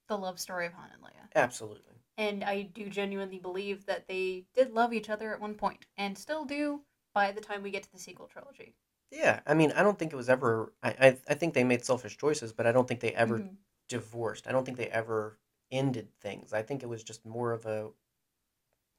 the 0.08 0.16
love 0.16 0.38
story 0.40 0.66
of 0.66 0.72
Han 0.74 0.90
and 0.92 1.02
Leia. 1.02 1.28
Absolutely. 1.34 1.94
And 2.16 2.44
I 2.44 2.62
do 2.62 2.88
genuinely 2.88 3.38
believe 3.38 3.86
that 3.86 4.06
they 4.06 4.44
did 4.54 4.72
love 4.72 4.92
each 4.92 5.10
other 5.10 5.34
at 5.34 5.40
one 5.40 5.54
point, 5.54 5.84
and 5.96 6.16
still 6.16 6.44
do 6.44 6.80
by 7.12 7.32
the 7.32 7.40
time 7.40 7.62
we 7.62 7.70
get 7.70 7.82
to 7.82 7.92
the 7.92 7.98
sequel 7.98 8.26
trilogy. 8.26 8.74
Yeah, 9.10 9.40
I 9.46 9.54
mean, 9.54 9.72
I 9.72 9.82
don't 9.82 9.98
think 9.98 10.12
it 10.12 10.16
was 10.16 10.28
ever. 10.28 10.72
I 10.82 10.90
I, 10.90 11.18
I 11.28 11.34
think 11.34 11.54
they 11.54 11.64
made 11.64 11.84
selfish 11.84 12.16
choices, 12.16 12.52
but 12.52 12.66
I 12.66 12.72
don't 12.72 12.86
think 12.88 13.00
they 13.00 13.12
ever 13.12 13.40
Mhm. 13.40 13.56
divorced. 13.88 14.46
I 14.46 14.52
don't 14.52 14.64
think 14.64 14.76
they 14.78 14.88
ever 14.88 15.38
ended 15.74 16.10
things. 16.20 16.52
I 16.54 16.62
think 16.62 16.82
it 16.82 16.88
was 16.88 17.04
just 17.04 17.26
more 17.26 17.52
of 17.52 17.66
a 17.66 17.92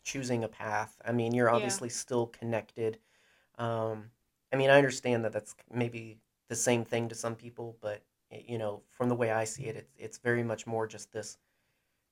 choosing 0.03 0.43
a 0.43 0.47
path. 0.47 1.01
I 1.03 1.11
mean, 1.11 1.33
you're 1.33 1.49
Yeah. 1.49 1.49
obviously 1.49 1.89
still 1.89 2.27
connected. 2.27 2.99
Um, 3.57 4.11
I 4.53 4.57
mean, 4.57 4.69
I 4.69 4.77
understand 4.77 5.25
that 5.25 5.33
that's 5.33 5.55
maybe 5.71 6.21
the 6.49 6.55
same 6.55 6.85
thing 6.85 7.09
to 7.09 7.15
some 7.15 7.35
people, 7.35 7.77
but 7.81 8.03
eh, 8.31 8.41
you 8.47 8.57
know, 8.57 8.83
from 8.89 9.09
the 9.09 9.15
way 9.15 9.31
I 9.31 9.45
see 9.45 9.65
it, 9.65 9.75
it's 9.77 9.95
it's 9.97 10.17
very 10.19 10.43
much 10.43 10.67
more 10.67 10.87
just 10.87 11.11
this. 11.11 11.37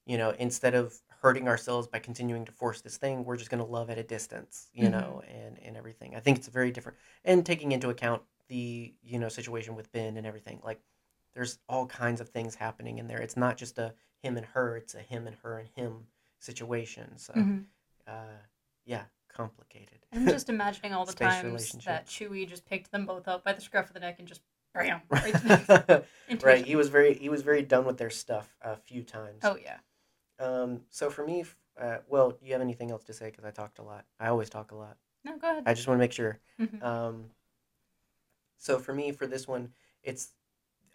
You 0.08 0.18
know, 0.18 0.32
instead 0.32 0.76
of 0.76 1.02
hurting 1.10 1.48
ourselves 1.50 1.88
by 1.88 2.00
continuing 2.00 2.46
to 2.46 2.54
force 2.54 2.82
this 2.82 2.98
thing, 2.98 3.26
we're 3.26 3.38
just 3.38 3.52
going 3.52 3.64
to 3.64 3.72
love 3.72 3.90
at 3.92 4.00
a 4.00 4.04
distance. 4.04 4.70
You 4.74 4.90
Mhm. 4.90 4.92
know, 4.92 5.22
and 5.28 5.60
and 5.60 5.78
everything. 5.78 6.16
I 6.16 6.22
think 6.22 6.38
it's 6.40 6.48
very 6.50 6.72
different, 6.72 7.00
and 7.26 7.46
taking 7.46 7.72
into 7.74 7.90
account 7.92 8.24
the 8.50 8.96
you 9.04 9.20
know 9.20 9.30
situation 9.30 9.76
with 9.76 9.92
Ben 9.94 10.18
and 10.18 10.28
everything. 10.28 10.62
Like, 10.64 10.82
there's 11.34 11.60
all 11.70 11.88
kinds 11.88 12.22
of 12.22 12.30
things 12.30 12.56
happening 12.56 12.98
in 13.00 13.08
there. 13.08 13.22
It's 13.22 13.38
not 13.38 13.58
just 13.58 13.78
a 13.80 13.96
him 14.24 14.38
and 14.38 14.46
her; 14.48 14.78
it's 14.78 14.96
a 14.96 15.00
him 15.00 15.28
and 15.28 15.36
her 15.44 15.60
and 15.60 15.70
him 15.76 16.08
situation. 16.40 17.18
So, 17.18 17.34
Mhm. 17.34 17.66
uh, 18.08 18.40
yeah, 18.86 19.04
complicated. 19.28 20.00
I'm 20.12 20.28
just 20.28 20.50
imagining 20.50 20.94
all 20.94 21.06
the 21.06 21.14
times 21.14 21.84
that. 21.86 22.08
Chewie 22.08 22.48
just 22.48 22.66
picked 22.66 22.92
them 22.92 23.06
both 23.06 23.28
up 23.28 23.44
by 23.44 23.54
the 23.54 23.62
scruff 23.62 23.88
of 23.88 23.94
the 23.94 24.00
neck 24.00 24.18
and 24.20 24.28
just 24.28 24.42
bam 24.74 25.02
right 25.10 25.26
right. 25.44 26.06
into 26.28 26.46
right. 26.46 26.60
each 26.62 26.68
He 26.68 26.76
was 26.76 26.90
very 26.90 27.14
he 27.14 27.30
was 27.30 27.44
very 27.44 27.62
done 27.62 27.86
with 27.86 27.98
their 27.98 28.10
stuff 28.10 28.56
a 28.62 28.76
few 28.76 29.04
times. 29.04 29.42
Oh 29.44 29.58
yeah. 29.62 29.78
Um. 30.40 30.82
So 30.90 31.10
for 31.10 31.26
me, 31.26 31.46
uh, 31.80 31.98
well, 32.08 32.32
do 32.32 32.46
you 32.46 32.54
have 32.54 32.62
anything 32.62 32.92
else 32.92 33.04
to 33.06 33.14
say? 33.14 33.26
Because 33.30 33.46
I 33.46 33.52
talked 33.52 33.80
a 33.80 33.84
lot. 33.84 34.06
I 34.20 34.28
always 34.30 34.50
talk 34.50 34.72
a 34.72 34.76
lot. 34.76 34.98
No, 35.26 35.38
go 35.38 35.52
ahead. 35.52 35.64
I 35.66 35.74
just 35.74 35.88
want 35.88 35.98
to 35.98 36.04
make 36.04 36.14
sure. 36.14 36.40
Mhm. 36.60 36.82
Um, 36.82 37.26
so 38.58 38.80
for 38.80 38.94
me, 38.94 39.12
for 39.12 39.28
this 39.28 39.48
one, 39.48 39.74
it's 40.04 40.30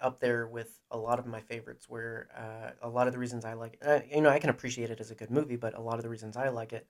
up 0.00 0.20
there 0.20 0.46
with 0.46 0.80
a 0.90 0.98
lot 0.98 1.18
of 1.18 1.26
my 1.26 1.40
favorites. 1.40 1.88
Where 1.88 2.28
uh, 2.36 2.86
a 2.86 2.88
lot 2.88 3.06
of 3.06 3.12
the 3.12 3.18
reasons 3.18 3.44
I 3.44 3.54
like, 3.54 3.78
it, 3.80 3.86
uh, 3.86 4.00
you 4.14 4.20
know, 4.22 4.30
I 4.30 4.38
can 4.38 4.50
appreciate 4.50 4.90
it 4.90 5.00
as 5.00 5.10
a 5.10 5.14
good 5.14 5.30
movie, 5.30 5.56
but 5.56 5.76
a 5.76 5.80
lot 5.80 5.96
of 5.96 6.02
the 6.02 6.08
reasons 6.08 6.36
I 6.36 6.48
like 6.48 6.72
it, 6.72 6.86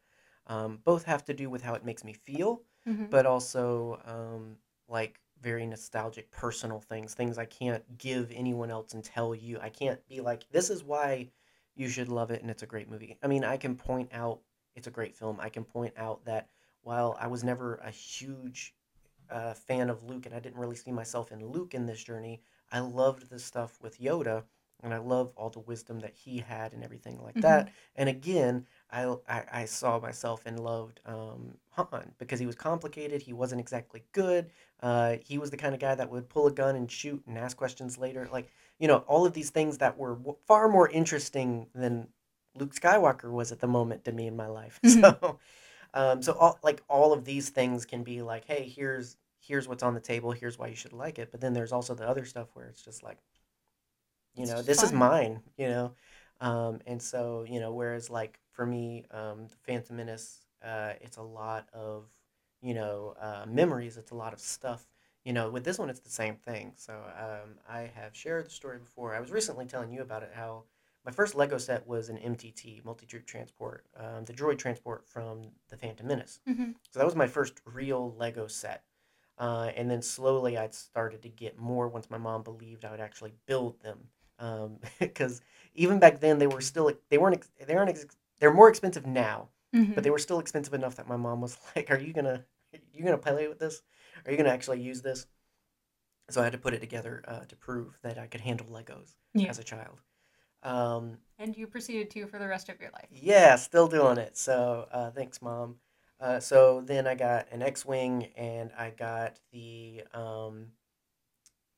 um, 0.47 0.81
both 0.85 1.05
have 1.05 1.25
to 1.27 1.35
do 1.35 1.51
with 1.51 1.63
how 1.63 1.75
it 1.75 1.85
makes 1.85 2.05
me 2.05 2.13
feel, 2.13 2.63
Mhm. 2.87 3.11
but 3.11 3.27
also 3.27 4.01
um, 4.05 4.57
like 4.89 5.21
very 5.41 5.67
nostalgic, 5.67 6.31
personal 6.31 6.81
things, 6.81 7.15
things 7.15 7.39
I 7.39 7.45
can't 7.45 7.99
give 7.99 8.33
anyone 8.35 8.71
else 8.71 8.95
and 8.95 9.05
tell 9.05 9.35
you. 9.35 9.59
I 9.61 9.69
can't 9.69 10.05
be 10.09 10.21
like, 10.21 10.49
this 10.51 10.71
is 10.71 10.83
why 10.83 11.31
you 11.75 11.89
should 11.89 12.09
love 12.09 12.31
it, 12.31 12.43
and 12.43 12.51
it's 12.51 12.63
a 12.65 12.67
great 12.67 12.91
movie. 12.91 13.17
I 13.23 13.29
mean, 13.29 13.45
I 13.45 13.57
can 13.57 13.77
point 13.77 14.11
out 14.13 14.41
it's 14.75 14.89
a 14.89 14.91
great 14.93 15.15
film. 15.17 15.39
I 15.41 15.49
can 15.49 15.65
point 15.65 15.95
out 15.97 16.25
that 16.25 16.49
while 16.83 17.17
I 17.21 17.27
was 17.29 17.45
never 17.45 17.77
a 17.77 17.91
huge 17.91 18.75
uh, 19.31 19.55
fan 19.55 19.91
of 19.91 20.03
Luke, 20.05 20.27
and 20.27 20.35
I 20.35 20.41
didn't 20.41 20.59
really 20.59 20.77
see 20.77 20.91
myself 20.91 21.33
in 21.33 21.45
Luke 21.45 21.75
in 21.75 21.87
this 21.87 22.03
journey. 22.03 22.41
I 22.73 22.81
loved 22.81 23.31
the 23.31 23.39
stuff 23.39 23.79
with 23.83 24.01
Yoda, 24.01 24.45
and 24.83 24.95
I 24.95 24.99
love 24.99 25.33
all 25.37 25.51
the 25.51 25.61
wisdom 25.61 26.01
that 26.01 26.15
he 26.15 26.39
had 26.39 26.73
and 26.73 26.85
everything 26.85 27.21
like 27.23 27.41
that. 27.41 27.69
And 27.97 28.09
again, 28.09 28.67
I, 28.91 29.05
I, 29.29 29.45
I 29.53 29.65
saw 29.65 29.99
myself 29.99 30.43
and 30.47 30.61
loved 30.61 31.01
um, 31.07 31.57
Han 31.71 32.13
because 32.19 32.39
he 32.41 32.47
was 32.47 32.55
complicated. 32.55 33.23
He 33.23 33.33
wasn't 33.33 33.61
exactly 33.61 34.05
good. 34.13 34.51
Uh, 34.81 35.17
he 35.25 35.39
was 35.39 35.51
the 35.51 35.57
kind 35.57 35.75
of 35.75 35.81
guy 35.81 35.95
that 35.95 36.11
would 36.11 36.29
pull 36.29 36.47
a 36.47 36.53
gun 36.53 36.77
and 36.77 36.91
shoot 36.91 37.23
and 37.27 37.37
ask 37.37 37.57
questions 37.57 37.99
later. 37.99 38.29
Like, 38.31 38.51
you 38.79 38.87
know, 38.87 38.99
all 39.09 39.27
of 39.27 39.33
these 39.33 39.51
things 39.51 39.79
that 39.79 39.99
were 39.99 40.15
w- 40.15 40.37
far 40.47 40.69
more 40.69 40.89
interesting 40.89 41.67
than 41.75 42.09
Luke 42.55 42.75
Skywalker 42.75 43.31
was 43.31 43.53
at 43.53 43.61
the 43.61 43.67
moment 43.67 44.05
to 44.05 44.13
me 44.13 44.27
in 44.27 44.37
my 44.37 44.47
life. 44.47 44.81
Mhm. 44.85 45.01
So, 45.01 45.39
um, 45.95 46.23
so 46.23 46.33
all 46.35 46.59
like 46.63 46.83
all 46.89 47.13
of 47.13 47.25
these 47.25 47.51
things 47.51 47.85
can 47.85 48.03
be 48.03 48.23
like, 48.23 48.45
hey, 48.47 48.65
here's 48.69 49.17
here's 49.49 49.69
what's 49.69 49.83
on 49.83 49.95
the 49.95 50.01
table. 50.01 50.33
Here's 50.33 50.59
why 50.59 50.69
you 50.69 50.77
should 50.77 50.93
like 50.93 51.19
it. 51.19 51.31
But 51.33 51.41
then 51.41 51.55
there's 51.55 51.73
also 51.73 51.95
the 51.95 52.09
other 52.09 52.25
stuff 52.27 52.49
where 52.55 52.67
it's 52.67 52.83
just 52.83 53.03
like, 53.03 53.19
you 54.35 54.47
know, 54.47 54.63
this 54.63 54.83
is 54.83 54.93
mine. 54.93 55.43
You 55.57 55.69
know, 55.69 55.93
um, 56.41 56.81
and 56.87 57.03
so 57.03 57.45
you 57.49 57.61
know, 57.61 57.73
whereas 57.73 58.11
like 58.11 58.39
for 58.53 58.67
me, 58.67 59.05
um, 59.11 59.49
the 59.49 59.57
Phantom 59.67 59.97
Menace, 59.97 60.47
uh, 60.65 60.93
it's 61.01 61.17
a 61.17 61.23
lot 61.23 61.69
of 61.73 62.07
you 62.63 62.75
know 62.75 63.15
uh, 63.21 63.45
memories. 63.49 63.97
It's 63.97 64.13
a 64.13 64.15
lot 64.17 64.33
of 64.33 64.41
stuff. 64.41 64.87
You 65.25 65.33
know, 65.33 65.51
with 65.51 65.65
this 65.65 65.79
one, 65.79 65.91
it's 65.91 66.01
the 66.01 66.11
same 66.11 66.37
thing. 66.37 66.73
So 66.77 66.95
um, 66.95 67.57
I 67.69 67.91
have 67.95 68.17
shared 68.17 68.47
the 68.47 68.51
story 68.51 68.79
before. 68.79 69.15
I 69.15 69.21
was 69.21 69.31
recently 69.31 69.67
telling 69.67 69.93
you 69.93 70.03
about 70.03 70.23
it. 70.23 70.31
How 70.35 70.65
my 71.05 71.13
first 71.13 71.35
Lego 71.35 71.59
set 71.59 71.87
was 71.87 72.09
an 72.09 72.19
MTT, 72.19 72.81
multi 72.85 73.07
troop 73.07 73.27
transport, 73.27 73.85
um, 73.97 74.25
the 74.25 74.33
droid 74.33 74.59
transport 74.59 75.07
from 75.07 75.51
the 75.69 75.77
Phantom 75.77 76.07
Menace. 76.07 76.41
Mhm. 76.49 76.75
So 76.91 76.99
that 77.01 77.07
was 77.07 77.17
my 77.17 77.27
first 77.27 77.61
real 77.67 78.15
Lego 78.15 78.47
set. 78.47 78.85
Uh, 79.39 79.71
and 79.77 79.91
then 79.91 80.03
slowly 80.03 80.59
I 80.59 80.69
started 80.71 81.23
to 81.23 81.29
get 81.29 81.59
more 81.59 81.89
once 81.89 82.11
my 82.11 82.19
mom 82.19 82.43
believed 82.43 82.85
I 82.85 82.91
would 82.91 83.01
actually 83.01 83.35
build 83.47 83.81
them. 83.83 84.09
Because 85.01 85.41
even 85.75 85.99
back 85.99 86.21
then 86.21 86.39
they 86.39 86.47
were 86.47 86.61
still 86.61 86.93
they 87.09 87.19
weren't 87.19 87.43
they 87.67 87.75
aren't 87.75 87.91
ex- 87.91 88.07
they're 88.41 88.53
more 88.55 88.69
expensive 88.69 89.07
now, 89.07 89.49
Mhm. 89.73 89.95
but 89.95 90.05
they 90.05 90.11
were 90.11 90.19
still 90.19 90.39
expensive 90.41 90.75
enough 90.75 90.97
that 90.97 91.09
my 91.09 91.17
mom 91.17 91.41
was 91.41 91.59
like, 91.77 91.91
"Are 91.91 91.99
you 91.99 92.13
gonna 92.13 92.45
you 92.93 93.05
gonna 93.05 93.19
play 93.19 93.49
with 93.49 93.59
this? 93.59 93.83
Are 94.25 94.31
you 94.31 94.37
gonna 94.37 94.51
actually 94.51 94.81
use 94.81 95.03
this?" 95.03 95.27
So 96.31 96.41
I 96.41 96.45
had 96.45 96.53
to 96.53 96.59
put 96.59 96.75
it 96.75 96.81
together 96.81 97.23
uh, 97.27 97.45
to 97.47 97.57
prove 97.57 97.99
that 98.03 98.19
I 98.19 98.27
could 98.27 98.41
handle 98.43 98.67
Legos 98.67 99.15
Yeah. 99.35 99.51
as 99.51 99.59
a 99.59 99.65
child. 99.65 100.01
Um, 100.63 101.19
And 101.39 101.57
you 101.57 101.67
proceeded 101.67 102.11
to 102.11 102.27
for 102.27 102.39
the 102.39 102.49
rest 102.49 102.69
of 102.69 102.81
your 102.81 102.91
life. 102.91 103.09
yeah, 103.11 103.57
still 103.57 103.89
doing 103.89 104.19
it. 104.19 104.37
So 104.37 104.89
uh, 104.93 105.11
thanks, 105.11 105.41
mom. 105.41 105.77
Uh, 106.21 106.41
so 106.41 106.81
then 106.85 107.07
I 107.07 107.15
got 107.15 107.47
an 107.53 107.63
X-wing, 107.63 108.29
and 108.37 108.71
I 108.77 108.91
got 108.91 109.39
the 109.53 110.03
um, 110.13 110.67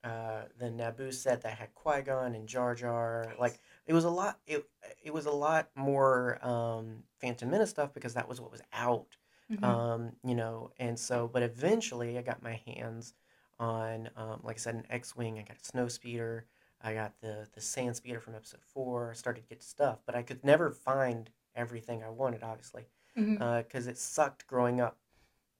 uh, 0.02 0.42
the 0.58 0.66
Naboo 0.66 1.12
set 1.12 1.42
that 1.42 1.58
had 1.58 1.74
Qui 1.74 2.00
Gon 2.02 2.34
and 2.34 2.48
Jar 2.48 2.74
Jar. 2.74 3.34
Like 3.38 3.60
it 3.86 3.92
was 3.92 4.04
a 4.04 4.10
lot. 4.10 4.38
It 4.46 4.64
it 5.02 5.12
was 5.12 5.26
a 5.26 5.30
lot 5.30 5.68
more 5.74 6.38
um, 6.46 7.02
Phantom 7.20 7.50
Menace 7.50 7.70
stuff 7.70 7.92
because 7.92 8.14
that 8.14 8.28
was 8.28 8.40
what 8.40 8.50
was 8.50 8.62
out. 8.72 9.16
Mhm. 9.50 9.64
Um, 9.64 10.12
you 10.24 10.34
know, 10.34 10.70
and 10.78 10.98
so 10.98 11.28
but 11.28 11.42
eventually 11.42 12.16
I 12.18 12.22
got 12.22 12.42
my 12.42 12.60
hands 12.66 13.14
on 13.58 14.08
um, 14.16 14.40
like 14.42 14.56
I 14.56 14.58
said, 14.58 14.74
an 14.76 14.86
X-wing. 14.90 15.38
I 15.38 15.42
got 15.42 15.60
a 15.60 15.64
snow 15.64 15.88
speeder. 15.88 16.46
I 16.82 16.94
got 16.94 17.12
the 17.20 17.46
the 17.52 17.60
sand 17.60 17.96
speeder 17.96 18.20
from 18.20 18.34
episode 18.34 18.62
four. 18.62 19.10
I 19.10 19.14
started 19.14 19.42
to 19.42 19.48
get 19.48 19.62
stuff, 19.62 19.98
but 20.06 20.14
I 20.14 20.22
could 20.22 20.42
never 20.44 20.70
find 20.70 21.28
everything 21.54 22.02
I 22.02 22.08
wanted, 22.10 22.42
obviously, 22.42 22.86
Because 23.14 23.86
it 23.86 23.98
sucked 23.98 24.46
growing 24.46 24.80
up 24.80 24.98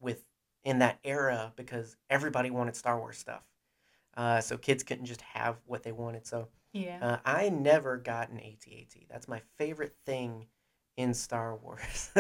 with 0.01 0.25
in 0.65 0.79
that 0.81 0.99
era 1.05 1.53
because 1.57 1.97
everybody 2.11 2.51
wanted 2.51 2.77
Star 2.77 2.99
Wars 2.99 3.19
stuff. 3.19 3.43
Uh, 4.17 4.41
so 4.41 4.59
kids 4.59 4.83
couldn't 4.83 5.07
just 5.07 5.23
have 5.23 5.57
what 5.67 5.83
they 5.83 5.93
wanted. 5.93 6.27
So 6.27 6.49
yeah. 6.73 6.99
uh, 7.01 7.17
I 7.25 7.49
never 7.49 7.97
got 7.97 8.29
an 8.31 8.39
AT-AT. 8.39 9.07
That's 9.09 9.29
my 9.29 9.41
favorite 9.57 9.95
thing 10.05 10.47
in 10.97 11.15
Star 11.15 11.57
Wars. 11.57 12.11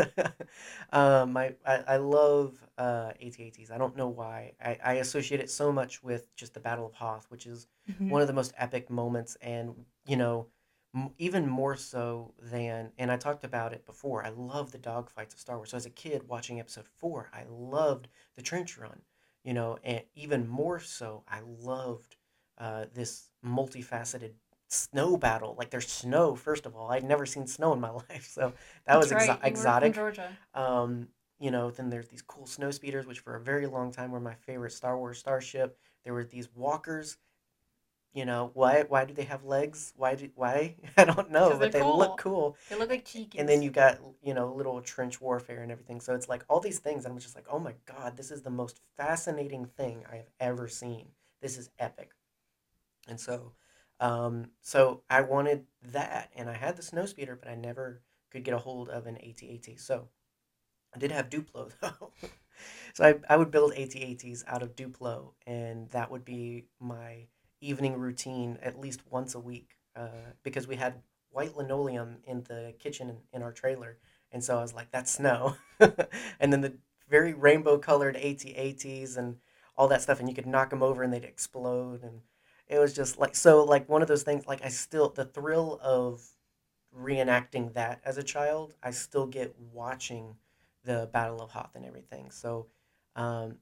um, 0.93 1.33
my, 1.33 1.55
I, 1.67 1.77
I 1.87 1.97
love 1.97 2.55
uh, 2.79 3.13
AT-ATs. 3.21 3.71
I 3.71 3.77
don't 3.79 3.97
know 3.97 4.09
why. 4.09 4.53
I, 4.65 4.79
I 4.83 4.93
associate 4.95 5.41
it 5.41 5.51
so 5.51 5.73
much 5.73 6.03
with 6.03 6.35
just 6.37 6.55
the 6.55 6.61
Battle 6.61 6.87
of 6.87 6.95
Hoth, 6.95 7.27
which 7.29 7.47
is 7.47 7.67
Mhm. 7.91 8.09
one 8.09 8.21
of 8.23 8.29
the 8.29 8.35
most 8.35 8.53
epic 8.57 8.89
moments 8.89 9.37
and 9.43 9.75
you 10.07 10.17
know 10.17 10.47
even 11.19 11.47
more 11.49 11.77
so 11.77 12.35
than 12.41 12.91
and 12.99 13.13
i 13.13 13.17
talked 13.17 13.45
about 13.45 13.73
it 13.73 13.87
before 13.87 14.25
i 14.25 14.29
love 14.31 14.73
the 14.73 14.79
dogfights 14.79 15.33
of 15.33 15.39
star 15.39 15.57
wars 15.57 15.71
so 15.71 15.77
as 15.77 15.87
a 15.87 15.91
kid 15.91 16.27
watching 16.29 16.59
episode 16.59 16.87
four 16.99 17.31
i 17.33 17.45
loved 17.49 18.09
the 18.37 18.43
trench 18.43 18.77
run 18.77 19.01
you 19.45 19.53
know 19.55 19.79
and 19.85 20.03
even 20.17 20.49
more 20.49 20.81
so 20.81 21.23
i 21.29 21.41
loved 21.61 22.17
uh, 22.59 22.85
this 22.93 23.31
multifaceted 23.47 24.33
snow 24.69 25.17
battle 25.17 25.55
like 25.59 25.71
there's 25.71 25.89
snow 25.89 26.35
first 26.35 26.67
of 26.67 26.75
all 26.77 26.91
i'd 26.91 27.05
never 27.05 27.25
seen 27.25 27.47
snow 27.47 27.73
in 27.73 27.81
my 27.81 27.91
life 28.11 28.29
so 28.31 28.53
that 28.87 28.99
was 28.99 29.11
That's 29.11 29.23
exo- 29.25 29.29
right, 29.29 29.41
from 29.41 29.47
exotic 29.49 29.95
Georgia. 29.95 30.37
um, 30.55 31.09
you 31.39 31.51
know, 31.51 31.71
then 31.71 31.89
there's 31.89 32.09
these 32.09 32.21
cool 32.23 32.45
snow 32.47 32.71
speeders, 32.71 33.07
which 33.07 33.21
for 33.21 33.35
a 33.35 33.41
very 33.41 33.67
long 33.67 33.91
time 33.93 34.11
were 34.11 34.21
my 34.21 34.35
favorite 34.35 34.73
Star 34.73 34.99
Wars 34.99 35.19
starship. 35.19 35.79
There 36.05 36.13
were 36.13 36.25
these 36.25 36.51
walkers. 36.55 37.17
You 38.13 38.25
know, 38.25 38.51
why 38.55 38.83
why 38.89 39.05
do 39.05 39.15
they 39.15 39.25
have 39.25 39.45
legs? 39.45 39.93
Why 39.97 40.17
do 40.17 40.29
why? 40.35 40.75
I 40.97 41.05
don't 41.05 41.31
know 41.31 41.51
but 41.51 41.71
they 41.71 41.79
they're 41.79 41.89
look 41.89 42.19
cool. 42.19 42.57
They 42.69 42.77
look 42.77 42.91
like 42.91 43.05
cheekies. 43.05 43.39
And 43.39 43.49
then 43.49 43.63
you 43.63 43.71
got, 43.71 44.01
you 44.23 44.35
know, 44.35 44.53
little 44.53 44.81
trench 44.81 45.21
warfare 45.21 45.63
and 45.63 45.71
everything. 45.71 46.01
So 46.01 46.15
it's 46.15 46.29
like 46.29 46.45
all 46.49 46.59
these 46.59 46.81
things. 46.81 47.07
I'm 47.07 47.19
just 47.19 47.37
like, 47.37 47.47
oh 47.49 47.61
my 47.61 47.75
God, 47.87 48.17
this 48.17 48.33
is 48.33 48.43
the 48.43 48.51
most 48.51 48.81
fascinating 48.97 49.67
thing 49.67 50.05
I 50.11 50.17
have 50.17 50.31
ever 50.41 50.67
seen. 50.67 51.07
This 51.41 51.57
is 51.57 51.71
epic. 51.79 52.11
And 53.09 53.21
so, 53.21 53.53
um, 54.01 54.51
so 54.61 55.03
I 55.09 55.21
wanted 55.23 55.65
that, 55.93 56.31
and 56.35 56.51
I 56.51 56.55
had 56.55 56.77
the 56.77 56.83
snow 56.83 57.07
speeder, 57.07 57.39
but 57.41 57.51
I 57.51 57.55
never 57.55 58.03
could 58.31 58.45
get 58.45 58.55
a 58.55 58.59
hold 58.59 58.89
of 58.89 59.07
an 59.07 59.17
AT-AT. 59.17 59.79
So 59.79 60.09
I 60.95 60.99
did 60.99 61.13
have 61.13 61.31
Duplo 61.31 61.71
though. 61.81 62.13
so 62.95 63.05
I, 63.05 63.15
I 63.29 63.37
would 63.37 63.51
build 63.51 63.73
AT-ATs 63.75 64.45
out 64.47 64.63
of 64.63 64.75
Duplo, 64.75 65.33
and 65.47 65.89
that 65.91 66.11
would 66.11 66.25
be 66.25 66.65
my 66.81 67.27
evening 67.61 67.97
routine 67.97 68.59
at 68.63 68.81
least 68.81 69.01
once 69.11 69.35
a 69.35 69.41
week 69.41 69.77
uh, 69.97 70.33
because 70.43 70.67
we 70.67 70.77
had 70.77 70.95
white 71.31 71.57
linoleum 71.57 72.19
in 72.25 72.43
the 72.45 72.75
kitchen 72.79 73.19
in, 73.33 73.43
our 73.43 73.53
trailer. 73.53 73.99
And 74.33 74.43
so 74.43 74.59
I 74.59 74.63
was 74.63 74.75
like, 74.75 74.91
that's 74.91 75.13
snow. 75.13 75.57
and 76.41 76.53
then 76.53 76.61
the 76.61 76.75
very 77.09 77.33
rainbow 77.35 77.79
colored 77.79 78.17
AT-ATs 78.17 79.17
and 79.17 79.37
all 79.77 79.89
that 79.89 80.03
stuff, 80.03 80.21
and 80.21 80.29
you 80.29 80.35
could 80.35 80.47
knock 80.47 80.71
them 80.71 80.83
over 80.83 81.03
and 81.03 81.13
they'd 81.13 81.25
explode. 81.25 82.03
And 82.03 82.21
it 82.69 82.79
was 82.79 82.93
just 82.93 83.19
like, 83.19 83.35
so 83.35 83.65
like 83.65 83.89
one 83.89 84.03
of 84.03 84.09
those 84.09 84.23
things, 84.23 84.47
like 84.47 84.65
I 84.65 84.69
still, 84.69 85.11
the 85.11 85.25
thrill 85.25 85.79
of 85.83 86.23
reenacting 86.97 87.73
that 87.75 88.01
as 88.05 88.19
a 88.19 88.23
child, 88.23 88.75
I 88.83 88.91
still 88.91 89.27
get 89.27 89.55
watching 89.73 90.37
the 90.85 91.09
Battle 91.13 91.41
of 91.41 91.51
Hoth 91.51 91.75
and 91.75 91.85
everything. 91.85 92.31
So, 92.31 92.67
um, 93.17 93.57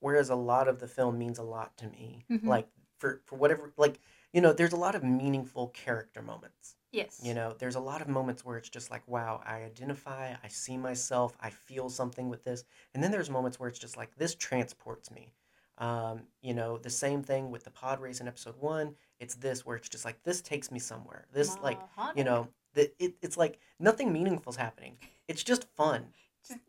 whereas 0.00 0.30
a 0.30 0.34
lot 0.34 0.68
of 0.68 0.78
the 0.80 0.88
film 0.88 1.18
means 1.18 1.38
a 1.38 1.42
lot 1.42 1.76
to 1.78 1.88
me, 1.88 2.24
Mhm. 2.30 2.46
like 2.46 2.68
for 2.98 3.22
for 3.24 3.36
whatever, 3.36 3.72
like 3.76 4.00
you 4.32 4.40
know, 4.40 4.52
there's 4.52 4.72
a 4.72 4.76
lot 4.76 4.94
of 4.94 5.02
meaningful 5.02 5.68
character 5.68 6.20
moments. 6.20 6.76
yes. 6.92 7.20
You 7.24 7.32
know, 7.34 7.54
there's 7.58 7.76
a 7.76 7.80
lot 7.80 8.02
of 8.02 8.08
moments 8.08 8.44
where 8.44 8.58
it's 8.58 8.68
just 8.68 8.90
like, 8.90 9.02
wow, 9.08 9.40
I 9.46 9.62
identify, 9.62 10.34
I 10.42 10.48
see 10.48 10.76
myself, 10.76 11.36
I 11.40 11.50
feel 11.50 11.88
something 11.88 12.28
with 12.28 12.44
this, 12.44 12.64
and 12.94 13.02
then 13.02 13.10
there's 13.10 13.30
moments 13.30 13.58
where 13.58 13.68
it's 13.68 13.78
just 13.78 13.96
like 13.96 14.14
this 14.16 14.34
transports 14.34 15.10
me. 15.10 15.32
Um, 15.78 16.22
you 16.42 16.54
know, 16.54 16.76
the 16.76 16.90
same 16.90 17.22
thing 17.22 17.50
with 17.50 17.64
the 17.64 17.70
pod 17.70 18.00
race 18.00 18.20
in 18.20 18.26
episode 18.28 18.56
one. 18.58 18.96
It's 19.20 19.36
this 19.36 19.64
where 19.64 19.76
it's 19.76 19.88
just 19.88 20.04
like 20.04 20.22
this 20.24 20.40
takes 20.42 20.70
me 20.70 20.78
somewhere. 20.78 21.26
This 21.32 21.56
like 21.62 21.80
you 22.16 22.24
know 22.24 22.48
that 22.74 22.94
it, 22.98 23.14
it's 23.22 23.36
like 23.36 23.58
nothing 23.78 24.12
meaningful's 24.12 24.56
happening. 24.56 24.96
It's 25.28 25.42
just 25.42 25.64
fun. 25.76 26.06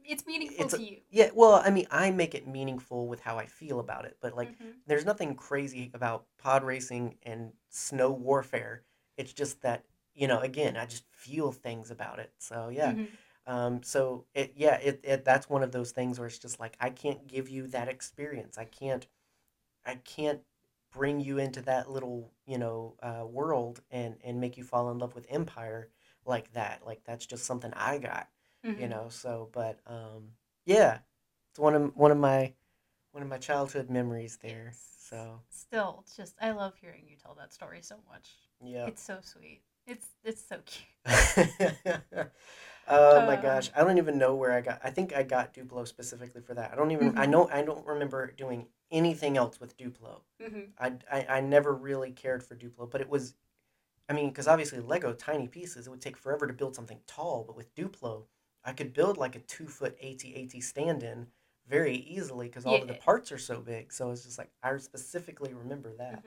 It's 0.05 0.25
meaningful 0.25 0.65
it's 0.65 0.73
a- 0.73 0.77
to 0.77 0.83
you. 0.83 0.97
Yeah, 1.09 1.29
well, 1.33 1.61
I 1.63 1.69
mean, 1.69 1.87
I 1.91 2.11
make 2.11 2.35
it 2.35 2.47
meaningful 2.47 3.07
with 3.07 3.19
how 3.21 3.37
I 3.37 3.45
feel 3.45 3.79
about 3.79 4.05
it, 4.05 4.17
but 4.21 4.35
like, 4.35 4.49
Mhm. 4.49 4.73
there's 4.87 5.05
nothing 5.05 5.35
crazy 5.35 5.91
about 5.93 6.25
pod 6.37 6.63
racing 6.63 7.17
and 7.23 7.51
snow 7.69 8.11
warfare. 8.11 8.83
It's 9.17 9.33
just 9.33 9.61
that, 9.61 9.85
you 10.13 10.27
know, 10.27 10.39
again, 10.39 10.77
I 10.77 10.85
just 10.85 11.05
feel 11.11 11.51
things 11.51 11.91
about 11.91 12.19
it. 12.19 12.33
So 12.39 12.69
yeah, 12.69 12.93
Mhm. 12.93 13.07
um, 13.45 13.83
so 13.83 14.25
it, 14.33 14.53
yeah, 14.55 14.75
it, 14.77 14.99
it, 15.03 15.25
that's 15.25 15.49
one 15.49 15.63
of 15.63 15.71
those 15.71 15.91
things 15.91 16.19
where 16.19 16.27
it's 16.27 16.39
just 16.39 16.59
like, 16.59 16.75
I 16.79 16.89
can't 16.89 17.27
give 17.27 17.49
you 17.49 17.67
that 17.67 17.87
experience. 17.87 18.57
I 18.57 18.65
can't, 18.65 19.07
I 19.85 19.95
can't 19.95 20.41
bring 20.91 21.19
you 21.19 21.37
into 21.37 21.61
that 21.63 21.89
little, 21.89 22.31
you 22.45 22.57
know, 22.57 22.95
uh, 23.01 23.25
world 23.25 23.81
and, 23.91 24.17
and 24.23 24.39
make 24.39 24.57
you 24.57 24.63
fall 24.63 24.89
in 24.91 24.97
love 24.99 25.15
with 25.15 25.25
Empire 25.29 25.89
like 26.25 26.51
that. 26.53 26.85
Like, 26.85 27.03
that's 27.05 27.25
just 27.25 27.45
something 27.45 27.73
I 27.75 27.97
got 27.97 28.29
you 28.63 28.87
Mhm. 28.87 28.89
know 28.89 29.07
so 29.09 29.49
but 29.51 29.79
um 29.87 30.29
yeah 30.65 30.99
it's 31.51 31.59
one 31.59 31.75
of 31.75 31.95
one 31.95 32.11
of 32.11 32.17
my 32.17 32.53
one 33.11 33.23
of 33.23 33.29
my 33.29 33.37
childhood 33.37 33.89
memories 33.89 34.37
there 34.41 34.71
so 34.99 35.39
Still, 35.49 36.05
just 36.15 36.35
I 36.41 36.51
love 36.51 36.75
hearing 36.79 37.05
you 37.07 37.15
tell 37.15 37.35
that 37.35 37.53
story 37.53 37.81
so 37.81 37.95
much. 38.09 38.29
yeah 38.63 38.87
It's 38.87 39.03
so 39.03 39.19
sweet. 39.21 39.61
It's 39.87 40.07
it's 40.23 40.43
so 40.45 40.57
cute. 40.65 40.85
oh 42.87 43.21
my 43.21 43.35
Uh. 43.35 43.41
gosh 43.41 43.69
i 43.75 43.83
don't 43.83 43.97
even 43.97 44.17
know 44.17 44.35
where 44.35 44.51
i 44.51 44.61
got 44.61 44.79
i 44.83 44.89
think 44.89 45.15
i 45.15 45.23
got 45.23 45.53
duplo 45.53 45.87
specifically 45.87 46.41
for 46.41 46.53
that 46.53 46.71
i 46.71 46.75
don't 46.75 46.91
even 46.91 47.13
i 47.17 47.25
Mhm. 47.25 47.31
know 47.31 47.49
i 47.51 47.61
don't 47.61 47.85
remember 47.85 48.31
doing 48.31 48.67
anything 48.91 49.37
else 49.37 49.59
with 49.59 49.77
duplo 49.77 50.21
Mm-hmm. 50.41 50.71
I, 50.79 50.93
I, 51.11 51.25
I 51.37 51.41
never 51.41 51.73
really 51.75 52.11
cared 52.11 52.41
for 52.43 52.55
Duplo, 52.55 52.89
but 52.89 53.01
it 53.01 53.09
was, 53.09 53.33
I 54.09 54.13
mean, 54.13 54.29
because 54.29 54.47
obviously 54.47 54.79
Lego, 54.79 55.13
tiny 55.13 55.47
pieces, 55.47 55.87
it 55.87 55.89
would 55.89 56.01
take 56.01 56.17
forever 56.17 56.47
to 56.47 56.53
build 56.53 56.75
something 56.75 56.99
tall. 57.07 57.43
But 57.45 57.57
with 57.57 57.75
Duplo, 57.75 58.23
I 58.69 58.73
could 58.73 58.93
build 58.93 59.17
like 59.17 59.35
a 59.35 59.39
two 59.39 59.67
foot 59.67 59.97
AT-AT 60.01 60.61
stand 60.61 61.01
in 61.01 61.27
very 61.67 61.97
easily 61.97 62.47
because 62.47 62.65
all 62.65 62.75
of 62.81 62.87
the 62.87 62.93
parts 62.93 63.31
are 63.31 63.37
so 63.37 63.59
big. 63.61 63.91
So 63.91 64.11
it's 64.11 64.23
just 64.23 64.37
like, 64.37 64.51
I 64.63 64.77
specifically 64.77 65.53
remember 65.53 65.91
that. 65.97 66.23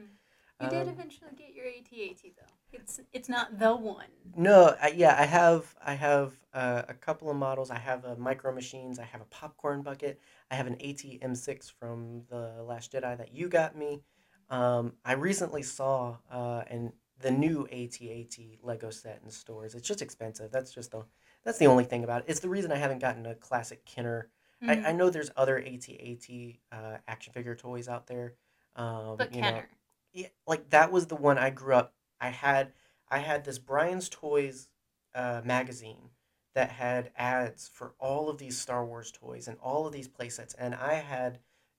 You 0.61 0.69
did 0.69 0.83
Um, 0.83 0.89
eventually 0.89 1.31
get 1.37 1.55
your 1.55 1.67
AT-AT 1.67 2.23
though. 2.37 2.55
It's 2.73 3.01
it's 3.13 3.29
not 3.29 3.59
the 3.59 3.75
one. 3.77 4.07
No, 4.37 4.77
I, 4.81 4.89
yeah, 4.89 5.17
I 5.19 5.25
have 5.25 5.75
I 5.85 5.95
have 5.95 6.35
uh, 6.53 6.83
a 6.89 6.95
couple 6.95 7.31
of 7.31 7.37
models. 7.37 7.71
I 7.71 7.79
have 7.79 8.05
a 8.05 8.17
Micro 8.17 8.53
Machines. 8.53 8.99
I 8.99 9.05
have 9.05 9.21
a 9.21 9.27
popcorn 9.27 9.83
bucket. 9.83 10.21
I 10.51 10.55
have 10.57 10.67
an 10.67 10.75
AT-M6 10.75 11.71
from 11.73 12.23
the 12.29 12.63
Last 12.67 12.93
Jedi 12.93 13.17
that 13.19 13.33
you 13.35 13.49
got 13.49 13.77
me. 13.77 14.03
Um, 14.51 14.95
I 15.05 15.13
recently 15.15 15.63
saw 15.63 16.19
uh, 16.31 16.63
and 16.69 16.93
the 17.21 17.31
new 17.31 17.67
AT-AT 17.73 18.37
Lego 18.63 18.91
set 18.91 19.21
in 19.25 19.31
stores. 19.31 19.75
It's 19.75 19.87
just 19.87 20.03
expensive. 20.03 20.51
That's 20.51 20.73
just 20.73 20.91
the 20.91 21.05
that's 21.45 21.59
the 21.59 21.67
only 21.67 21.85
thing 21.85 22.05
about 22.05 22.23
it. 22.23 22.27
It's 22.29 22.41
the 22.41 22.49
reason 22.49 22.73
I 22.73 22.77
haven't 22.77 23.01
gotten 23.01 23.27
a 23.27 23.35
classic 23.35 23.85
Kenner. 23.85 24.31
Mhm. 24.63 24.85
I, 24.85 24.91
I 24.91 24.93
know 24.93 25.11
there's 25.11 25.31
other 25.37 25.59
AT-AT 25.59 26.29
uh, 26.71 26.99
action 27.09 27.33
figure 27.33 27.55
toys 27.57 27.89
out 27.89 28.07
there. 28.07 28.35
Um, 28.77 29.17
but 29.17 29.35
you 29.35 29.43
know, 29.43 29.49
Kenner. 29.49 29.69
yeah, 30.13 30.29
like 30.47 30.71
that 30.71 30.93
was 30.93 31.07
the 31.07 31.17
one 31.17 31.39
I 31.39 31.51
grew 31.51 31.75
up. 31.75 31.95
I 32.21 32.29
had 32.31 32.73
I 33.09 33.19
had 33.19 33.45
this 33.45 33.59
Brian's 33.59 34.09
Toys 34.09 34.69
uh, 35.15 35.43
magazine 35.45 36.11
that 36.55 36.71
had 36.71 37.11
ads 37.17 37.69
for 37.69 37.95
all 37.99 38.29
of 38.29 38.39
these 38.39 38.59
Star 38.59 38.85
Wars 38.85 39.11
toys 39.13 39.49
and 39.49 39.59
all 39.63 39.87
of 39.87 39.93
these 39.93 40.09
playsets, 40.09 40.55
and 40.59 40.75
I 40.75 40.95
had 40.95 41.39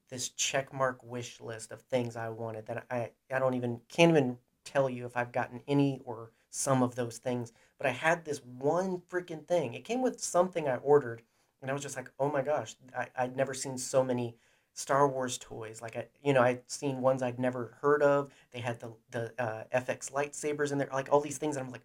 this 0.10 0.30
checkmark 0.30 1.04
wish 1.04 1.40
list 1.42 1.72
of 1.72 1.82
things 1.82 2.16
I 2.16 2.30
wanted 2.30 2.66
that 2.68 2.86
I 2.92 3.12
I 3.32 3.40
don't 3.40 3.54
even 3.56 3.82
can't 3.90 4.12
even 4.12 4.38
tell 4.66 4.90
you 4.90 5.06
if 5.06 5.18
I've 5.18 5.32
gotten 5.32 5.62
any 5.68 6.02
or 6.06 6.32
some 6.50 6.84
of 6.84 6.96
those 6.96 7.18
things. 7.18 7.52
But 7.84 7.90
I 7.90 7.96
had 7.96 8.24
this 8.24 8.42
one 8.46 9.02
freaking 9.10 9.46
thing. 9.46 9.74
It 9.74 9.84
came 9.84 10.02
with 10.02 10.24
something 10.24 10.70
I 10.70 10.78
ordered, 10.78 11.22
and 11.62 11.70
I 11.70 11.74
was 11.74 11.84
just 11.84 11.98
like, 11.98 12.10
oh 12.18 12.32
my 12.32 12.42
gosh, 12.42 12.78
I, 12.98 13.08
I'd 13.18 13.36
never 13.36 13.54
seen 13.54 13.78
so 13.78 14.02
many 14.02 14.38
Star 14.72 15.06
Wars 15.06 15.38
toys. 15.38 15.82
Like 15.82 15.98
I, 15.98 16.08
you 16.24 16.32
know, 16.32 16.42
I'd 16.42 16.62
seen 16.72 17.02
ones 17.02 17.22
I'd 17.22 17.40
never 17.40 17.78
heard 17.82 18.02
of. 18.02 18.32
They 18.54 18.62
had 18.62 18.80
the 18.80 18.94
the 19.12 19.34
uh, 19.38 19.66
FX 19.76 20.14
lightsabers 20.14 20.72
in 20.72 20.78
there, 20.78 20.88
like 20.94 21.12
all 21.12 21.20
these 21.20 21.38
things. 21.38 21.58
And 21.58 21.66
I'm 21.66 21.74
like, 21.74 21.84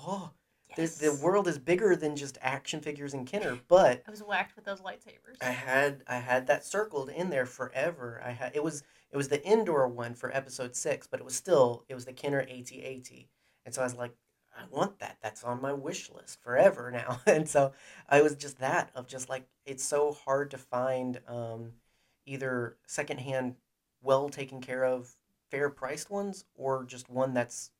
oh, 0.00 0.30
the, 0.76 0.86
the 0.86 1.20
world 1.22 1.46
is 1.46 1.58
bigger 1.58 1.94
than 1.94 2.16
just 2.16 2.38
action 2.40 2.80
figures 2.80 3.12
and 3.12 3.26
Kenner. 3.26 3.58
But 3.68 4.02
I 4.08 4.10
was 4.10 4.22
whacked 4.22 4.56
with 4.56 4.64
those 4.64 4.80
lightsabers. 4.80 5.36
I 5.42 5.50
had 5.50 6.04
I 6.08 6.20
had 6.20 6.46
that 6.46 6.64
circled 6.64 7.10
in 7.10 7.28
there 7.28 7.44
forever. 7.44 8.18
I 8.24 8.30
had 8.30 8.52
it 8.54 8.64
was 8.64 8.82
it 9.10 9.18
was 9.18 9.28
the 9.28 9.44
indoor 9.46 9.88
one 9.88 10.14
for 10.14 10.34
episode 10.34 10.74
six, 10.74 11.06
but 11.06 11.20
it 11.20 11.24
was 11.24 11.34
still 11.34 11.84
it 11.90 11.94
was 11.94 12.06
the 12.06 12.14
Kenner 12.14 12.40
AT-AT, 12.40 13.10
and 13.66 13.74
so 13.74 13.82
I 13.82 13.84
was 13.84 13.94
like, 13.94 14.14
I 14.56 14.64
want 14.70 14.98
that. 15.00 15.18
That's 15.22 15.44
on 15.44 15.60
my 15.60 15.72
wish 15.72 16.10
list 16.10 16.40
forever 16.42 16.90
now. 16.90 17.20
and 17.26 17.48
so 17.48 17.72
I 18.08 18.22
was 18.22 18.36
just 18.36 18.58
that 18.60 18.90
of 18.94 19.06
just 19.06 19.28
like 19.28 19.46
it's 19.66 19.84
so 19.84 20.12
hard 20.12 20.50
to 20.52 20.58
find 20.58 21.20
um, 21.28 21.72
either 22.26 22.76
secondhand, 22.86 23.56
well 24.02 24.28
taken 24.28 24.60
care 24.60 24.84
of, 24.84 25.16
fair 25.50 25.70
priced 25.70 26.10
ones, 26.10 26.44
or 26.54 26.84
just 26.84 27.08
one 27.10 27.34
that's 27.34 27.70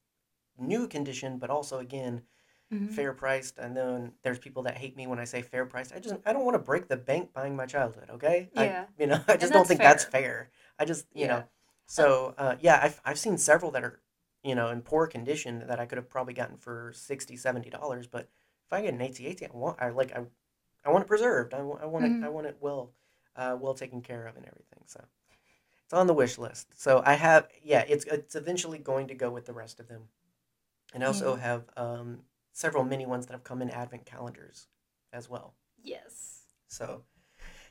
new 0.59 0.87
condition, 0.89 1.39
but 1.39 1.51
also 1.51 1.79
again 1.79 2.23
Mhm. 2.71 3.05
fair 3.05 3.13
priced. 3.13 3.59
And 3.59 3.77
then 3.77 4.13
there's 4.23 4.39
people 4.39 4.63
that 4.65 4.77
hate 4.79 4.97
me 4.97 5.07
when 5.07 5.19
I 5.19 5.25
say 5.25 5.43
fair 5.43 5.67
priced. 5.67 5.93
I 5.95 5.99
just 5.99 6.17
I 6.27 6.33
don't 6.33 6.45
want 6.45 6.55
to 6.55 6.59
break 6.61 6.89
the 6.89 6.97
bank 6.97 7.33
buying 7.33 7.57
my 7.57 7.67
childhood. 7.67 8.11
Okay. 8.11 8.51
Yeah. 8.53 8.87
I, 8.97 8.99
you 8.99 9.07
know, 9.07 9.21
I 9.29 9.37
just 9.37 9.53
don't 9.53 9.69
that's 9.69 9.69
think 9.69 9.83
that's 9.83 10.05
fair. 10.05 10.05
fair. 10.05 10.51
I 10.79 10.85
just 10.85 11.07
you 11.15 11.27
Yeah. 11.27 11.29
know. 11.29 11.45
So 11.87 12.35
uh, 12.39 12.57
yeah, 12.61 12.81
I've 12.83 13.01
I've 13.05 13.19
seen 13.19 13.39
several 13.39 13.71
that 13.73 13.85
are 13.85 14.01
you 14.45 14.55
know 14.55 14.71
in 14.71 14.83
poor 14.83 15.07
condition 15.09 15.65
that 15.69 15.81
I 15.81 15.87
could 15.87 15.99
have 15.99 16.11
probably 16.11 16.35
gotten 16.35 16.59
for 16.59 16.93
60 16.95 17.37
70 17.37 17.71
dollars. 17.71 18.07
But 18.07 18.29
if 18.67 18.73
I 18.73 18.83
get 18.83 18.95
an 18.95 19.03
AT-AT, 19.03 19.47
I 19.47 19.51
want 19.57 19.81
I 19.83 19.91
like 19.91 20.13
I 20.13 20.25
I 20.85 20.91
want 20.91 21.05
it 21.05 21.09
preserved. 21.09 21.55
I, 21.55 21.63
wa- 21.63 21.79
I 21.83 21.87
want 21.87 22.05
Mhm. 22.05 22.21
it 22.21 22.25
I 22.27 22.29
want 22.31 22.47
it 22.49 22.59
well 22.61 22.93
uh, 23.37 23.57
well 23.61 23.75
taken 23.75 24.03
care 24.03 24.27
of 24.27 24.37
and 24.37 24.47
everything. 24.47 24.85
So. 24.87 25.05
It's 25.85 25.95
on 25.95 26.07
the 26.07 26.15
wish 26.15 26.39
list. 26.39 26.69
So 26.81 27.03
I 27.05 27.15
have, 27.15 27.49
yeah, 27.63 27.85
it's 27.89 28.05
it's 28.07 28.35
eventually 28.37 28.79
going 28.79 29.09
to 29.09 29.15
go 29.15 29.31
with 29.31 29.47
the 29.47 29.53
rest 29.55 29.81
of 29.81 29.89
them. 29.89 30.09
And 30.95 31.05
I 31.05 31.09
also 31.09 31.35
Yeah. 31.35 31.41
have 31.41 31.65
um, 31.77 32.25
several 32.53 32.85
mini 32.85 33.07
ones 33.07 33.27
that 33.27 33.33
have 33.35 33.45
come 33.45 33.63
in 33.63 33.71
advent 33.71 34.07
calendars 34.07 34.69
as 35.13 35.29
well. 35.29 35.55
Yes. 35.83 36.47
So, 36.69 37.05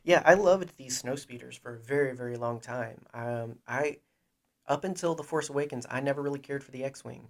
yeah, 0.03 0.23
I 0.25 0.35
loved 0.35 0.77
these 0.77 0.97
snow 0.97 1.15
speeders 1.15 1.57
for 1.57 1.75
a 1.75 1.79
very, 1.79 2.15
very 2.15 2.37
long 2.37 2.59
time. 2.61 3.05
Um, 3.13 3.59
I, 3.67 3.99
up 4.67 4.83
until 4.83 5.15
The 5.15 5.23
Force 5.23 5.49
Awakens, 5.49 5.85
I 5.89 5.99
never 6.01 6.21
really 6.21 6.39
cared 6.39 6.63
for 6.63 6.71
the 6.71 6.83
X-wing. 6.83 7.27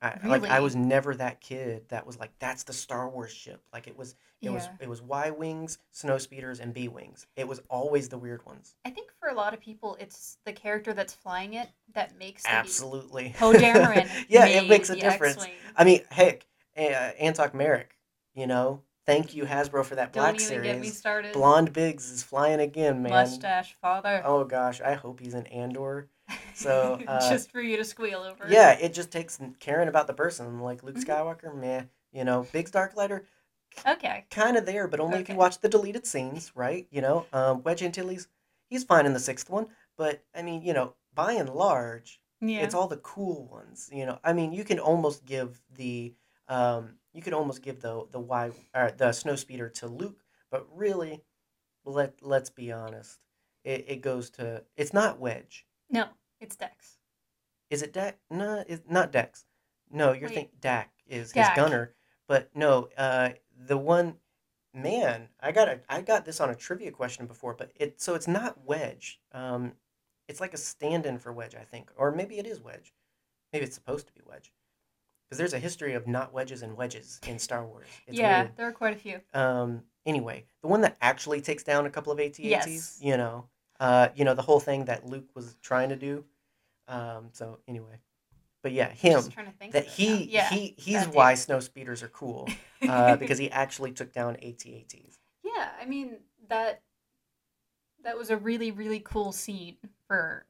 I, 0.00 0.14
Like 0.24 0.44
I 0.44 0.60
was 0.60 0.76
never 0.76 1.14
that 1.16 1.40
kid 1.40 1.88
that 1.88 2.06
was 2.06 2.18
like, 2.18 2.30
that's 2.38 2.62
the 2.62 2.72
Star 2.72 3.08
Wars 3.08 3.32
ship. 3.32 3.60
Like 3.72 3.88
it 3.88 3.96
was, 3.98 4.14
it 4.40 4.50
was, 4.50 4.68
it 4.80 4.88
was 4.88 5.02
Y 5.02 5.30
wings, 5.30 5.78
snow 5.90 6.18
speeders, 6.18 6.60
and 6.60 6.72
B 6.72 6.86
wings. 6.86 7.26
It 7.34 7.48
was 7.48 7.60
always 7.68 8.08
the 8.08 8.18
weird 8.18 8.46
ones. 8.46 8.76
I 8.84 8.90
think 8.90 9.10
for 9.18 9.28
a 9.28 9.34
lot 9.34 9.54
of 9.54 9.60
people, 9.60 9.96
it's 9.98 10.38
the 10.44 10.52
character 10.52 10.92
that's 10.92 11.14
flying 11.14 11.54
it 11.54 11.68
that 11.94 12.16
makes 12.16 12.44
Absolutely. 12.46 13.34
Poe 13.38 13.52
Dameron. 13.52 14.08
yeah, 14.28 14.46
it 14.46 14.68
makes 14.68 14.88
a 14.90 14.94
difference. 14.94 15.38
X-Wing. 15.38 15.54
I 15.76 15.84
mean, 15.84 16.02
heck, 16.10 16.46
uh, 16.76 16.80
Antoc 17.18 17.52
Merrick, 17.52 17.98
you 18.36 18.46
know, 18.46 18.82
thank 19.04 19.34
you 19.34 19.44
Hasbro 19.46 19.84
for 19.84 19.96
that 19.96 20.12
Don't 20.12 20.22
Black 20.22 20.34
even 20.36 20.46
series. 20.46 20.72
get 20.72 20.80
me 20.80 20.88
started. 20.90 21.32
Blonde 21.32 21.72
Biggs 21.72 22.08
is 22.08 22.22
flying 22.22 22.60
again, 22.60 23.02
man. 23.02 23.10
mustache 23.10 23.76
father. 23.80 24.22
Oh 24.24 24.44
gosh, 24.44 24.80
I 24.80 24.94
hope 24.94 25.18
he's 25.18 25.34
in 25.34 25.46
Andor. 25.48 26.08
So, 26.54 27.00
uh, 27.06 27.28
just 27.28 27.50
for 27.50 27.60
you 27.60 27.76
to 27.76 27.84
squeal 27.84 28.20
over. 28.20 28.46
Yeah, 28.48 28.72
it 28.72 28.92
just 28.94 29.10
takes 29.10 29.38
caring 29.60 29.88
about 29.88 30.06
the 30.06 30.14
person. 30.14 30.60
Like 30.60 30.82
Luke 30.82 30.96
Mhm. 30.96 31.04
Skywalker, 31.06 31.54
meh. 31.54 31.84
You 32.12 32.24
know, 32.24 32.48
Biggs 32.52 32.70
Darklighter, 32.70 33.22
Okay. 33.86 34.24
kind 34.30 34.56
of 34.56 34.66
there, 34.66 34.88
but 34.88 35.00
only 35.00 35.20
if 35.20 35.28
you 35.28 35.34
watch 35.36 35.58
the 35.58 35.68
deleted 35.68 36.06
scenes, 36.06 36.54
right? 36.56 36.86
You 36.90 37.00
know, 37.02 37.26
um, 37.32 37.62
Wedge 37.62 37.82
Antilles, 37.82 38.28
he's 38.70 38.84
fine 38.84 39.06
in 39.06 39.12
the 39.12 39.20
sixth 39.20 39.50
one, 39.50 39.68
but 39.96 40.24
I 40.34 40.42
mean, 40.42 40.62
you 40.62 40.72
know, 40.72 40.94
by 41.14 41.32
and 41.34 41.48
large, 41.50 42.20
Yeah. 42.40 42.62
it's 42.64 42.74
all 42.74 42.88
the 42.88 42.96
cool 42.98 43.46
ones. 43.46 43.90
You 43.92 44.06
know, 44.06 44.18
I 44.24 44.32
mean, 44.32 44.52
you 44.52 44.64
can 44.64 44.78
almost 44.78 45.24
give 45.24 45.60
the 45.76 46.14
um, 46.48 46.98
you 47.12 47.20
could 47.22 47.34
almost 47.34 47.62
give 47.62 47.80
the 47.80 48.06
the 48.10 48.20
why 48.20 48.52
uh, 48.74 48.90
the 48.96 49.12
snow 49.12 49.36
speeder 49.36 49.68
to 49.70 49.86
Luke, 49.86 50.24
but 50.50 50.66
really, 50.74 51.22
let 51.84 52.14
let's 52.22 52.50
be 52.50 52.72
honest, 52.72 53.20
it, 53.64 53.84
it 53.88 54.02
goes 54.02 54.30
to 54.32 54.64
it's 54.76 54.94
not 54.94 55.20
Wedge. 55.20 55.66
No, 55.90 56.06
it's 56.40 56.56
Dex. 56.56 56.98
Is 57.70 57.82
it 57.82 57.92
Dex? 57.92 58.16
No, 58.30 58.64
it's 58.66 58.82
not 58.88 59.12
Dex. 59.12 59.44
No, 59.90 60.12
you're 60.12 60.28
Wait. 60.28 60.34
thinking 60.34 60.58
Dak 60.60 60.90
is 61.06 61.32
Dak. 61.32 61.48
his 61.50 61.56
gunner, 61.56 61.94
but 62.26 62.50
no, 62.54 62.88
uh, 62.96 63.30
the 63.66 63.76
one. 63.78 64.16
Man, 64.74 65.28
I 65.40 65.50
got 65.50 65.66
a, 65.68 65.80
I 65.88 66.02
got 66.02 66.26
this 66.26 66.40
on 66.40 66.50
a 66.50 66.54
trivia 66.54 66.90
question 66.92 67.26
before, 67.26 67.54
but 67.54 67.72
it 67.74 68.00
so 68.00 68.14
it's 68.14 68.28
not 68.28 68.64
Wedge. 68.66 69.18
Um, 69.32 69.72
it's 70.28 70.40
like 70.40 70.52
a 70.52 70.58
stand-in 70.58 71.18
for 71.18 71.32
Wedge, 71.32 71.54
I 71.54 71.64
think, 71.64 71.90
or 71.96 72.12
maybe 72.12 72.38
it 72.38 72.46
is 72.46 72.60
Wedge. 72.60 72.92
Maybe 73.52 73.64
it's 73.64 73.74
supposed 73.74 74.06
to 74.08 74.12
be 74.12 74.20
Wedge, 74.26 74.52
because 75.24 75.38
there's 75.38 75.54
a 75.54 75.58
history 75.58 75.94
of 75.94 76.06
not 76.06 76.34
wedges 76.34 76.60
and 76.62 76.76
wedges 76.76 77.18
in 77.26 77.38
Star 77.38 77.64
Wars. 77.66 77.86
It's 78.06 78.18
yeah, 78.18 78.42
weird. 78.42 78.56
there 78.56 78.68
are 78.68 78.72
quite 78.72 78.94
a 78.94 78.98
few. 78.98 79.20
Um. 79.32 79.82
Anyway, 80.04 80.44
the 80.62 80.68
one 80.68 80.82
that 80.82 80.96
actually 81.00 81.40
takes 81.40 81.62
down 81.64 81.86
a 81.86 81.90
couple 81.90 82.12
of 82.12 82.20
AT-ATs, 82.20 82.38
Yes. 82.40 82.98
you 83.02 83.16
know, 83.16 83.46
uh, 83.80 84.08
you 84.14 84.24
know 84.24 84.34
the 84.34 84.42
whole 84.42 84.60
thing 84.60 84.86
that 84.86 85.06
Luke 85.06 85.28
was 85.34 85.56
trying 85.62 85.90
to 85.90 85.96
do. 85.96 86.24
Um. 86.86 87.28
So 87.32 87.58
anyway, 87.68 88.00
but 88.62 88.72
yeah, 88.72 88.90
him 88.90 89.14
just 89.14 89.32
trying 89.32 89.46
to 89.46 89.52
think 89.52 89.72
that 89.72 89.86
he. 89.86 90.24
Yeah. 90.24 90.48
he 90.48 90.74
he's 90.76 91.06
why 91.06 91.34
snow 91.34 91.60
speeders 91.60 92.02
are 92.02 92.08
cool 92.08 92.48
uh, 92.88 93.16
because 93.16 93.38
he 93.38 93.50
actually 93.50 93.92
took 93.92 94.12
down 94.12 94.36
AT-ATs. 94.36 95.18
Yeah, 95.44 95.68
I 95.80 95.86
mean 95.86 96.16
that 96.48 96.82
that 98.04 98.16
was 98.16 98.30
a 98.30 98.36
really 98.36 98.70
really 98.70 99.00
cool 99.00 99.32
scene 99.32 99.76
for 100.06 100.46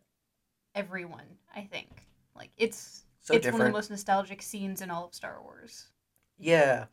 everyone. 0.75 1.27
I 1.55 1.63
think 1.63 1.89
like 2.35 2.51
it's 2.57 3.05
So 3.21 3.35
it's 3.35 3.47
one 3.47 3.61
of 3.61 3.67
the 3.67 3.73
most 3.73 3.91
nostalgic 3.91 4.43
scenes 4.43 4.81
in 4.81 4.91
all 4.91 5.07
of 5.07 5.15
Star 5.15 5.43
Wars. 5.43 5.89
Yeah, 6.39 6.87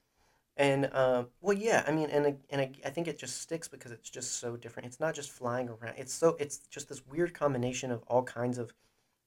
and 0.58 0.86
uh, 0.94 1.26
well, 1.42 1.58
yeah. 1.58 1.84
I 1.88 1.92
mean, 1.92 2.10
and 2.10 2.38
and 2.50 2.62
I, 2.62 2.72
I 2.86 2.90
think 2.90 3.08
it 3.08 3.18
just 3.20 3.42
sticks 3.42 3.68
because 3.68 3.92
it's 3.92 4.10
just 4.10 4.40
so 4.40 4.56
different. 4.58 4.88
It's 4.88 5.00
not 5.00 5.14
just 5.16 5.32
flying 5.32 5.70
around. 5.70 5.96
It's 5.98 6.14
so 6.14 6.36
it's 6.40 6.60
just 6.60 6.90
this 6.90 7.06
weird 7.06 7.34
combination 7.34 7.92
of 7.92 8.04
all 8.08 8.24
kinds 8.24 8.58
of 8.58 8.74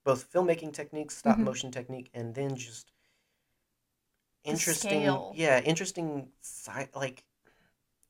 both 0.04 0.32
filmmaking 0.32 0.72
techniques, 0.74 1.16
stop 1.16 1.38
Mhm. 1.38 1.44
motion 1.44 1.70
technique, 1.70 2.10
and 2.14 2.34
then 2.34 2.56
just 2.56 2.92
The 4.50 4.56
interesting. 4.56 4.56
scale. 4.56 5.28
Yeah, 5.30 5.60
interesting. 5.60 6.28
Sci- 6.40 6.88
like 6.94 7.24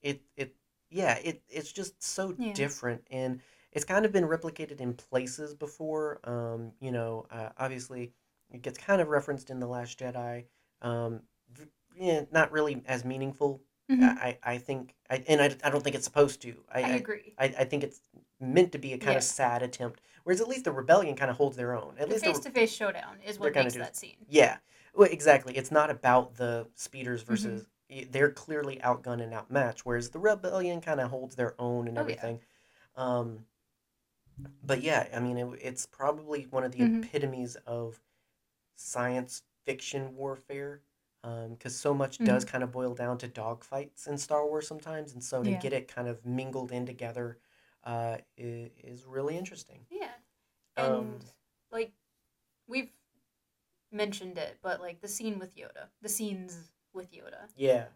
it 0.03 0.23
it 0.37 0.55
yeah 0.91 1.19
it 1.25 1.43
it's 1.49 1.73
just 1.73 2.03
so 2.03 2.39
Yeah. 2.39 2.55
different 2.55 3.03
and 3.11 3.41
it's 3.73 3.85
kind 3.85 4.05
of 4.07 4.13
been 4.13 4.25
replicated 4.25 4.81
in 4.81 4.95
places 4.95 5.55
before. 5.55 6.21
Um, 6.25 6.73
you 6.81 6.93
know, 6.93 7.27
uh, 7.31 7.51
obviously 7.59 8.13
it 8.53 8.63
gets 8.63 8.79
kind 8.79 9.01
of 9.03 9.09
referenced 9.09 9.51
in 9.51 9.61
the 9.61 9.67
Last 9.69 9.99
Jedi. 10.01 10.47
Um, 10.83 11.23
yeah, 11.99 12.25
not 12.31 12.53
really 12.53 12.83
as 12.87 13.05
meaningful. 13.05 13.61
Mhm. 13.91 14.19
I, 14.19 14.39
I 14.43 14.59
think, 14.59 14.95
I, 15.09 15.25
and 15.29 15.41
I, 15.41 15.57
I 15.65 15.71
don't 15.71 15.83
think 15.83 15.97
it's 15.97 16.05
supposed 16.05 16.43
to. 16.43 16.63
I, 16.73 16.81
I 16.81 16.89
agree. 16.91 17.35
I, 17.39 17.45
I 17.47 17.65
think 17.65 17.83
it's 17.85 18.03
meant 18.39 18.73
to 18.73 18.79
be 18.79 18.93
a 18.93 18.99
kind 18.99 19.13
Yeah. 19.13 19.19
of 19.19 19.23
sad 19.23 19.63
attempt. 19.63 20.01
Whereas 20.25 20.41
at 20.41 20.49
least 20.49 20.65
the 20.65 20.73
rebellion 20.73 21.17
kind 21.17 21.31
of 21.31 21.37
holds 21.39 21.57
their 21.57 21.75
own. 21.75 21.95
At 21.99 22.09
The 22.09 22.15
least 22.15 22.25
the, 22.25 22.33
face 22.35 22.41
to 22.41 22.51
face 22.51 22.73
showdown 22.73 23.19
is 23.25 23.39
what 23.39 23.55
makes 23.55 23.75
that 23.75 23.97
scene. 23.97 24.17
yeah, 24.29 24.59
well, 24.95 25.09
exactly. 25.11 25.57
It's 25.57 25.71
not 25.71 25.91
about 25.91 26.35
the 26.37 26.67
speeders 26.75 27.23
Mm-hmm. 27.23 27.31
versus. 27.33 27.67
They're 28.11 28.31
clearly 28.31 28.77
outgunned 28.85 29.23
and 29.23 29.33
outmatched, 29.33 29.87
whereas 29.87 30.11
the 30.11 30.19
rebellion 30.19 30.83
kind 30.83 31.01
of 31.01 31.09
holds 31.09 31.35
their 31.37 31.55
own 31.59 31.89
and 31.89 31.97
Oh, 31.97 32.01
yeah. 32.03 32.03
everything. 32.03 32.41
Um, 32.97 33.47
but 34.63 34.83
yeah, 34.83 35.07
I 35.15 35.21
mean, 35.21 35.39
it, 35.39 35.49
it's 35.63 35.87
probably 35.87 36.45
one 36.51 36.65
of 36.65 36.73
the 36.73 36.81
Mhm. 36.81 37.05
epitomes 37.05 37.57
of 37.67 38.01
science 38.77 39.43
fiction 39.65 40.15
warfare, 40.17 40.83
because 41.23 41.75
so 41.77 41.93
much 41.93 42.19
does 42.19 42.45
kind 42.45 42.63
of 42.63 42.71
boil 42.73 42.95
down 42.95 43.19
to 43.19 43.29
dogfights 43.29 44.07
in 44.07 44.17
Star 44.19 44.47
Wars 44.47 44.69
sometimes, 44.69 45.13
and 45.13 45.23
so 45.23 45.43
to 45.43 45.51
Yeah. 45.51 45.59
get 45.59 45.73
it 45.73 45.89
kind 45.89 46.09
of 46.09 46.25
mingled 46.25 46.73
in 46.73 46.87
together 46.87 47.39
uh, 47.85 48.19
is, 48.37 48.71
is 48.83 49.05
really 49.07 49.37
interesting. 49.37 49.87
Yeah. 49.91 50.11
And 50.77 50.95
Um, 50.95 51.19
like 51.71 51.93
we've 52.67 52.91
mentioned 53.91 54.39
it, 54.39 54.59
but 54.63 54.81
like 54.81 55.01
the 55.01 55.09
scene 55.09 55.39
with 55.39 55.55
Yoda, 55.57 55.89
the 56.03 56.09
scenes 56.09 56.71
with 56.93 57.11
Yoda, 57.13 57.49
Yeah. 57.57 57.87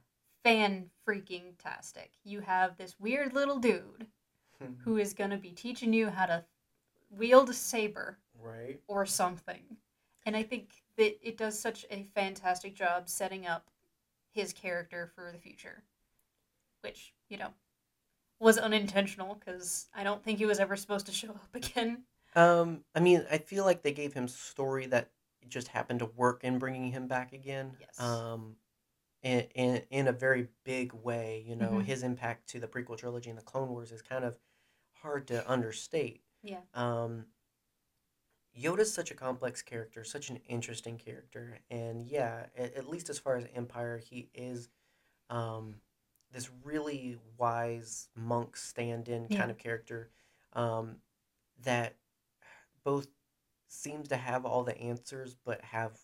fan 0.44 0.90
freaking 1.06 1.56
tastic. 1.58 2.12
You 2.24 2.40
have 2.40 2.76
this 2.76 2.98
weird 2.98 3.34
little 3.34 3.58
dude 3.58 4.06
who 4.84 4.96
is 4.96 5.14
going 5.14 5.30
to 5.30 5.36
be 5.36 5.52
teaching 5.52 5.92
you 5.92 6.10
how 6.10 6.26
to 6.26 6.44
wield 7.10 7.50
a 7.50 7.54
saber 7.54 8.18
right. 8.40 8.80
or 8.86 9.04
something. 9.04 9.76
And 10.24 10.36
I 10.36 10.42
think 10.42 10.70
that 10.96 11.16
it 11.26 11.36
does 11.36 11.58
such 11.58 11.84
a 11.90 12.04
fantastic 12.14 12.74
job 12.74 13.08
setting 13.08 13.46
up 13.46 13.70
his 14.30 14.52
character 14.52 15.10
for 15.14 15.30
the 15.32 15.38
future. 15.38 15.82
Which, 16.82 17.12
you 17.28 17.36
know, 17.38 17.50
was 18.40 18.58
unintentional 18.58 19.34
because 19.36 19.88
I 19.94 20.02
don't 20.04 20.22
think 20.22 20.38
he 20.38 20.46
was 20.46 20.58
ever 20.60 20.76
supposed 20.76 21.06
to 21.06 21.12
show 21.22 21.30
up 21.30 21.54
again. 21.54 22.04
Um, 22.34 22.84
I 22.94 23.00
mean, 23.00 23.26
I 23.30 23.38
feel 23.38 23.64
like 23.64 23.82
they 23.82 23.92
gave 23.92 24.14
him 24.14 24.26
story 24.28 24.86
that 24.86 25.10
just 25.48 25.68
happened 25.68 25.98
to 26.00 26.06
work 26.06 26.44
in 26.44 26.58
bringing 26.58 26.90
him 26.90 27.06
back 27.06 27.32
again. 27.32 27.72
Yes. 27.80 28.00
Um, 28.00 28.56
in 29.22 29.40
in 29.54 29.82
in 29.90 30.08
a 30.08 30.12
very 30.12 30.48
big 30.64 30.92
way, 30.92 31.44
you 31.46 31.54
know, 31.56 31.72
Mhm. 31.72 31.84
his 31.84 32.02
impact 32.02 32.48
to 32.48 32.60
the 32.60 32.66
prequel 32.66 32.96
trilogy 32.96 33.30
and 33.30 33.38
the 33.38 33.42
Clone 33.42 33.68
Wars 33.68 33.92
is 33.92 34.02
kind 34.02 34.24
of 34.24 34.38
hard 34.94 35.26
to 35.28 35.48
understate. 35.50 36.22
Yeah. 36.42 36.60
Um, 36.74 37.26
Yoda's 38.58 38.92
such 38.92 39.10
a 39.10 39.14
complex 39.14 39.62
character, 39.62 40.04
such 40.04 40.30
an 40.30 40.38
interesting 40.48 40.98
character, 40.98 41.58
and 41.70 42.02
yeah, 42.06 42.46
at, 42.56 42.74
at 42.74 42.88
least 42.88 43.08
as 43.08 43.18
far 43.18 43.36
as 43.36 43.46
Empire, 43.54 43.98
he 43.98 44.28
is 44.34 44.68
um, 45.30 45.76
this 46.32 46.50
really 46.64 47.18
wise 47.38 48.08
monk 48.16 48.56
stand-in 48.56 49.28
Yeah. 49.28 49.38
kind 49.38 49.50
of 49.50 49.58
character 49.58 50.10
um, 50.54 50.96
that 51.64 51.96
both 52.84 53.08
seems 53.68 54.08
to 54.08 54.16
have 54.16 54.46
all 54.46 54.64
the 54.64 54.78
answers, 54.78 55.36
but 55.44 55.62
have 55.62 55.98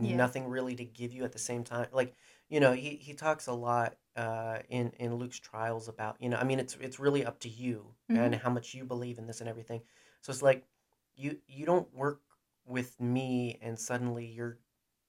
Yeah. 0.00 0.14
nothing 0.14 0.48
really 0.48 0.74
to 0.76 0.84
give 0.84 1.12
you 1.12 1.24
at 1.24 1.32
the 1.32 1.38
same 1.38 1.64
time. 1.64 1.88
Like 1.92 2.14
you 2.48 2.60
know, 2.60 2.72
he 2.72 2.90
he 2.96 3.14
talks 3.14 3.46
a 3.46 3.52
lot 3.52 3.96
uh, 4.16 4.58
in 4.68 4.90
in 4.98 5.14
Luke's 5.16 5.38
trials 5.38 5.88
about 5.88 6.16
you 6.20 6.28
know, 6.28 6.36
I 6.36 6.44
mean, 6.44 6.60
it's 6.60 6.76
it's 6.80 6.98
really 7.00 7.24
up 7.24 7.40
to 7.40 7.48
you 7.48 7.94
and 8.14 8.34
how 8.34 8.50
much 8.50 8.74
you 8.74 8.84
believe 8.84 9.18
in 9.18 9.26
this 9.26 9.40
and 9.40 9.48
everything. 9.48 9.82
So 10.22 10.30
it's 10.30 10.42
like 10.42 10.64
you 11.16 11.38
you 11.48 11.66
don't 11.66 11.92
work 11.94 12.20
with 12.66 12.98
me 13.00 13.58
and 13.62 13.78
suddenly 13.78 14.26
you're 14.26 14.58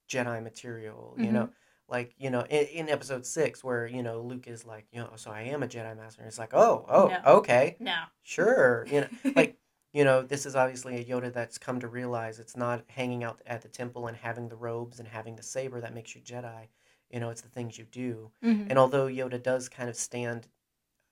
Jedi 0.09 0.41
material, 0.41 1.15
you 1.17 1.31
know. 1.31 1.49
Like 1.89 2.13
you 2.17 2.29
know, 2.29 2.41
in, 2.49 2.65
in 2.67 2.89
episode 2.89 3.25
six, 3.25 3.63
where 3.63 3.87
you 3.87 4.03
know 4.03 4.21
Luke 4.21 4.47
is 4.47 4.65
like, 4.65 4.85
you 4.91 4.99
know, 4.99 5.11
so 5.15 5.31
I 5.31 5.43
am 5.43 5.63
a 5.63 5.67
Jedi 5.67 5.95
master. 5.95 6.21
And 6.21 6.27
it's 6.27 6.39
like, 6.39 6.53
oh, 6.53 6.85
oh, 6.89 7.07
No. 7.07 7.21
okay, 7.37 7.77
No. 7.79 7.95
sure, 8.23 8.85
you 8.91 9.01
know, 9.01 9.07
like 9.35 9.57
you 9.93 10.03
know, 10.03 10.21
this 10.21 10.45
is 10.45 10.55
obviously 10.55 10.97
a 10.97 11.05
Yoda 11.05 11.31
that's 11.33 11.57
come 11.57 11.79
to 11.79 11.87
realize 11.87 12.39
it's 12.39 12.57
not 12.57 12.83
hanging 12.87 13.23
out 13.23 13.41
at 13.47 13.61
the 13.61 13.69
temple 13.69 14.07
and 14.07 14.17
having 14.17 14.49
the 14.49 14.55
robes 14.55 14.99
and 14.99 15.07
having 15.07 15.35
the 15.35 15.43
saber 15.43 15.79
that 15.81 15.93
makes 15.93 16.13
you 16.13 16.21
Jedi. 16.21 16.67
You 17.09 17.21
know, 17.21 17.29
it's 17.29 17.41
the 17.41 17.47
things 17.49 17.77
you 17.77 17.85
do. 17.85 18.31
Mhm. 18.43 18.67
And 18.69 18.77
although 18.77 19.07
Yoda 19.07 19.41
does 19.41 19.69
kind 19.69 19.89
of 19.89 19.95
stand 19.95 20.49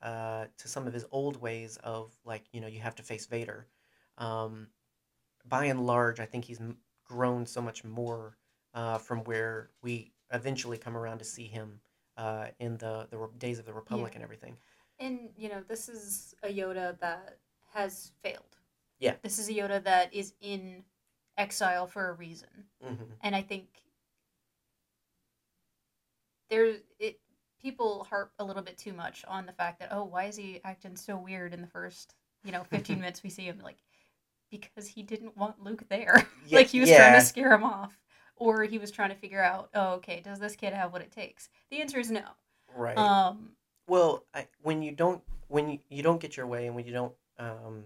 uh, 0.01 0.45
to 0.57 0.67
some 0.67 0.85
of 0.87 0.93
his 0.93 1.05
old 1.09 1.41
ways 1.41 1.77
of 1.83 2.11
like, 2.25 2.43
you 2.51 2.59
know, 2.61 2.67
you 2.67 2.79
have 2.81 2.95
to 2.95 3.03
face 3.03 3.25
Vader. 3.25 3.65
Um, 4.17 4.67
by 5.47 5.65
and 5.65 5.85
large, 5.85 6.19
I 6.19 6.25
think 6.25 6.45
he's 6.45 6.59
grown 7.05 7.45
so 7.45 7.61
much 7.61 7.83
more 7.83 8.37
uh, 8.73 8.97
from 8.97 9.23
where 9.23 9.69
we 9.81 10.11
eventually 10.31 10.77
come 10.77 10.97
around 10.97 11.19
to 11.19 11.25
see 11.25 11.45
him 11.47 11.79
uh, 12.17 12.47
in 12.59 12.77
the 12.77 13.07
the 13.11 13.29
days 13.37 13.59
of 13.59 13.65
the 13.65 13.73
Republic 13.73 14.11
Yeah. 14.13 14.15
and 14.17 14.23
everything. 14.23 14.57
And 14.99 15.29
you 15.37 15.49
know, 15.49 15.61
this 15.67 15.89
is 15.89 16.33
a 16.43 16.47
Yoda 16.47 16.97
that 16.99 17.37
has 17.73 18.11
failed. 18.23 18.57
Yeah. 18.99 19.15
This 19.21 19.39
is 19.39 19.49
a 19.49 19.53
Yoda 19.53 19.83
that 19.83 20.13
is 20.13 20.33
in 20.41 20.83
exile 21.37 21.85
for 21.87 22.09
a 22.09 22.13
reason. 22.13 22.47
hmm 22.81 22.93
and 23.21 23.35
I 23.35 23.41
think 23.41 23.67
there 26.49 26.77
it 26.99 27.19
people 27.61 28.05
harp 28.09 28.31
a 28.39 28.43
little 28.45 28.61
bit 28.61 28.77
too 28.77 28.93
much 28.93 29.25
on 29.27 29.45
the 29.45 29.51
fact 29.51 29.79
that 29.79 29.89
oh 29.91 30.03
why 30.03 30.25
is 30.25 30.35
he 30.35 30.61
acting 30.63 30.95
so 30.95 31.17
weird 31.17 31.53
in 31.53 31.61
the 31.61 31.67
first 31.67 32.15
you 32.43 32.51
know 32.51 32.63
15 32.63 32.99
minutes 33.01 33.23
we 33.23 33.29
see 33.29 33.43
him 33.43 33.59
like 33.63 33.77
because 34.57 34.87
he 34.87 35.03
didn't 35.03 35.37
want 35.37 35.61
Luke 35.63 35.83
there 35.89 36.27
Yeah, 36.47 36.57
like 36.57 36.67
he 36.67 36.79
was 36.79 36.91
trying 36.91 37.13
to 37.13 37.21
scare 37.21 37.53
him 37.53 37.63
off 37.63 37.97
or 38.35 38.63
he 38.63 38.77
was 38.77 38.91
trying 38.91 39.09
to 39.09 39.15
figure 39.15 39.43
out 39.43 39.69
oh 39.73 39.93
okay 39.93 40.21
does 40.21 40.39
this 40.39 40.55
kid 40.55 40.73
have 40.73 40.91
what 40.93 41.01
it 41.01 41.11
takes 41.11 41.49
the 41.71 41.81
answer 41.81 41.99
is 41.99 42.11
no 42.11 42.23
Right. 42.75 42.97
um 42.97 43.49
Well, 43.87 44.25
I, 44.33 44.47
when 44.61 44.81
you 44.81 44.91
don't 44.91 45.23
when 45.47 45.69
you, 45.69 45.79
you 45.89 46.03
don't 46.03 46.21
get 46.21 46.37
your 46.37 46.47
way 46.47 46.67
and 46.67 46.75
when 46.75 46.85
you 46.85 46.93
don't 46.93 47.13
um, 47.39 47.85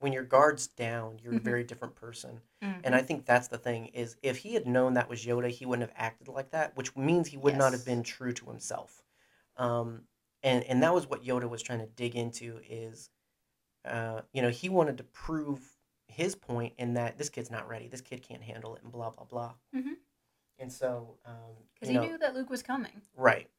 when 0.00 0.12
your 0.12 0.24
guard's 0.24 0.66
down, 0.68 1.18
you're 1.22 1.34
Mhm. 1.34 1.38
a 1.38 1.40
very 1.42 1.64
different 1.64 1.94
person. 1.96 2.40
mhm. 2.62 2.80
And 2.84 2.94
I 2.94 3.02
think 3.02 3.26
that's 3.26 3.48
the 3.48 3.58
thing 3.58 3.88
is 3.88 4.16
if 4.22 4.38
he 4.38 4.54
had 4.54 4.66
known 4.66 4.94
that 4.94 5.08
was 5.08 5.24
Yoda, 5.24 5.50
he 5.50 5.66
wouldn't 5.66 5.88
have 5.88 5.96
acted 5.98 6.28
like 6.28 6.50
that, 6.52 6.76
which 6.76 6.96
means 6.96 7.28
he 7.28 7.36
would 7.38 7.56
not 7.56 7.72
have 7.72 7.84
been 7.84 8.02
true 8.02 8.32
to 8.34 8.46
himself. 8.46 9.02
Um, 9.56 10.02
and 10.42 10.64
and 10.64 10.82
that 10.82 10.94
was 10.94 11.08
what 11.08 11.24
Yoda 11.24 11.48
was 11.48 11.62
trying 11.62 11.80
to 11.80 11.86
dig 11.86 12.16
into 12.16 12.60
is, 12.68 13.10
uh, 13.84 14.22
you 14.32 14.42
know, 14.42 14.50
he 14.50 14.68
wanted 14.68 14.98
to 14.98 15.04
prove 15.04 15.60
his 16.12 16.34
point 16.34 16.74
in 16.78 16.94
that 16.94 17.18
this 17.18 17.28
kid's 17.28 17.50
not 17.50 17.68
ready, 17.68 17.88
this 17.88 18.00
kid 18.00 18.22
can't 18.22 18.42
handle 18.42 18.74
it, 18.76 18.82
and 18.82 18.92
blah 18.92 19.10
blah 19.10 19.24
blah. 19.24 19.54
Mhm. 19.74 19.96
And 20.58 20.72
so, 20.72 21.18
um, 21.24 21.56
because 21.74 21.88
you 21.88 21.98
he 21.98 22.06
know, 22.06 22.12
knew 22.12 22.18
that 22.18 22.34
Luke 22.34 22.50
was 22.50 22.62
coming 22.62 23.02
Right. 23.16 23.50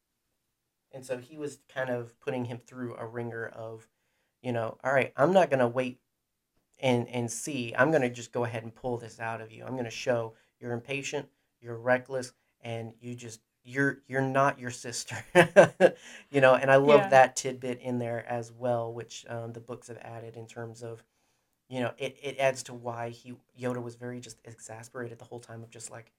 And 0.92 1.04
so 1.04 1.18
he 1.18 1.36
was 1.36 1.58
kind 1.68 1.90
of 1.90 2.18
putting 2.20 2.44
him 2.44 2.58
through 2.58 2.94
a 2.96 3.04
ringer 3.06 3.46
of, 3.46 3.88
you 4.42 4.52
know, 4.52 4.78
all 4.84 4.92
right, 4.92 5.12
I'm 5.16 5.32
not 5.32 5.50
to 5.58 5.66
wait 5.68 6.00
and 6.78 7.08
and 7.08 7.30
see. 7.30 7.74
I'm 7.76 7.90
to 8.02 8.10
just 8.10 8.32
go 8.32 8.44
ahead 8.44 8.62
and 8.62 8.74
pull 8.74 8.96
this 8.98 9.18
out 9.20 9.40
of 9.40 9.50
you. 9.52 9.64
I'm 9.64 9.72
to 9.84 9.90
show 9.90 10.34
you're 10.60 10.72
impatient, 10.72 11.28
you're 11.60 11.76
reckless, 11.76 12.32
and 12.60 12.94
you 13.00 13.14
just 13.14 13.40
you're 13.64 14.02
you're 14.06 14.20
not 14.22 14.58
your 14.58 14.70
sister. 14.70 15.16
you 16.30 16.40
know, 16.40 16.54
and 16.54 16.70
I 16.70 16.76
love 16.76 17.02
Yeah. 17.02 17.08
that 17.08 17.36
tidbit 17.36 17.80
in 17.80 17.98
there 17.98 18.24
as 18.28 18.52
well, 18.52 18.92
which 18.92 19.24
um, 19.28 19.52
the 19.52 19.60
books 19.60 19.88
have 19.88 19.98
added 19.98 20.36
in 20.36 20.46
terms 20.46 20.82
of 20.82 21.02
you 21.68 21.80
know, 21.80 21.92
it, 21.98 22.16
it 22.22 22.38
adds 22.38 22.62
to 22.64 22.74
why 22.74 23.08
he 23.10 23.34
Yoda 23.58 23.82
was 23.82 23.94
very 23.94 24.20
just 24.20 24.38
exasperated 24.44 25.18
the 25.18 25.24
whole 25.24 25.40
time 25.40 25.62
of 25.62 25.70
just 25.70 25.90
like 25.90 26.12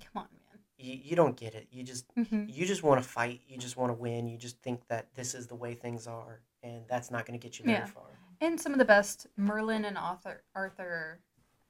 come 0.00 0.22
on 0.22 0.28
man 0.32 0.60
you, 0.76 0.98
you 1.02 1.16
don't 1.16 1.36
get 1.36 1.54
it. 1.54 1.68
You 1.70 1.82
just 1.84 2.06
Mhm. 2.16 2.52
you 2.52 2.66
just 2.66 2.82
want 2.82 3.02
to 3.02 3.08
fight. 3.08 3.42
You 3.46 3.56
just 3.58 3.76
want 3.76 3.90
to 3.90 3.94
win. 3.94 4.26
You 4.26 4.36
just 4.36 4.58
think 4.60 4.86
that 4.88 5.14
this 5.14 5.34
is 5.34 5.46
the 5.46 5.54
way 5.54 5.74
things 5.74 6.06
are, 6.06 6.40
and 6.62 6.84
that's 6.88 7.10
not 7.10 7.26
going 7.26 7.38
to 7.38 7.42
get 7.42 7.58
you 7.58 7.64
very 7.64 7.78
Yeah. 7.78 7.84
far. 7.86 8.18
and 8.40 8.60
some 8.60 8.72
of 8.72 8.78
the 8.78 8.84
best 8.84 9.28
Merlin 9.36 9.84
and 9.84 9.96
Arthur 9.96 10.42
Arthur 10.54 11.20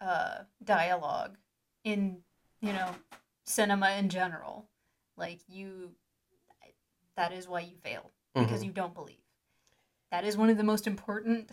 uh, 0.01 0.45
dialogue 0.64 1.37
in 1.85 2.22
you 2.61 2.72
know 2.72 2.95
cinema 3.45 3.91
in 3.93 4.09
general. 4.09 4.68
Like 5.16 5.41
you, 5.49 5.95
that 7.16 7.33
is 7.33 7.47
why 7.47 7.61
you 7.61 7.77
fail 7.77 8.11
because 8.35 8.62
Mhm. 8.62 8.66
you 8.66 8.72
don't 8.72 8.95
believe. 8.95 9.22
That 10.11 10.25
is 10.25 10.37
one 10.37 10.49
of 10.51 10.57
the 10.57 10.64
most 10.64 10.87
important 10.87 11.51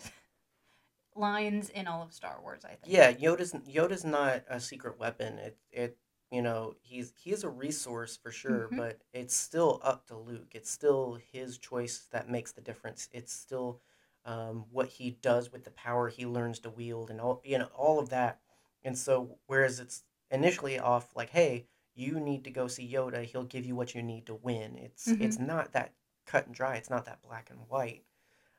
lines 1.14 1.68
in 1.70 1.86
all 1.86 2.02
of 2.02 2.12
Star 2.12 2.38
Wars. 2.42 2.64
I 2.64 2.68
think. 2.74 2.80
Yeah, 2.86 3.12
Yoda's 3.12 3.52
Yoda's 3.52 4.04
not 4.04 4.44
a 4.48 4.60
secret 4.60 4.98
weapon. 4.98 5.38
It 5.38 5.56
it 5.70 5.98
you 6.30 6.42
know 6.42 6.74
he's 6.80 7.12
he 7.16 7.30
is 7.32 7.44
a 7.44 7.48
resource 7.50 8.16
for 8.16 8.30
sure, 8.30 8.68
Mhm. 8.70 8.76
but 8.76 9.00
it's 9.12 9.34
still 9.34 9.80
up 9.82 10.06
to 10.06 10.16
Luke. 10.16 10.54
It's 10.54 10.70
still 10.70 11.18
his 11.32 11.58
choice 11.58 12.06
that 12.12 12.28
makes 12.30 12.52
the 12.52 12.60
difference. 12.62 13.08
It's 13.12 13.32
still 13.32 13.80
um, 14.24 14.66
what 14.70 14.86
he 14.88 15.10
does 15.10 15.50
with 15.52 15.64
the 15.64 15.72
power 15.72 16.08
he 16.08 16.24
learns 16.26 16.60
to 16.60 16.70
wield, 16.70 17.10
and 17.10 17.20
all 17.20 17.40
you 17.44 17.58
know 17.58 17.68
all 17.74 17.98
of 17.98 18.08
that. 18.10 18.40
And 18.84 18.96
so, 18.98 19.38
whereas 19.46 19.80
it's 19.80 20.04
initially 20.30 20.78
off 20.78 21.14
like, 21.14 21.30
hey, 21.30 21.66
you 21.94 22.18
need 22.20 22.44
to 22.44 22.50
go 22.50 22.66
see 22.68 22.88
Yoda. 22.90 23.24
He'll 23.24 23.44
give 23.44 23.66
you 23.66 23.74
what 23.76 23.94
you 23.94 24.02
need 24.02 24.26
to 24.26 24.34
win. 24.34 24.76
It's 24.78 25.08
Mhm. 25.08 25.20
it's 25.20 25.38
not 25.38 25.72
that 25.72 25.92
cut 26.24 26.46
and 26.46 26.54
dry. 26.54 26.76
It's 26.76 26.88
not 26.90 27.04
that 27.06 27.20
black 27.22 27.50
and 27.50 27.68
white. 27.68 28.04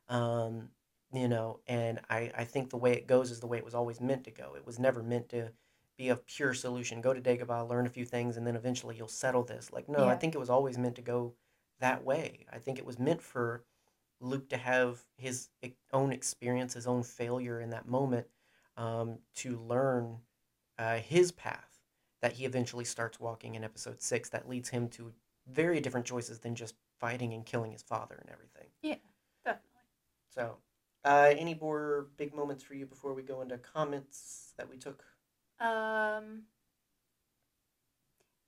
Um, 0.10 0.70
you 1.14 1.28
know, 1.28 1.60
and 1.68 2.00
I 2.10 2.32
I 2.36 2.44
think 2.44 2.70
the 2.70 2.78
way 2.78 2.94
it 2.94 3.08
goes 3.08 3.32
is 3.32 3.40
the 3.40 3.48
way 3.48 3.58
it 3.58 3.66
was 3.66 3.76
always 3.76 4.02
meant 4.02 4.24
to 4.26 4.32
go. 4.32 4.56
It 4.56 4.66
was 4.66 4.80
never 4.80 5.04
meant 5.04 5.30
to 5.30 5.52
be 5.98 6.10
a 6.10 6.16
pure 6.16 6.54
solution. 6.54 7.02
Go 7.02 7.14
to 7.14 7.22
Dagobah, 7.22 7.70
learn 7.70 7.86
a 7.86 7.90
few 7.90 8.06
things, 8.06 8.38
and 8.38 8.46
then 8.46 8.56
eventually 8.56 8.96
you'll 8.96 9.08
settle 9.08 9.44
this. 9.44 9.72
Like 9.72 9.88
no, 9.88 10.08
I 10.08 10.16
think 10.16 10.36
it 10.36 10.40
was 10.40 10.50
always 10.50 10.78
meant 10.78 10.96
to 10.96 11.02
go 11.02 11.34
that 11.80 12.04
way. 12.04 12.46
I 12.52 12.58
think 12.58 12.80
it 12.80 12.86
was 12.86 13.00
meant 13.00 13.22
for 13.22 13.64
Luke 14.20 14.50
to 14.50 14.58
have 14.58 15.04
his 15.18 15.50
own 15.92 16.12
experience, 16.12 16.74
his 16.74 16.88
own 16.88 17.04
failure 17.04 17.62
in 17.62 17.70
that 17.72 17.88
moment, 17.88 18.28
um, 18.78 19.20
to 19.36 19.58
learn 19.60 20.18
uh, 20.80 20.98
his 20.98 21.32
path 21.32 21.80
that 22.22 22.34
he 22.34 22.46
eventually 22.46 22.86
starts 22.86 23.20
walking 23.20 23.56
in 23.56 23.64
Episode 23.64 24.02
Six. 24.02 24.30
That 24.30 24.50
leads 24.50 24.70
him 24.70 24.88
to 24.90 25.12
very 25.48 25.80
different 25.80 26.06
choices 26.06 26.40
than 26.40 26.56
just 26.56 26.76
fighting 27.00 27.34
and 27.34 27.46
killing 27.46 27.72
his 27.72 27.84
father 27.84 28.16
and 28.20 28.30
everything. 28.32 28.70
Yeah 28.82 28.96
definitely. 29.44 29.70
So, 30.30 30.58
uh, 31.06 31.34
any 31.38 31.54
more 31.56 32.08
big 32.18 32.34
moments 32.34 32.64
for 32.64 32.74
you 32.76 32.86
before 32.86 33.14
we 33.14 33.22
go 33.24 33.42
into 33.42 33.58
comments 33.58 34.54
that 34.58 34.70
we 34.70 34.78
took? 34.78 35.04
Um, 35.60 36.44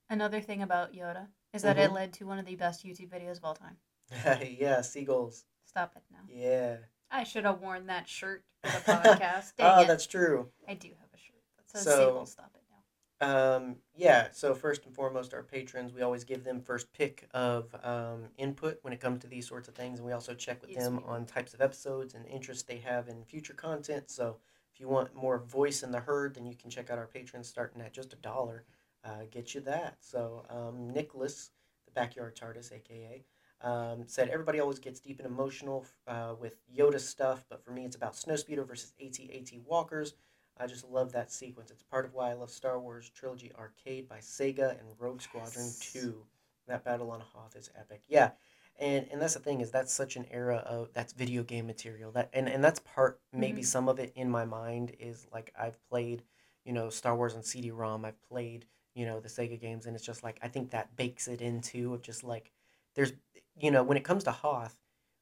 Another 0.09 0.39
thing 0.39 0.61
about 0.61 0.93
Yoda 0.93 1.27
is 1.53 1.63
that 1.63 1.77
it 1.79 1.89
Mhm. 1.89 1.93
led 1.93 2.13
to 2.13 2.25
one 2.27 2.37
of 2.37 2.45
the 2.45 2.55
best 2.55 2.85
YouTube 2.85 3.09
videos 3.09 3.37
of 3.37 3.43
all 3.45 3.55
time. 3.55 3.77
yeah, 4.59 4.81
seagulls. 4.81 5.45
Stop 5.65 5.95
it 5.95 6.03
now. 6.11 6.19
Yeah. 6.29 6.77
I 7.09 7.23
should 7.23 7.45
have 7.45 7.59
worn 7.59 7.87
that 7.87 8.07
shirt 8.07 8.43
for 8.63 8.71
the 8.71 8.77
podcast. 8.91 9.55
Dang 9.55 9.79
oh, 9.79 9.81
it. 9.81 9.87
that's 9.87 10.05
true. 10.05 10.51
I 10.67 10.75
do 10.75 10.89
have 10.89 11.09
a 11.13 11.17
shirt 11.17 11.41
that 11.57 11.69
says 11.69 11.83
So- 11.83 11.95
Sable. 12.09 12.25
Stop 12.27 12.51
it 12.55 12.61
now. 12.64 12.64
Um, 13.21 13.77
yeah, 13.95 14.27
so 14.31 14.53
first 14.53 14.85
and 14.85 14.93
foremost, 14.93 15.33
our 15.33 15.43
patrons, 15.43 15.93
we 15.93 16.01
always 16.01 16.23
give 16.25 16.43
them 16.43 16.61
first 16.61 16.91
pick 16.93 17.27
of 17.33 17.73
um, 17.83 18.25
input 18.37 18.79
when 18.81 18.93
it 18.93 18.99
comes 18.99 19.19
to 19.21 19.27
these 19.27 19.47
sorts 19.47 19.67
of 19.67 19.75
things, 19.75 19.99
and 19.99 20.05
we 20.05 20.13
also 20.13 20.33
check 20.33 20.61
with 20.61 20.71
Yes, 20.71 20.83
them 20.83 20.97
we 20.97 21.03
on 21.05 21.25
types 21.25 21.53
of 21.53 21.61
episodes 21.61 22.13
and 22.13 22.25
interest 22.27 22.67
they 22.67 22.77
have 22.77 23.07
in 23.07 23.23
future 23.23 23.53
content. 23.53 24.09
So 24.09 24.37
if 24.73 24.79
you 24.81 24.89
want 24.89 25.15
more 25.15 25.39
voice 25.39 25.81
in 25.81 25.91
the 25.91 26.01
herd, 26.01 26.35
then 26.35 26.45
you 26.45 26.55
can 26.55 26.69
check 26.69 26.89
out 26.89 26.97
our 26.97 27.07
patrons 27.07 27.47
starting 27.47 27.81
at 27.81 27.93
just 27.93 28.13
a 28.13 28.17
dollar. 28.17 28.65
Uh, 29.03 29.23
get 29.31 29.53
you 29.53 29.61
that. 29.61 29.97
So 30.01 30.43
um, 30.49 30.89
Nicholas, 30.89 31.51
the 31.85 31.91
backyard 31.91 32.35
TARDIS, 32.35 32.71
aka, 32.73 33.23
Um, 33.61 34.03
said 34.07 34.29
everybody 34.29 34.59
always 34.59 34.79
gets 34.79 34.99
deep 34.99 35.19
and 35.19 35.27
emotional 35.27 35.85
uh, 36.07 36.33
with 36.39 36.55
Yoda 36.75 36.99
stuff, 36.99 37.45
but 37.49 37.63
for 37.63 37.71
me, 37.71 37.85
it's 37.85 37.95
about 37.95 38.13
Snowspeeder 38.13 38.67
versus 38.67 38.93
AT-AT 39.01 39.61
walkers. 39.65 40.15
I 40.57 40.67
just 40.67 40.85
love 40.89 41.11
that 41.11 41.31
sequence. 41.31 41.69
It's 41.71 41.83
part 41.83 42.05
of 42.05 42.13
why 42.13 42.29
I 42.31 42.33
love 42.33 42.49
Star 42.49 42.79
Wars 42.79 43.09
Trilogy 43.13 43.51
Arcade 43.57 44.07
by 44.07 44.19
Sega 44.19 44.71
and 44.79 44.87
Rogue 44.99 45.21
Squadron 45.21 45.65
Yes. 45.65 45.79
2. 45.93 46.25
That 46.67 46.83
battle 46.83 47.11
on 47.11 47.19
Hoth 47.19 47.55
is 47.55 47.69
epic. 47.77 48.01
Yeah. 48.07 48.31
And 48.77 49.07
and 49.11 49.21
that's 49.21 49.35
the 49.35 49.39
thing 49.39 49.61
is 49.61 49.71
that's 49.71 49.93
such 49.93 50.15
an 50.17 50.25
era 50.31 50.57
of 50.65 50.91
that's 50.93 51.13
video 51.13 51.43
game 51.43 51.65
material. 51.67 52.11
That 52.11 52.29
and, 52.33 52.49
and 52.49 52.63
that's 52.63 52.79
part 52.79 53.21
maybe 53.31 53.61
Mhm. 53.61 53.65
some 53.65 53.87
of 53.89 53.99
it 53.99 54.11
in 54.15 54.29
my 54.29 54.43
mind 54.45 54.95
is 54.99 55.27
like 55.31 55.53
I've 55.57 55.79
played, 55.89 56.23
you 56.65 56.73
know, 56.73 56.89
Star 56.89 57.15
Wars 57.15 57.35
on 57.35 57.43
CD-ROM. 57.43 58.03
I've 58.03 58.21
played, 58.23 58.65
you 58.93 59.05
know, 59.05 59.19
the 59.21 59.29
Sega 59.29 59.59
games 59.59 59.85
and 59.85 59.95
it's 59.95 60.05
just 60.05 60.23
like 60.23 60.39
I 60.41 60.47
think 60.49 60.71
that 60.71 60.95
bakes 60.95 61.27
it 61.27 61.41
into 61.41 61.93
of 61.93 62.01
just 62.01 62.23
like 62.23 62.51
there's 62.95 63.13
you 63.57 63.71
know, 63.71 63.83
when 63.83 63.97
it 63.97 64.03
comes 64.03 64.23
to 64.25 64.31
Hoth, 64.31 64.77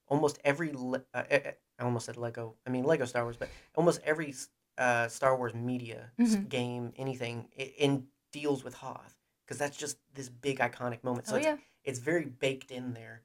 almost 0.07 0.39
every 0.43 0.71
uh, 1.13 1.23
I 1.29 1.53
almost 1.79 2.05
said 2.07 2.17
Lego. 2.17 2.55
I 2.65 2.69
mean 2.71 2.85
Lego 2.85 3.05
Star 3.05 3.23
Wars, 3.23 3.37
but 3.37 3.49
almost 3.75 3.99
every 4.03 4.33
uh, 4.77 5.07
Star 5.07 5.37
Wars 5.37 5.53
media 5.53 6.11
Mhm. 6.19 6.49
game, 6.49 6.93
anything, 6.97 7.49
it, 7.55 7.73
in 7.77 8.07
deals 8.31 8.63
with 8.63 8.75
Hoth 8.75 9.17
because 9.45 9.57
that's 9.57 9.77
just 9.77 9.97
this 10.13 10.29
big 10.29 10.59
iconic 10.59 11.03
moment. 11.03 11.27
So 11.27 11.35
oh 11.35 11.37
it's, 11.37 11.45
yeah. 11.45 11.57
it's 11.83 11.99
very 11.99 12.25
baked 12.25 12.71
in 12.71 12.93
there, 12.93 13.23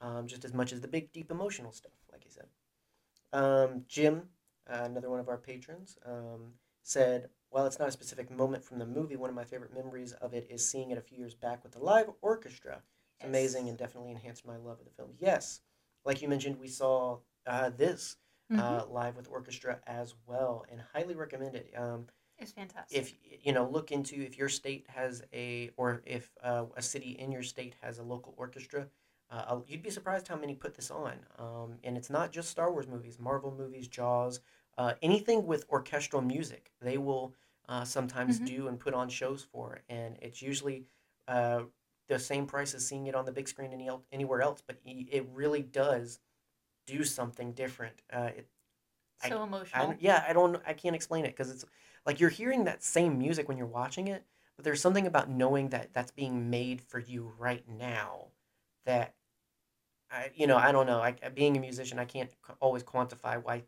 um, 0.00 0.26
just 0.26 0.44
as 0.44 0.52
much 0.52 0.72
as 0.72 0.80
the 0.80 0.88
big 0.88 1.12
deep 1.12 1.30
emotional 1.30 1.72
stuff, 1.72 1.92
like 2.10 2.24
you 2.24 2.30
said. 2.30 2.46
Um, 3.32 3.84
Jim, 3.88 4.28
uh, 4.68 4.82
another 4.84 5.10
one 5.10 5.20
of 5.20 5.28
our 5.28 5.38
patrons, 5.38 5.98
um, 6.04 6.54
said, 6.82 7.30
"While 7.50 7.66
it's 7.66 7.78
not 7.78 7.88
a 7.88 7.92
specific 7.92 8.30
moment 8.30 8.64
from 8.64 8.78
the 8.78 8.86
movie, 8.86 9.16
one 9.16 9.30
of 9.30 9.36
my 9.36 9.44
favorite 9.44 9.74
memories 9.74 10.12
of 10.14 10.34
it 10.34 10.46
is 10.50 10.68
seeing 10.68 10.90
it 10.90 10.98
a 10.98 11.02
few 11.02 11.18
years 11.18 11.34
back 11.34 11.62
with 11.62 11.72
the 11.72 11.82
live 11.82 12.10
orchestra. 12.22 12.82
It's 13.16 13.24
amazing 13.24 13.68
and 13.68 13.76
definitely 13.76 14.10
enhanced 14.12 14.46
my 14.46 14.56
love 14.56 14.78
of 14.78 14.84
the 14.86 14.90
film. 14.92 15.14
Yes, 15.18 15.60
like 16.04 16.22
you 16.22 16.28
mentioned, 16.28 16.58
we 16.58 16.68
saw 16.68 17.18
uh, 17.46 17.70
this 17.70 18.16
Mhm. 18.50 18.58
uh, 18.60 18.86
live 18.86 19.16
with 19.16 19.28
orchestra 19.28 19.80
as 19.86 20.14
well, 20.26 20.64
and 20.70 20.80
highly 20.80 21.14
recommend 21.14 21.54
it. 21.54 21.72
Um, 21.76 22.06
it's 22.38 22.52
fantastic. 22.52 22.96
if 22.98 23.14
you 23.44 23.52
know, 23.52 23.68
look 23.68 23.90
into 23.92 24.16
if 24.22 24.38
your 24.38 24.48
state 24.48 24.86
has 24.88 25.22
a, 25.32 25.70
or 25.76 26.02
if 26.06 26.30
uh, 26.42 26.66
a 26.76 26.82
city 26.82 27.10
in 27.18 27.32
your 27.32 27.42
state 27.42 27.74
has 27.82 27.98
a 27.98 28.02
local 28.02 28.34
orchestra. 28.36 28.88
Uh, 29.30 29.60
you'd 29.66 29.82
be 29.82 29.90
surprised 29.90 30.26
how 30.26 30.36
many 30.36 30.54
put 30.54 30.74
this 30.74 30.90
on, 30.90 31.18
um, 31.38 31.78
and 31.84 31.98
it's 31.98 32.08
not 32.10 32.32
just 32.32 32.48
Star 32.48 32.72
Wars 32.72 32.86
movies, 32.86 33.18
Marvel 33.18 33.54
movies, 33.54 33.86
Jaws, 33.86 34.40
uh, 34.78 34.94
anything 35.02 35.46
with 35.46 35.66
orchestral 35.68 36.22
music. 36.22 36.72
They 36.80 36.96
will 36.96 37.34
uh, 37.68 37.84
sometimes 37.84 38.40
Mhm. 38.40 38.46
do 38.46 38.68
and 38.68 38.80
put 38.80 38.94
on 38.94 39.10
shows 39.10 39.44
for, 39.44 39.82
and 39.90 40.16
it's 40.22 40.40
usually 40.40 40.86
uh, 41.28 41.64
the 42.08 42.18
same 42.18 42.46
price 42.46 42.72
as 42.74 42.86
seeing 42.88 43.06
it 43.06 43.14
on 43.14 43.26
the 43.26 43.32
big 43.32 43.48
screen 43.48 43.72
any 43.72 43.88
el- 43.88 44.06
anywhere 44.12 44.40
else. 44.40 44.62
But 44.66 44.78
it 44.84 45.26
really 45.30 45.62
does 45.62 46.20
do 46.88 47.04
something 47.04 47.52
different. 47.52 47.94
Uh, 48.12 48.30
it, 48.36 48.48
so 49.28 49.40
I, 49.40 49.44
emotional. 49.44 49.86
don't- 49.86 50.02
yeah, 50.02 50.24
I 50.28 50.32
don't, 50.32 50.60
I 50.66 50.72
can't 50.72 50.96
explain 50.96 51.24
it 51.24 51.28
because 51.36 51.50
it's 51.50 51.64
like 52.06 52.20
you're 52.20 52.30
hearing 52.30 52.64
that 52.64 52.82
same 52.82 53.18
music 53.18 53.48
when 53.48 53.56
you're 53.58 53.66
watching 53.66 54.08
it, 54.08 54.24
but 54.56 54.64
there's 54.64 54.80
something 54.80 55.06
about 55.06 55.28
knowing 55.28 55.68
that 55.70 55.92
that's 55.92 56.10
being 56.12 56.50
made 56.50 56.80
for 56.80 56.98
you 56.98 57.32
right 57.38 57.64
now 57.68 58.28
that 58.86 59.14
I, 60.10 60.30
you 60.34 60.46
know, 60.46 60.56
I 60.56 60.72
don't 60.72 60.86
know. 60.86 61.00
I, 61.02 61.12
being 61.34 61.56
a 61.56 61.60
musician, 61.60 61.98
I 61.98 62.04
can't 62.06 62.30
always 62.60 62.82
quantify 62.82 63.42
why 63.42 63.64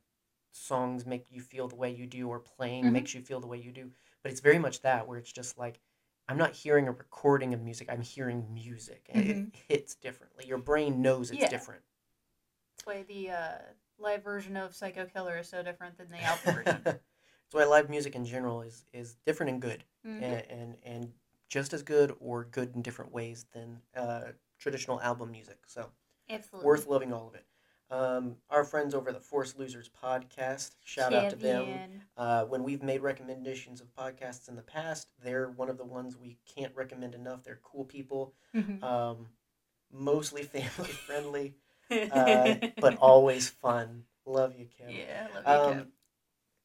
songs 0.52 1.04
make 1.06 1.26
you 1.30 1.40
feel 1.40 1.68
the 1.68 1.76
way 1.76 1.90
you 1.90 2.06
do 2.06 2.28
or 2.28 2.40
playing 2.40 2.84
Mhm. 2.86 2.92
makes 2.92 3.14
you 3.14 3.20
feel 3.20 3.40
the 3.40 3.46
way 3.46 3.58
you 3.58 3.70
do, 3.72 3.92
but 4.22 4.32
it's 4.32 4.40
very 4.40 4.58
much 4.58 4.80
that 4.82 5.06
where 5.06 5.18
it's 5.18 5.32
just 5.32 5.58
like 5.58 5.80
I'm 6.28 6.38
not 6.38 6.52
hearing 6.52 6.86
a 6.86 6.92
recording 6.92 7.54
of 7.54 7.60
music. 7.60 7.88
I'm 7.90 8.02
hearing 8.02 8.54
music. 8.54 9.06
and 9.12 9.24
Mhm. 9.26 9.48
It 9.48 9.56
hits 9.68 9.94
differently. 9.96 10.46
Your 10.46 10.58
brain 10.58 11.02
knows 11.02 11.30
it's 11.32 11.42
Yeah. 11.42 11.48
different. 11.48 11.82
That's 12.80 12.86
why 12.96 13.02
the 13.02 13.30
uh, 13.30 13.58
live 13.98 14.24
version 14.24 14.56
of 14.56 14.74
Psycho 14.74 15.04
Killer 15.04 15.38
is 15.38 15.48
so 15.48 15.62
different 15.62 15.98
than 15.98 16.10
the 16.10 16.18
album 16.22 16.54
version. 16.54 16.80
That's 16.84 16.98
why 17.52 17.64
live 17.64 17.90
music 17.90 18.14
in 18.14 18.24
general 18.24 18.62
is 18.62 18.84
is 18.92 19.16
different 19.26 19.50
and 19.52 19.60
good. 19.62 19.84
Mhm. 20.06 20.22
and, 20.22 20.44
and 20.50 20.76
and 20.82 21.12
just 21.48 21.74
as 21.74 21.82
good 21.82 22.14
or 22.20 22.44
good 22.44 22.74
in 22.74 22.80
different 22.80 23.12
ways 23.12 23.44
than 23.52 23.80
uh, 23.94 24.28
traditional 24.58 25.00
album 25.02 25.30
music. 25.30 25.58
So 25.66 25.90
Absolutely. 26.30 26.66
worth 26.66 26.86
loving 26.86 27.12
all 27.12 27.28
of 27.28 27.34
it. 27.34 27.44
Um, 27.90 28.36
our 28.48 28.64
friends 28.64 28.94
over 28.94 29.12
the 29.12 29.20
Force 29.20 29.56
Losers 29.58 29.90
podcast, 30.02 30.76
shout 30.84 31.12
out 31.12 31.28
to 31.30 31.36
them. 31.36 31.80
Uh, 32.16 32.44
when 32.44 32.62
we've 32.62 32.82
made 32.84 33.02
recommendations 33.02 33.80
of 33.80 33.92
podcasts 33.94 34.48
in 34.48 34.54
the 34.54 34.62
past, 34.62 35.10
they're 35.22 35.50
one 35.50 35.68
of 35.68 35.76
the 35.76 35.84
ones 35.84 36.16
we 36.16 36.38
can't 36.46 36.74
recommend 36.76 37.14
enough. 37.14 37.42
They're 37.42 37.60
cool 37.62 37.84
people, 37.84 38.32
Mhm. 38.54 38.82
um, 38.82 39.26
mostly 39.92 40.42
family 40.54 40.92
friendly, 40.92 41.54
uh, 42.10 42.56
but 42.80 42.96
always 43.00 43.48
fun. 43.48 44.04
Love 44.26 44.54
you, 44.58 44.66
Kim. 44.66 44.94
yeah, 44.94 45.26
I 45.30 45.34
love 45.34 45.46
you, 45.46 45.80
Um, 45.80 45.86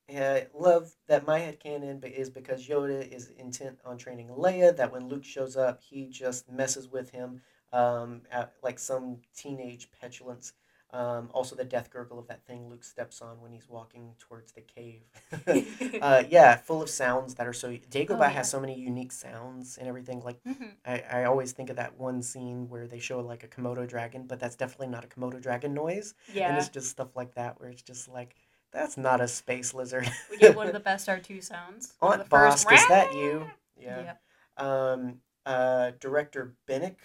Kev. 0.09 0.45
uh, 0.45 0.45
love 0.53 0.91
that 1.07 1.25
my 1.25 1.39
headcanon 1.39 1.99
be- 2.01 2.09
is 2.09 2.29
because 2.29 2.67
Yoda 2.67 3.07
is 3.11 3.29
intent 3.37 3.79
on 3.85 3.97
training 3.97 4.27
Leia, 4.29 4.75
that 4.77 4.91
when 4.91 5.07
Luke 5.07 5.23
shows 5.25 5.57
up, 5.57 5.81
he 5.81 6.07
just 6.07 6.49
messes 6.51 6.87
with 6.89 7.09
him 7.11 7.41
um, 7.73 8.21
at, 8.31 8.53
like 8.63 8.79
some 8.79 9.17
teenage 9.35 9.89
petulance. 9.99 10.53
Um, 10.95 11.29
also, 11.33 11.55
the 11.57 11.65
death 11.65 11.89
gurgle 11.89 12.17
of 12.19 12.27
that 12.27 12.45
thing 12.45 12.69
Luke 12.69 12.83
steps 12.85 13.21
on 13.21 13.41
when 13.41 13.51
he's 13.51 13.67
walking 13.67 14.13
towards 14.17 14.53
the 14.53 14.61
cave. 14.61 15.01
uh, 16.01 16.23
yeah, 16.29 16.55
full 16.55 16.81
of 16.81 16.89
sounds 16.89 17.35
that 17.35 17.47
are 17.47 17.53
so. 17.53 17.71
Dagobah 17.91 18.11
Oh, 18.11 18.19
yeah. 18.21 18.29
has 18.29 18.49
so 18.49 18.61
many 18.61 18.79
unique 18.79 19.11
sounds 19.11 19.77
and 19.77 19.87
everything. 19.89 20.21
Like, 20.21 20.41
Mhm. 20.45 20.71
I, 20.85 21.03
I 21.11 21.23
always 21.25 21.51
think 21.51 21.69
of 21.69 21.75
that 21.75 21.97
one 21.99 22.21
scene 22.21 22.69
where 22.69 22.87
they 22.87 22.99
show 22.99 23.19
like 23.19 23.43
a 23.43 23.47
Komodo 23.47 23.85
dragon, 23.87 24.25
but 24.25 24.39
that's 24.39 24.55
definitely 24.55 24.87
not 24.87 25.03
a 25.03 25.07
Komodo 25.07 25.41
dragon 25.41 25.73
noise. 25.73 26.13
Yeah. 26.33 26.49
And 26.49 26.57
it's 26.57 26.69
just 26.69 26.89
stuff 26.89 27.15
like 27.15 27.33
that 27.35 27.59
where 27.59 27.69
it's 27.69 27.81
just 27.81 28.07
like, 28.07 28.35
that's 28.71 28.95
not 28.97 29.19
a 29.19 29.27
space 29.27 29.73
lizard. 29.73 30.09
We 30.29 30.37
get 30.37 30.55
one 30.55 30.67
of 30.67 30.73
the 30.73 30.79
best 30.91 31.09
R2 31.09 31.41
sounds. 31.43 31.93
Aunt 32.01 32.25
first 32.29 32.67
Bossk, 32.67 32.73
is 32.73 32.87
that 32.87 33.13
you? 33.13 33.49
Yeah. 33.77 34.13
Um, 34.57 35.19
uh, 35.45 35.91
director 35.99 36.55
Bennick. 36.67 36.95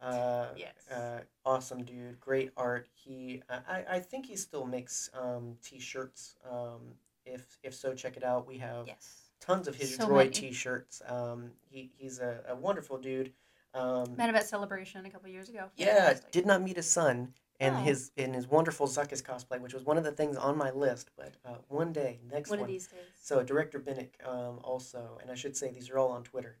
Uh, 0.00 0.48
Yes. 0.56 0.88
uh, 0.90 1.20
awesome 1.44 1.84
dude, 1.84 2.18
great 2.20 2.50
art. 2.56 2.88
He, 2.94 3.42
I, 3.48 3.56
I- 3.68 3.84
I 3.96 4.00
think 4.00 4.26
he 4.26 4.36
still 4.36 4.64
makes 4.66 5.10
um, 5.14 5.56
t-shirts. 5.62 6.36
Um, 6.50 6.94
if 7.26 7.58
if 7.62 7.74
so, 7.74 7.94
check 7.94 8.16
it 8.16 8.24
out. 8.24 8.46
We 8.46 8.58
have 8.58 8.86
Yes. 8.86 9.30
tons 9.40 9.68
of 9.68 9.74
his 9.76 9.94
So 9.96 10.06
droid 10.06 10.16
many. 10.16 10.30
t-shirts. 10.30 11.02
Um, 11.06 11.50
he 11.68 11.90
he's 11.96 12.18
a, 12.18 12.40
a 12.48 12.56
wonderful 12.56 12.98
dude. 12.98 13.32
Um, 13.74 14.16
Met 14.16 14.28
him 14.30 14.34
at 14.36 14.46
Celebration 14.46 15.04
a 15.06 15.10
couple 15.10 15.28
years 15.28 15.48
ago. 15.48 15.66
yeah, 15.76 16.14
did 16.32 16.46
not 16.46 16.62
meet 16.62 16.76
his 16.76 16.90
son 16.90 17.34
and 17.60 17.76
Oh. 17.76 17.80
his 17.80 18.10
in 18.16 18.32
his 18.32 18.48
wonderful 18.48 18.86
Zuckuss 18.88 19.22
cosplay, 19.22 19.60
which 19.60 19.74
was 19.74 19.84
one 19.84 19.98
of 19.98 20.02
the 20.04 20.12
things 20.12 20.36
on 20.36 20.56
my 20.56 20.70
list. 20.70 21.10
But 21.16 21.34
uh, 21.44 21.56
one 21.68 21.92
day, 21.92 22.20
next 22.32 22.48
One 22.50 22.60
one. 22.60 22.68
of 22.68 22.72
these 22.72 22.86
days. 22.88 23.00
So 23.20 23.42
director 23.42 23.78
Bennick 23.78 24.12
um, 24.26 24.58
also, 24.64 25.18
and 25.20 25.30
I 25.30 25.34
should 25.34 25.56
say 25.56 25.70
these 25.70 25.90
are 25.90 25.98
all 25.98 26.10
on 26.10 26.24
Twitter 26.24 26.56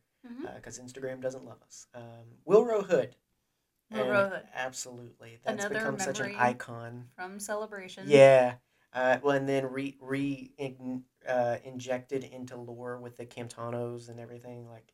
because 0.54 0.78
Instagram 0.78 1.22
doesn't 1.22 1.46
love 1.46 1.62
us. 1.66 1.86
Um, 1.94 2.02
Willrow 2.46 2.84
Hood. 2.84 3.16
Willrow 3.92 4.30
Hood. 4.30 4.42
Absolutely, 4.54 5.38
that's 5.44 5.64
Another 5.64 5.80
become 5.80 5.98
such 5.98 6.20
an 6.20 6.34
icon. 6.36 7.06
From 7.16 7.40
Celebration. 7.40 8.04
Yeah. 8.06 8.54
Uh, 8.92 9.18
well, 9.22 9.36
and 9.36 9.48
then 9.48 9.66
re 9.66 9.96
re 10.00 10.52
in, 10.58 11.02
uh, 11.28 11.56
injected 11.64 12.24
into 12.24 12.56
lore 12.56 12.98
with 12.98 13.16
the 13.16 13.26
Camtonos 13.26 14.08
and 14.08 14.18
everything. 14.18 14.68
Like, 14.68 14.92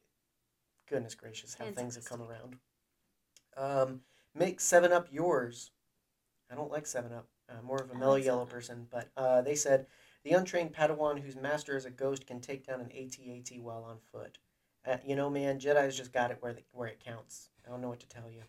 goodness 0.88 1.14
gracious, 1.14 1.54
how 1.54 1.66
things 1.70 1.94
have 1.94 2.04
come 2.04 2.22
around. 2.22 2.56
Um, 3.56 4.00
make 4.34 4.60
Seven 4.60 4.92
Up 4.92 5.08
yours. 5.10 5.70
I 6.50 6.54
don't 6.54 6.70
like 6.70 6.86
Seven 6.86 7.12
Up. 7.12 7.28
Uh, 7.48 7.62
more 7.62 7.78
of 7.78 7.90
a 7.90 7.94
mellow 7.94 8.14
like 8.14 8.24
yellow 8.24 8.44
7 8.44 8.52
person, 8.52 8.86
but 8.90 9.08
uh, 9.16 9.40
they 9.40 9.54
said 9.54 9.86
the 10.24 10.32
untrained 10.32 10.74
Padawan 10.74 11.20
whose 11.20 11.36
master 11.36 11.76
is 11.76 11.84
a 11.84 11.90
ghost 11.90 12.26
can 12.26 12.40
take 12.40 12.66
down 12.66 12.80
an 12.80 12.90
AT-AT 12.90 13.60
while 13.60 13.84
on 13.84 13.98
foot. 14.12 14.38
Uh, 14.84 14.96
you 15.04 15.14
know, 15.14 15.30
man, 15.30 15.60
Jedi's 15.60 15.96
just 15.96 16.12
got 16.12 16.32
it 16.32 16.38
where 16.40 16.52
the, 16.52 16.62
where 16.72 16.88
it 16.88 17.02
counts. 17.04 17.50
I 17.64 17.70
don't 17.70 17.80
know 17.80 17.88
what 17.88 18.00
to 18.00 18.08
tell 18.08 18.28
you. 18.30 18.42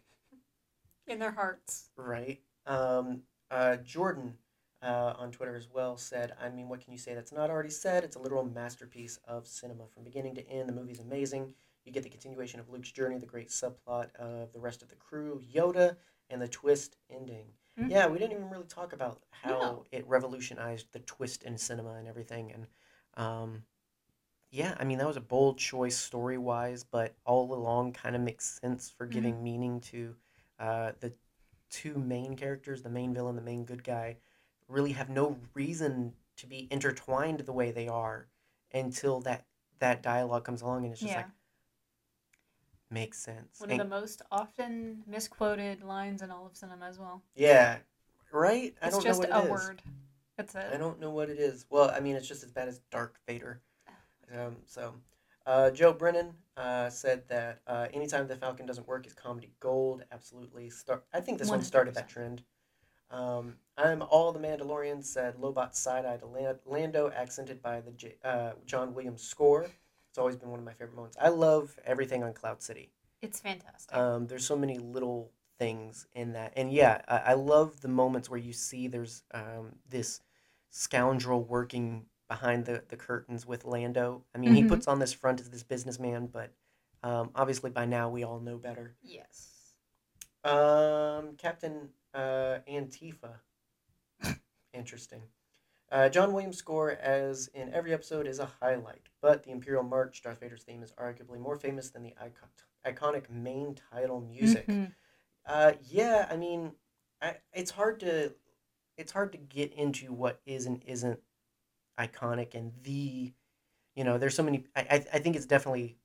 In 1.07 1.19
their 1.19 1.31
hearts. 1.31 1.89
Right. 1.95 2.41
Um, 2.65 3.21
uh, 3.49 3.77
Jordan 3.77 4.33
uh, 4.81 5.13
on 5.17 5.31
Twitter 5.31 5.55
as 5.55 5.69
well 5.73 5.95
said, 5.97 6.33
I 6.41 6.49
mean, 6.49 6.67
what 6.67 6.81
can 6.81 6.91
you 6.91 6.99
say 6.99 7.15
that's 7.15 7.31
not 7.31 7.49
already 7.49 7.69
said? 7.69 8.03
It's 8.03 8.17
a 8.17 8.19
literal 8.19 8.43
masterpiece 8.43 9.17
of 9.25 9.47
cinema. 9.47 9.85
From 9.87 10.03
beginning 10.03 10.35
to 10.35 10.49
end, 10.49 10.67
the 10.67 10.73
movie's 10.73 10.99
amazing. 10.99 11.53
You 11.85 11.93
get 11.93 12.03
the 12.03 12.09
continuation 12.09 12.59
of 12.59 12.69
Luke's 12.69 12.91
journey, 12.91 13.17
the 13.17 13.25
great 13.25 13.47
subplot 13.49 14.13
of 14.17 14.51
the 14.51 14.59
rest 14.59 14.81
of 14.81 14.89
the 14.89 14.95
crew, 14.95 15.41
Yoda, 15.53 15.95
and 16.29 16.41
the 16.41 16.47
twist 16.49 16.97
ending. 17.09 17.45
Mhm. 17.79 17.89
Yeah, 17.89 18.07
we 18.07 18.17
didn't 18.19 18.33
even 18.33 18.49
really 18.49 18.67
talk 18.67 18.91
about 18.91 19.23
how 19.31 19.49
No. 19.49 19.85
it 19.91 20.05
revolutionized 20.05 20.91
the 20.91 20.99
twist 20.99 21.43
in 21.43 21.57
cinema 21.57 21.93
and 21.93 22.07
everything. 22.07 22.51
And 22.51 22.67
um, 23.13 23.63
yeah, 24.51 24.75
I 24.77 24.83
mean, 24.83 24.97
that 24.97 25.07
was 25.07 25.17
a 25.17 25.21
bold 25.21 25.57
choice 25.57 25.97
story 25.97 26.37
wise, 26.37 26.83
but 26.83 27.15
all 27.25 27.53
along 27.53 27.93
kind 27.93 28.15
of 28.15 28.21
makes 28.21 28.59
sense 28.61 28.89
for 28.89 29.05
giving 29.05 29.41
meaning 29.41 29.79
to 29.81 30.15
uh, 30.59 30.91
the 30.99 31.13
two 31.69 31.95
main 31.97 32.35
characters, 32.35 32.81
the 32.81 32.89
main 32.89 33.13
villain, 33.13 33.35
the 33.35 33.41
main 33.41 33.65
good 33.65 33.83
guy, 33.83 34.17
really 34.67 34.93
have 34.93 35.09
no 35.09 35.37
reason 35.53 36.13
to 36.37 36.47
be 36.47 36.67
intertwined 36.71 37.41
the 37.41 37.53
way 37.53 37.71
they 37.71 37.87
are 37.87 38.27
until 38.73 39.19
that 39.21 39.45
that 39.79 40.01
dialogue 40.01 40.43
comes 40.43 40.61
along 40.61 40.83
and 40.83 40.91
it's 40.93 41.01
just 41.01 41.11
Yeah. 41.11 41.17
like 41.17 41.27
makes 42.89 43.19
sense. 43.19 43.59
One 43.59 43.71
of 43.71 43.77
the 43.77 43.85
most 43.85 44.21
often 44.31 45.03
misquoted 45.07 45.83
lines 45.83 46.21
in 46.21 46.31
all 46.31 46.45
of 46.45 46.55
cinema 46.55 46.85
as 46.87 46.97
well. 46.99 47.21
yeah, 47.35 47.77
right. 48.31 48.73
I 48.81 48.87
It's 48.87 48.95
don't 48.95 49.03
just 49.03 49.21
know 49.21 49.27
a 49.27 49.39
what 49.39 49.45
it 49.45 49.51
is. 49.51 49.51
word. 49.51 49.81
That's 50.37 50.55
it. 50.55 50.65
I 50.73 50.77
don't 50.77 50.99
know 50.99 51.09
what 51.09 51.29
it 51.29 51.39
is. 51.39 51.65
Well, 51.69 51.91
I 51.91 51.99
mean, 51.99 52.15
it's 52.15 52.27
just 52.27 52.43
as 52.43 52.51
bad 52.51 52.67
as 52.67 52.79
Dark 52.91 53.19
Vader. 53.27 53.61
Um, 54.37 54.57
so, 54.65 54.93
uh, 55.47 55.71
Joe 55.71 55.93
Brennan 55.93 56.33
uh, 56.57 56.89
said 56.89 57.27
that 57.29 57.61
uh, 57.65 57.87
anytime 57.93 58.27
the 58.27 58.35
Falcon 58.35 58.65
doesn't 58.65 58.87
work 58.87 59.07
is 59.07 59.13
comedy 59.13 59.53
gold. 59.59 60.03
Absolutely. 60.11 60.69
Start. 60.69 61.05
I 61.13 61.21
think 61.21 61.39
this 61.39 61.49
one 61.49 61.63
started 61.63 61.95
that 61.95 62.09
trend. 62.09 62.43
Um, 63.09 63.55
I'm 63.77 64.01
all 64.01 64.33
the 64.33 64.39
Mandalorian 64.39 65.03
said 65.03 65.37
Lobot 65.37 65.73
side 65.73 66.05
eye 66.05 66.17
to 66.17 66.59
Lando, 66.65 67.09
accented 67.15 67.61
by 67.61 67.79
the 67.79 67.91
J- 67.91 68.15
uh, 68.23 68.51
John 68.65 68.93
Williams 68.93 69.23
score. 69.23 69.67
It's 70.09 70.17
always 70.17 70.35
been 70.35 70.49
one 70.49 70.59
of 70.59 70.65
my 70.65 70.73
favorite 70.73 70.95
moments. 70.95 71.15
I 71.21 71.29
love 71.29 71.79
everything 71.85 72.23
on 72.23 72.33
Cloud 72.33 72.61
City. 72.61 72.91
It's 73.21 73.39
fantastic. 73.39 73.95
Um, 73.95 74.27
there's 74.27 74.45
so 74.45 74.57
many 74.57 74.77
little 74.77 75.31
things 75.57 76.07
in 76.13 76.33
that, 76.33 76.53
and 76.57 76.71
yeah, 76.71 77.01
I, 77.07 77.17
I 77.17 77.33
love 77.33 77.79
the 77.79 77.87
moments 77.87 78.29
where 78.29 78.39
you 78.39 78.51
see 78.51 78.87
there's 78.87 79.23
um, 79.33 79.77
this 79.89 80.19
scoundrel 80.69 81.43
working 81.43 82.05
behind 82.27 82.65
the, 82.65 82.83
the 82.89 82.97
curtains 82.97 83.45
with 83.45 83.65
Lando. 83.65 84.23
I 84.35 84.37
mean, 84.37 84.53
he 84.53 84.63
Mhm. 84.63 84.69
puts 84.69 84.87
on 84.87 84.99
this 84.99 85.13
front 85.13 85.39
as 85.41 85.49
this 85.49 85.63
businessman, 85.63 86.27
but 86.27 86.51
um, 87.03 87.31
obviously 87.35 87.69
by 87.71 87.85
now 87.85 88.09
we 88.09 88.23
all 88.23 88.39
know 88.39 88.57
better. 88.57 88.95
yes. 89.01 89.53
Um, 90.43 91.35
Captain 91.37 91.89
uh, 92.13 92.59
Antifa. 92.69 93.39
Interesting. 94.73 95.23
Uh, 95.91 96.09
John 96.09 96.33
Williams' 96.33 96.57
score, 96.57 96.91
as 96.91 97.47
in 97.49 97.73
every 97.73 97.93
episode, 97.93 98.27
is 98.27 98.39
a 98.39 98.45
highlight, 98.61 99.07
but 99.21 99.43
the 99.43 99.51
Imperial 99.51 99.83
March, 99.83 100.21
Darth 100.21 100.39
Vader's 100.41 100.63
theme, 100.63 100.83
is 100.83 100.91
arguably 100.93 101.39
more 101.39 101.55
famous 101.57 101.89
than 101.89 102.03
the 102.03 102.13
icon- 102.19 102.49
iconic 102.85 103.29
main 103.29 103.75
title 103.75 104.19
music. 104.21 104.67
Mhm. 104.67 104.93
Uh, 105.45 105.73
yeah, 105.83 106.27
I 106.29 106.35
mean, 106.35 106.73
I, 107.21 107.37
it's 107.53 107.71
hard 107.71 107.99
to 108.01 108.33
it's 108.97 109.11
hard 109.11 109.31
to 109.31 109.37
get 109.37 109.71
into 109.73 110.11
what 110.11 110.41
is 110.45 110.65
and 110.65 110.83
isn't 110.85 111.19
iconic 111.99 112.55
and 112.55 112.71
the, 112.83 113.33
you 113.95 114.03
know, 114.03 114.17
there's 114.17 114.35
so 114.35 114.43
many. 114.43 114.65
I 114.75 115.05
I, 115.13 115.19
think 115.19 115.35
it's 115.35 115.45
definitely, 115.45 115.97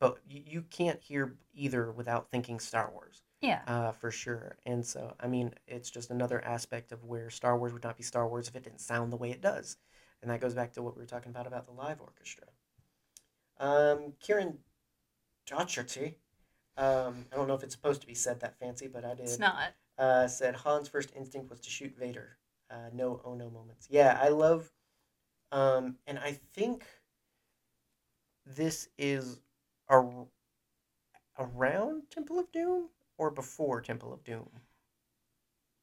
but 0.00 0.18
you, 0.28 0.62
can't 0.70 1.00
hear 1.02 1.36
either 1.54 1.92
without 1.92 2.30
thinking 2.30 2.60
Star 2.60 2.90
Wars, 2.92 3.22
Yeah. 3.40 3.62
uh, 3.66 3.92
for 3.92 4.10
sure. 4.10 4.56
And 4.66 4.84
so, 4.86 5.14
I 5.20 5.28
mean, 5.28 5.54
it's 5.66 5.90
just 5.90 6.10
another 6.10 6.44
aspect 6.44 6.92
of 6.92 7.04
where 7.04 7.30
Star 7.30 7.58
Wars 7.58 7.72
would 7.72 7.84
not 7.84 7.96
be 7.96 8.02
Star 8.04 8.28
Wars 8.28 8.48
if 8.48 8.56
it 8.56 8.64
didn't 8.64 8.80
sound 8.80 9.12
the 9.12 9.16
way 9.16 9.30
it 9.30 9.40
does, 9.40 9.76
and 10.22 10.30
that 10.30 10.40
goes 10.40 10.54
back 10.54 10.72
to 10.74 10.82
what 10.82 10.96
we 10.96 11.02
were 11.02 11.06
talking 11.06 11.30
about 11.30 11.46
about 11.46 11.66
the 11.66 11.72
live 11.72 12.00
orchestra. 12.00 12.46
Um, 13.58 14.12
Kieran 14.20 14.58
Docherty. 15.46 16.14
Um, 16.76 17.26
I 17.32 17.36
don't 17.36 17.48
know 17.48 17.54
if 17.54 17.62
it's 17.64 17.74
supposed 17.74 18.00
to 18.02 18.06
be 18.06 18.14
said 18.14 18.40
that 18.40 18.58
fancy, 18.58 18.86
but 18.86 19.04
I 19.04 19.14
did 19.14 19.20
It's 19.20 19.38
not. 19.38 19.74
uh, 19.98 20.28
said 20.28 20.54
Han's 20.56 20.88
first 20.88 21.12
instinct 21.16 21.50
was 21.50 21.60
to 21.60 21.70
shoot 21.70 21.96
Vader. 21.98 22.36
Uh, 22.70 22.90
no 22.92 23.20
oh 23.24 23.34
no 23.34 23.50
moments. 23.50 23.88
Yeah, 23.90 24.18
I 24.22 24.28
love, 24.28 24.70
um, 25.52 25.96
and 26.06 26.18
I 26.18 26.38
think 26.54 26.84
this 28.46 28.88
is 28.98 29.40
a, 29.88 30.02
around 31.38 32.02
Temple 32.10 32.38
of 32.38 32.50
Doom 32.52 32.88
or 33.16 33.30
before 33.30 33.80
Temple 33.80 34.12
of 34.12 34.24
Doom. 34.24 34.48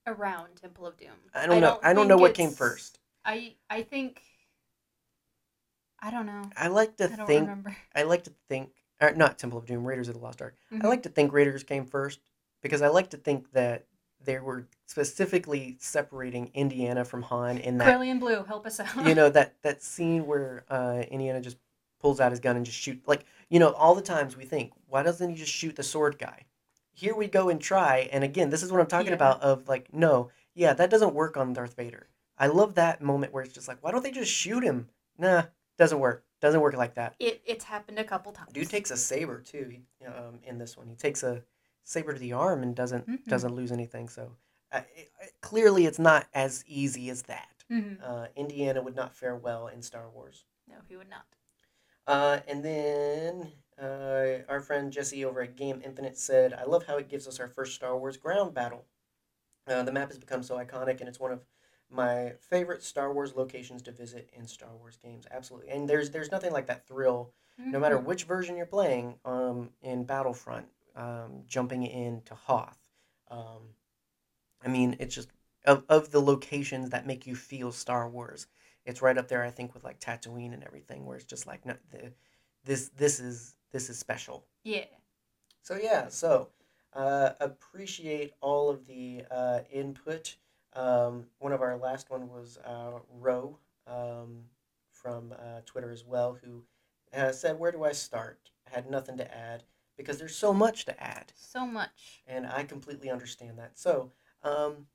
Around 0.08 0.58
Temple 0.62 0.86
of 0.86 0.98
Doom. 0.98 1.10
I 1.34 1.48
don't 1.48 1.62
know. 1.62 1.80
I 1.82 1.94
don't 1.94 2.08
know 2.08 2.18
what 2.18 2.36
came 2.36 2.52
first. 2.52 3.00
I 3.24 3.56
I 3.70 3.82
think. 3.82 4.22
I 6.00 6.12
don't 6.12 6.28
know. 6.28 6.44
I 6.56 6.68
like 6.68 6.98
to 6.98 7.06
I 7.06 7.16
don't 7.16 7.26
think. 7.26 7.42
remember. 7.42 7.76
I 7.96 8.04
like 8.04 8.24
to 8.26 8.32
think. 8.48 8.72
Or 9.02 9.12
not 9.14 9.38
Temple 9.40 9.58
of 9.60 9.66
Doom. 9.66 9.86
Raiders 9.86 10.08
of 10.08 10.14
the 10.14 10.22
Lost 10.22 10.42
Ark. 10.42 10.56
I 10.72 10.76
Mhm. 10.76 10.84
like 10.84 11.04
to 11.04 11.10
think 11.10 11.34
Raiders 11.34 11.64
came 11.64 11.86
first 11.86 12.20
because 12.62 12.82
I 12.82 12.88
like 12.88 13.10
to 13.10 13.18
think 13.18 13.52
that 13.52 13.86
they 14.26 14.40
were 14.40 14.68
specifically 14.88 15.78
separating 15.80 16.50
Indiana 16.54 17.06
from 17.06 17.22
Han 17.24 17.58
in 17.60 17.78
that 17.78 17.88
Corellian 18.00 18.20
Blue, 18.20 18.44
help 18.44 18.66
us 18.66 18.80
out. 18.80 19.06
you 19.08 19.16
know 19.16 19.30
that 19.38 19.54
that 19.62 19.82
scene 19.84 20.26
where 20.26 20.66
uh, 20.70 21.04
Indiana 21.10 21.40
just 21.42 21.58
pulls 22.02 22.20
out 22.20 22.32
his 22.32 22.40
gun 22.40 22.56
and 22.56 22.66
just 22.66 22.78
shoot 22.78 23.02
like 23.08 23.26
you 23.50 23.60
know 23.60 23.72
all 23.74 23.96
the 23.96 24.02
times 24.02 24.36
we 24.36 24.46
think 24.46 24.72
why 24.88 25.02
doesn't 25.04 25.30
he 25.30 25.36
just 25.36 25.52
shoot 25.52 25.76
the 25.76 25.84
sword 25.84 26.18
guy 26.20 26.44
here 26.94 27.16
we 27.16 27.28
go 27.28 27.50
and 27.50 27.60
try 27.62 28.08
and 28.12 28.24
again 28.24 28.50
this 28.50 28.62
is 28.62 28.72
what 28.72 28.80
i'm 28.80 28.86
talking 28.88 29.08
Yeah. 29.08 29.14
about 29.14 29.42
of 29.42 29.68
like 29.68 29.92
no 29.94 30.30
yeah 30.54 30.74
that 30.74 30.90
doesn't 30.92 31.16
work 31.16 31.36
on 31.36 31.54
darth 31.54 31.76
vader 31.76 32.08
i 32.38 32.46
love 32.48 32.76
that 32.76 33.02
moment 33.02 33.34
where 33.34 33.44
it's 33.44 33.54
just 33.54 33.68
like 33.68 33.78
why 33.82 33.92
don't 33.92 34.04
they 34.04 34.12
just 34.12 34.32
shoot 34.32 34.64
him 34.64 34.88
nah 35.18 35.44
doesn't 35.80 36.00
work 36.00 36.24
doesn't 36.42 36.62
work 36.62 36.76
like 36.76 36.94
that 36.96 37.16
It, 37.20 37.42
it's 37.46 37.64
happened 37.66 37.98
a 37.98 38.04
couple 38.04 38.32
times. 38.34 38.52
dude 38.54 38.70
takes 38.70 38.92
a 38.92 38.98
saber 38.98 39.40
too 39.42 39.68
he, 39.72 40.06
um, 40.06 40.40
in 40.46 40.60
this 40.60 40.78
one 40.78 40.88
he 40.88 40.96
takes 40.96 41.24
a 41.24 41.42
saber 41.86 42.12
to 42.14 42.20
the 42.20 42.34
arm 42.34 42.62
and 42.64 42.76
doesn't 42.76 43.08
Mhm. 43.08 43.26
doesn't 43.28 43.56
lose 43.56 43.72
anything 43.72 44.10
so 44.10 44.36
uh, 44.74 44.82
it, 44.96 45.10
it- 45.22 45.34
clearly 45.42 45.86
it's 45.86 46.00
not 46.00 46.28
as 46.34 46.64
easy 46.68 47.10
as 47.10 47.22
that 47.24 47.64
Mhm. 47.72 47.98
uh, 48.04 48.28
indiana 48.36 48.82
would 48.82 48.96
not 48.96 49.16
fare 49.16 49.36
well 49.38 49.68
in 49.68 49.82
star 49.82 50.10
wars 50.10 50.44
No, 50.68 50.76
he 50.90 50.98
would 50.98 51.10
not. 51.10 51.26
uh, 52.08 52.40
and 52.48 52.64
then 52.66 53.52
uh, 53.78 54.40
our 54.48 54.60
friend 54.62 54.92
Jesse 54.92 55.26
over 55.26 55.42
at 55.42 55.56
Game 55.58 55.82
Infinite 55.84 56.18
said, 56.18 56.54
I 56.54 56.64
love 56.64 56.86
how 56.86 56.96
it 56.98 57.10
gives 57.10 57.28
us 57.28 57.42
our 57.42 57.50
first 57.50 57.76
Star 57.76 57.98
Wars 57.98 58.16
ground 58.16 58.54
battle. 58.54 58.86
Uh, 59.68 59.84
the 59.84 59.92
map 59.92 60.08
has 60.08 60.18
become 60.18 60.42
so 60.44 60.56
iconic, 60.56 61.02
and 61.02 61.10
it's 61.10 61.20
one 61.20 61.34
of 61.34 61.46
my 61.90 62.34
favorite 62.40 62.84
Star 62.84 63.12
Wars 63.14 63.36
locations 63.36 63.82
to 63.82 63.92
visit 63.92 64.30
in 64.32 64.48
Star 64.48 64.74
Wars 64.78 64.96
games. 64.96 65.26
Absolutely. 65.30 65.72
And 65.72 65.90
there's 65.90 66.10
there's 66.12 66.32
nothing 66.32 66.54
like 66.54 66.68
that 66.68 66.88
thrill, 66.88 67.34
no 67.58 67.78
matter 67.80 67.98
which 67.98 68.24
version 68.24 68.56
you're 68.56 68.66
playing 68.66 69.20
um, 69.26 69.72
in 69.82 70.06
Battlefront, 70.06 70.68
um, 70.96 71.44
jumping 71.48 71.86
into 71.86 72.36
Hoth. 72.36 72.78
Um, 73.30 73.74
I 74.64 74.68
mean, 74.68 74.96
it's 75.00 75.16
just 75.16 75.30
of, 75.66 75.84
of 75.90 76.12
the 76.12 76.22
locations 76.22 76.90
that 76.92 77.08
make 77.08 77.28
you 77.28 77.36
feel 77.36 77.72
Star 77.72 78.10
Wars. 78.10 78.48
It's 78.86 79.02
right 79.02 79.18
up 79.18 79.28
there, 79.28 79.44
I 79.44 79.50
think, 79.50 79.74
with 79.74 79.84
like 79.84 80.00
Tatooine 80.00 80.54
and 80.54 80.64
everything, 80.64 81.06
where 81.06 81.16
it's 81.16 81.26
just 81.26 81.48
like, 81.48 81.66
no, 81.66 81.76
the, 81.92 82.14
this 82.64 82.90
this 82.96 83.20
is 83.20 83.56
this 83.72 83.90
is 83.90 83.98
special. 83.98 84.46
Yeah. 84.64 84.86
So 85.62 85.78
yeah, 85.82 86.08
so 86.10 86.50
uh, 86.94 87.32
appreciate 87.40 88.34
all 88.42 88.70
of 88.70 88.86
the 88.86 89.24
uh, 89.32 89.60
input. 89.72 90.36
Um, 90.74 91.26
one 91.40 91.54
of 91.54 91.62
our 91.62 91.78
last 91.78 92.10
one 92.10 92.30
was 92.30 92.58
uh, 92.66 93.00
Ro 93.20 93.58
um, 93.88 94.44
from 94.92 95.34
uh, 95.34 95.62
Twitter 95.66 95.92
as 95.92 96.04
well, 96.06 96.38
who 96.44 96.64
uh, 97.14 97.32
said, 97.32 97.58
"Where 97.58 97.72
do 97.72 97.84
I 97.84 97.92
start?" 97.92 98.52
Had 98.72 98.90
nothing 98.90 99.18
to 99.18 99.36
add 99.36 99.64
because 99.98 100.18
there's 100.18 100.36
so 100.36 100.54
much 100.54 100.86
to 100.86 101.04
add, 101.04 101.32
So 101.36 101.66
much. 101.66 102.24
and 102.28 102.46
I 102.46 102.64
completely 102.64 103.10
understand 103.10 103.58
that. 103.60 103.78
So. 103.80 104.12
Um, 104.44 104.86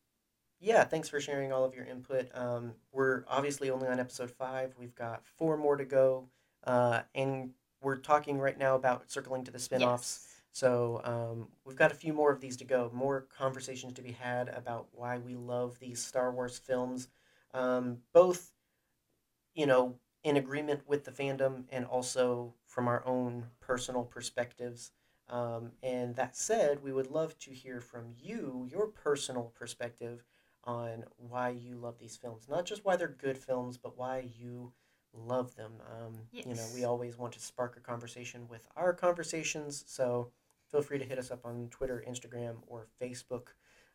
yeah, 0.62 0.84
thanks 0.84 1.09
for 1.09 1.20
sharing 1.20 1.53
all 1.53 1.64
of 1.64 1.74
your 1.74 1.86
input. 1.86 2.28
Um, 2.34 2.74
we're 2.92 3.24
obviously 3.26 3.70
only 3.70 3.88
on 3.88 3.98
episode 3.98 4.30
five. 4.30 4.74
We've 4.78 4.94
got 4.94 5.24
four 5.24 5.57
more 5.57 5.74
to 5.76 5.86
go, 5.86 6.28
uh, 6.64 7.01
and 7.14 7.51
we're 7.82 7.96
talking 7.96 8.38
right 8.38 8.59
now 8.59 8.74
about 8.74 9.11
circling 9.11 9.42
to 9.44 9.51
the 9.51 9.59
spin-offs. 9.59 10.20
Yes. 10.22 10.42
So 10.53 11.01
um, 11.05 11.48
we've 11.64 11.78
got 11.78 11.92
a 11.92 11.94
few 11.94 12.12
more 12.12 12.30
of 12.30 12.40
these 12.42 12.59
to 12.59 12.64
go. 12.64 12.90
More 12.92 13.26
conversations 13.36 13.94
to 13.94 14.03
be 14.03 14.12
had 14.12 14.51
about 14.51 14.88
why 14.92 15.16
we 15.16 15.34
love 15.34 15.78
these 15.80 16.05
Star 16.05 16.30
Wars 16.30 16.59
films, 16.59 17.09
um, 17.55 17.96
both, 18.12 18.53
you 19.55 19.64
know, 19.64 19.94
in 20.24 20.36
agreement 20.36 20.82
with 20.86 21.05
the 21.05 21.11
fandom 21.11 21.64
and 21.70 21.86
also 21.86 22.53
from 22.71 22.87
our 22.87 23.05
own 23.05 23.47
personal 23.61 24.05
perspectives. 24.05 24.93
Um, 25.29 25.73
and 25.83 26.14
that 26.14 26.37
said, 26.37 26.85
we 26.85 26.93
would 26.93 27.11
love 27.11 27.37
to 27.41 27.51
hear 27.51 27.81
from 27.81 28.14
you, 28.16 28.68
your 28.71 28.87
personal 28.87 29.53
perspective 29.59 30.25
on 30.62 31.05
why 31.16 31.49
you 31.49 31.77
love 31.77 31.99
these 31.99 32.16
films. 32.16 32.47
Not 32.49 32.66
just 32.66 32.85
why 32.85 32.95
they're 32.95 33.09
good 33.09 33.39
films, 33.39 33.77
but 33.77 33.99
why 33.99 34.31
you 34.39 34.73
love 35.12 35.57
them. 35.57 35.73
Um, 35.91 36.14
You 36.33 36.55
know, 36.55 36.66
we 36.73 36.85
always 36.85 37.18
want 37.18 37.33
to 37.33 37.41
spark 37.41 37.77
a 37.77 37.81
conversation 37.81 38.47
with 38.49 38.68
our 38.77 38.93
conversations. 38.93 39.85
So 39.89 40.31
feel 40.71 40.83
free 40.83 40.99
to 40.99 41.05
hit 41.05 41.18
us 41.18 41.33
up 41.33 41.45
on 41.45 41.68
Twitter, 41.71 42.05
Instagram, 42.09 42.59
or 42.68 42.87
Facebook. 43.03 43.49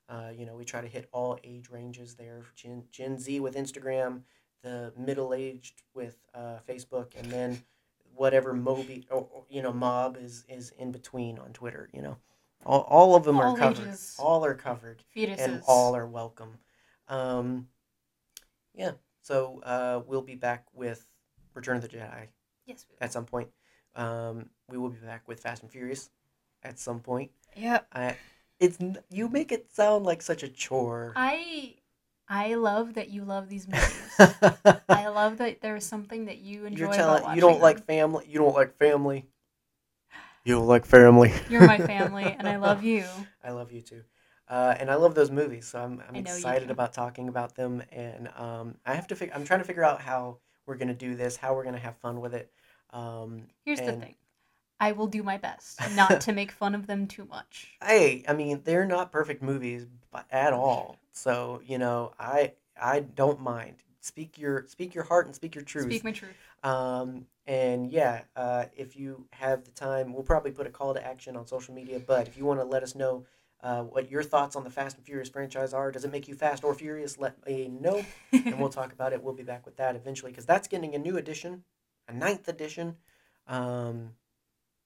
Uh, 0.09 0.31
you 0.37 0.45
know, 0.45 0.55
we 0.55 0.65
try 0.65 0.81
to 0.81 0.87
hit 0.87 1.07
all 1.13 1.39
age 1.45 1.69
ranges 1.69 2.15
there. 2.15 2.43
Gen, 2.55 2.83
Gen 2.91 3.17
Z 3.19 3.39
with 3.39 3.55
Instagram, 3.55 4.23
the 4.63 4.91
middle 4.97 5.33
aged 5.33 5.83
with 5.93 6.17
uh, 6.33 6.57
Facebook, 6.67 7.17
and 7.17 7.31
then 7.31 7.63
whatever 8.15 8.53
Moby 8.53 9.05
or, 9.09 9.27
or, 9.31 9.43
you 9.49 9.61
know 9.61 9.73
mob 9.73 10.17
is 10.19 10.45
is 10.49 10.71
in 10.77 10.91
between 10.91 11.37
on 11.39 11.53
Twitter. 11.53 11.89
You 11.93 12.01
know, 12.01 12.17
all, 12.65 12.81
all 12.81 13.15
of 13.15 13.23
them 13.23 13.39
All 13.39 13.53
are 13.53 13.57
covered. 13.57 13.83
ages. 13.87 14.15
All 14.19 14.43
are 14.45 14.53
covered 14.55 15.03
Fetuses. 15.15 15.39
and 15.39 15.61
all 15.67 15.95
are 15.95 16.07
welcome. 16.07 16.57
Um, 17.07 17.67
yeah, 18.73 18.91
so 19.21 19.61
uh, 19.63 20.01
we'll 20.05 20.21
be 20.21 20.35
back 20.35 20.65
with 20.73 21.05
Return 21.53 21.77
of 21.77 21.81
the 21.83 21.87
Jedi 21.89 22.27
Yes. 22.65 22.85
we 22.89 22.95
at 22.99 23.13
some 23.13 23.25
point. 23.25 23.49
Um, 23.95 24.49
we 24.69 24.77
will 24.77 24.89
be 24.89 24.97
back 25.05 25.27
with 25.27 25.39
Fast 25.39 25.61
and 25.61 25.71
Furious 25.71 26.09
at 26.63 26.79
some 26.79 26.99
point. 26.99 27.31
Yeah. 27.55 27.81
I, 27.93 28.17
it's 28.59 28.77
you 29.09 29.29
make 29.29 29.51
it 29.51 29.71
sound 29.73 30.05
like 30.05 30.21
such 30.21 30.43
a 30.43 30.49
chore. 30.49 31.13
I 31.15 31.75
I 32.27 32.55
love 32.55 32.95
that 32.95 33.09
you 33.09 33.23
love 33.23 33.49
these 33.49 33.67
movies. 33.67 34.15
I 34.89 35.07
love 35.07 35.37
that 35.37 35.61
there's 35.61 35.85
something 35.85 36.25
that 36.25 36.39
you 36.39 36.65
enjoy 36.65 36.85
You're 36.85 36.93
telling 36.93 37.35
you 37.35 37.41
don't 37.41 37.53
them. 37.53 37.61
like 37.61 37.85
family. 37.85 38.25
You 38.27 38.39
don't 38.39 38.55
like 38.55 38.77
family. 38.77 39.25
You 40.43 40.55
don't 40.55 40.67
like 40.67 40.85
family. 40.85 41.33
You're 41.49 41.65
my 41.65 41.77
family, 41.87 42.35
and 42.37 42.47
I 42.47 42.57
love 42.57 42.83
you. 42.83 43.03
I 43.43 43.51
love 43.51 43.71
you 43.71 43.81
too. 43.81 44.03
Uh, 44.47 44.75
and 44.79 44.91
I 44.91 44.95
love 44.95 45.15
those 45.15 45.31
movies, 45.31 45.67
so 45.67 45.79
I'm, 45.79 46.03
I'm 46.07 46.15
I 46.15 46.21
know 46.21 46.35
you 46.35 46.35
excited 46.37 46.69
about 46.69 46.93
talking 46.93 47.29
about 47.29 47.55
them. 47.55 47.81
And 47.91 48.29
um, 48.37 48.75
I 48.85 48.93
have 48.93 49.07
to 49.07 49.15
fig- 49.15 49.31
I'm 49.33 49.43
trying 49.43 49.59
to 49.59 49.65
figure 49.65 49.83
out 49.83 50.01
how 50.01 50.37
we're 50.67 50.75
gonna 50.75 50.93
do 50.93 51.15
this, 51.15 51.35
how 51.35 51.55
we're 51.55 51.63
gonna 51.63 51.79
have 51.79 51.97
fun 51.97 52.21
with 52.21 52.35
it. 52.35 52.51
Um, 52.91 53.47
Here's 53.65 53.81
the 53.81 53.93
thing 53.93 54.15
I 54.79 54.91
will 54.91 55.07
do 55.07 55.23
my 55.23 55.37
best 55.37 55.79
not 55.95 56.21
to 56.21 56.31
make 56.31 56.51
fun 56.51 56.75
of 56.75 56.85
them 56.85 57.07
too 57.07 57.25
much. 57.25 57.69
hey, 57.83 58.23
I 58.27 58.33
mean, 58.33 58.61
they're 58.63 58.85
not 58.85 59.11
perfect 59.11 59.41
movies 59.41 59.87
at 60.29 60.53
all. 60.53 60.97
So 61.15 61.61
you 61.65 61.77
know, 61.77 62.11
I 62.19 62.53
I 62.79 62.99
don't 62.99 63.41
mind. 63.41 63.77
Speak 64.01 64.37
your 64.37 64.65
speak 64.67 64.93
your 64.93 65.05
heart 65.05 65.25
and 65.25 65.33
speak 65.33 65.55
your 65.55 65.63
truth. 65.63 65.85
Speak 65.85 66.03
my 66.03 66.11
truth. 66.11 66.35
Um, 66.63 67.25
and 67.47 67.91
yeah, 67.91 68.21
uh, 68.35 68.65
if 68.75 68.95
you 68.95 69.25
have 69.31 69.63
the 69.63 69.71
time, 69.71 70.13
we'll 70.13 70.23
probably 70.23 70.51
put 70.51 70.67
a 70.67 70.69
call 70.69 70.93
to 70.93 71.05
action 71.05 71.35
on 71.35 71.47
social 71.47 71.73
media. 71.73 71.99
But 71.99 72.27
if 72.27 72.37
you 72.37 72.45
want 72.45 72.59
to 72.59 72.65
let 72.65 72.83
us 72.83 72.95
know 72.95 73.25
uh, 73.61 73.83
what 73.83 74.11
your 74.11 74.23
thoughts 74.23 74.55
on 74.55 74.63
the 74.63 74.69
Fast 74.69 74.97
and 74.97 75.05
Furious 75.05 75.29
franchise 75.29 75.73
are, 75.73 75.91
does 75.91 76.05
it 76.05 76.11
make 76.11 76.27
you 76.27 76.35
fast 76.35 76.63
or 76.63 76.73
furious? 76.73 77.17
Let 77.17 77.45
me 77.47 77.67
know, 77.67 78.03
and 78.31 78.59
we'll 78.59 78.69
talk 78.81 78.93
about 78.93 79.13
it. 79.13 79.23
We'll 79.23 79.33
be 79.33 79.43
back 79.43 79.65
with 79.65 79.77
that 79.77 79.95
eventually 79.95 80.31
because 80.31 80.45
that's 80.45 80.67
getting 80.67 80.95
a 80.95 80.99
new 80.99 81.17
edition, 81.17 81.63
a 82.07 82.13
ninth 82.13 82.47
edition, 82.47 82.97
um, 83.47 84.11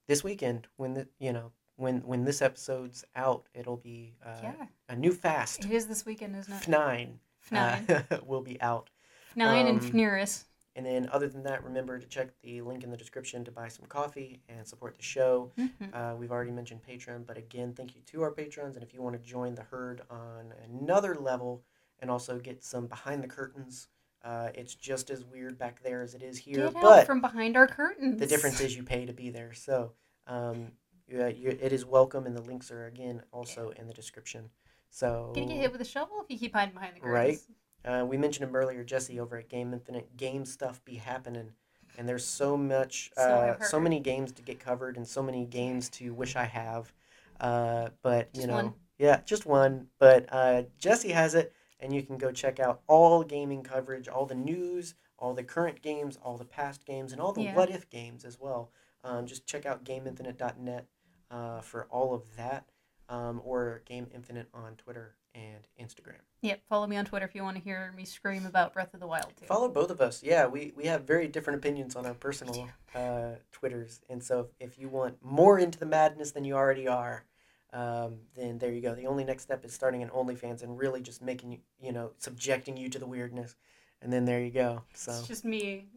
this 0.08 0.24
weekend. 0.24 0.68
When 0.78 0.94
the 0.94 1.08
you 1.18 1.34
know 1.34 1.52
when 1.80 2.00
when 2.02 2.26
this 2.26 2.42
episode's 2.42 3.06
out, 3.16 3.48
it'll 3.54 3.78
be 3.78 4.14
uh, 4.26 4.40
yeah, 4.44 4.66
a 4.90 4.96
new 4.96 5.12
Fast. 5.12 5.66
it 5.66 5.72
is 5.72 5.88
this 5.88 6.06
weekend, 6.06 6.36
isn't 6.36 6.54
it? 6.54 6.62
F9 6.64 7.10
F9. 7.52 8.12
uh, 8.12 8.18
will 8.26 8.42
be 8.42 8.62
out. 8.62 8.90
F9 9.36 9.70
and 9.70 9.82
um, 9.82 10.28
And 10.76 10.86
then, 10.86 11.10
other 11.12 11.28
than 11.28 11.44
that, 11.44 11.64
remember 11.64 11.98
to 11.98 12.08
check 12.08 12.30
the 12.44 12.62
link 12.62 12.84
in 12.84 12.92
the 12.92 12.98
description 12.98 13.46
to 13.46 13.52
buy 13.52 13.68
some 13.70 13.86
coffee 13.86 14.42
and 14.50 14.68
support 14.68 14.96
the 14.98 15.04
show. 15.04 15.52
Mhm. 15.58 15.94
Uh, 15.94 16.16
we've 16.18 16.32
already 16.32 16.52
mentioned 16.52 16.82
Patreon, 16.88 17.26
but 17.26 17.38
again, 17.38 17.74
thank 17.74 17.96
you 17.96 18.02
to 18.08 18.22
our 18.24 18.32
patrons. 18.32 18.76
And 18.76 18.84
if 18.84 18.94
you 18.94 19.02
want 19.02 19.16
to 19.16 19.22
join 19.28 19.56
the 19.56 19.64
herd 19.64 20.02
on 20.10 20.54
another 20.66 21.16
level 21.16 21.64
and 22.00 22.12
also 22.12 22.40
get 22.40 22.64
some 22.64 22.88
behind 22.88 23.24
the 23.24 23.28
curtains, 23.28 23.88
uh, 24.24 24.50
it's 24.54 24.76
just 24.76 25.10
as 25.10 25.24
weird 25.24 25.58
back 25.58 25.82
there 25.82 26.02
as 26.02 26.14
it 26.14 26.22
is 26.24 26.38
here. 26.38 26.70
Get 26.72 26.82
but 26.82 27.06
from 27.06 27.22
behind 27.22 27.56
our 27.56 27.68
curtains. 27.68 28.20
the 28.20 28.28
difference 28.28 28.60
is 28.60 28.76
you 28.76 28.84
pay 28.84 29.06
to 29.06 29.14
be 29.14 29.30
there. 29.30 29.54
So 29.54 29.94
um, 30.28 30.72
yeah, 31.12 31.28
you, 31.28 31.58
it 31.62 31.74
is 31.74 31.86
welcome, 31.86 32.26
and 32.26 32.36
the 32.36 32.42
links 32.42 32.72
are 32.72 32.86
again 32.86 33.22
also 33.32 33.72
in 33.78 33.88
the 33.88 33.94
description. 33.94 34.50
So 34.90 35.32
Gonna 35.34 35.48
get 35.48 35.58
hit 35.58 35.72
with 35.72 35.82
a 35.82 35.86
shovel 35.86 36.22
if 36.24 36.30
you 36.30 36.38
keep 36.38 36.54
hiding 36.54 36.74
behind 36.74 36.96
the 36.96 37.00
curtains. 37.02 37.48
Right. 37.86 38.02
uh, 38.02 38.06
we 38.06 38.18
mentioned 38.18 38.50
him 38.50 38.56
earlier, 38.56 38.84
Jesse, 38.84 39.20
over 39.20 39.38
at 39.38 39.50
Game 39.50 39.74
Infinite. 39.74 40.16
Game 40.18 40.46
stuff 40.46 40.84
be 40.86 40.96
happening, 40.96 41.52
and 41.98 42.08
there's 42.08 42.26
so 42.26 42.58
much, 42.58 43.12
So 43.16 43.22
uh, 43.22 43.56
I've 43.60 43.66
so 43.68 43.80
many 43.80 44.00
games 44.00 44.32
to 44.34 44.42
get 44.42 44.60
covered, 44.60 44.98
and 44.98 45.08
so 45.08 45.22
many 45.22 45.46
games 45.46 45.90
to 45.92 46.14
wish 46.14 46.36
I 46.36 46.46
have. 46.46 46.94
Uh, 47.40 47.90
but 48.02 48.30
you 48.34 48.48
know, 48.48 48.56
one. 48.56 48.74
yeah, 48.98 49.22
just 49.26 49.46
one. 49.46 49.88
But 50.00 50.26
uh, 50.32 50.64
Jesse 50.78 51.12
has 51.12 51.36
it, 51.36 51.54
and 51.80 51.94
you 51.94 52.02
can 52.04 52.18
go 52.18 52.32
check 52.32 52.60
out 52.60 52.82
all 52.88 53.24
gaming 53.24 53.64
coverage, 53.64 54.08
all 54.08 54.26
the 54.26 54.36
news, 54.36 54.96
all 55.18 55.34
the 55.34 55.44
current 55.44 55.82
games, 55.82 56.18
all 56.22 56.38
the 56.38 56.46
past 56.46 56.86
games, 56.86 57.12
and 57.12 57.22
all 57.22 57.32
the 57.32 57.44
Yeah. 57.44 57.56
what 57.56 57.70
if 57.70 57.90
games 57.90 58.26
as 58.26 58.40
well. 58.40 58.72
Um, 59.04 59.26
just 59.26 59.46
check 59.46 59.66
out 59.66 59.86
GameInfinite.net 59.86 60.86
uh, 61.32 61.62
for 61.62 61.88
all 61.90 62.14
of 62.14 62.24
that, 62.38 62.66
um, 63.10 63.42
or 63.44 63.82
Game 63.86 64.08
Infinite 64.14 64.48
on 64.54 64.76
Twitter 64.76 65.16
and 65.36 65.68
Instagram. 65.80 66.22
Yep. 66.42 66.62
Follow 66.70 66.88
me 66.88 66.96
on 66.96 67.06
Twitter 67.06 67.26
if 67.26 67.36
you 67.36 67.44
want 67.44 67.58
to 67.58 67.64
hear 67.64 67.94
me 67.96 68.06
scream 68.06 68.46
about 68.46 68.74
Breath 68.74 68.94
of 68.94 69.00
the 69.00 69.08
Wild 69.08 69.34
too. 69.38 69.46
Follow 69.46 69.70
both 69.70 69.92
of 69.92 70.02
us. 70.02 70.24
Yeah, 70.24 70.48
we, 70.48 70.74
we 70.76 70.86
have 70.86 71.04
very 71.04 71.28
different 71.28 71.60
opinions 71.60 71.96
on 71.96 72.06
our 72.06 72.14
personal 72.14 72.70
uh, 72.96 73.32
Twitters. 73.52 74.02
And 74.10 74.24
so 74.24 74.48
if 74.60 74.80
you 74.80 74.90
want 74.90 75.18
more 75.22 75.60
into 75.60 75.78
the 75.78 75.86
madness 75.86 76.32
than 76.32 76.46
you 76.46 76.56
already 76.56 76.88
are, 76.88 77.26
um, 77.74 78.20
then 78.36 78.58
there 78.58 78.72
you 78.72 78.82
go. 78.82 78.96
The 78.96 79.06
only 79.08 79.24
next 79.24 79.44
step 79.44 79.64
is 79.66 79.74
starting 79.74 80.02
an 80.02 80.10
OnlyFans 80.10 80.64
and 80.64 80.78
really 80.78 81.02
just 81.02 81.22
making 81.22 81.52
you, 81.52 81.60
you 81.80 81.92
know, 81.92 82.12
subjecting 82.18 82.78
you 82.78 82.90
to 82.90 83.00
the 83.00 83.06
weirdness. 83.06 83.56
And 84.02 84.12
then 84.12 84.26
there 84.26 84.42
you 84.42 84.52
go. 84.52 84.84
So, 84.94 85.12
It's 85.12 85.28
just 85.28 85.46
me, 85.46 85.88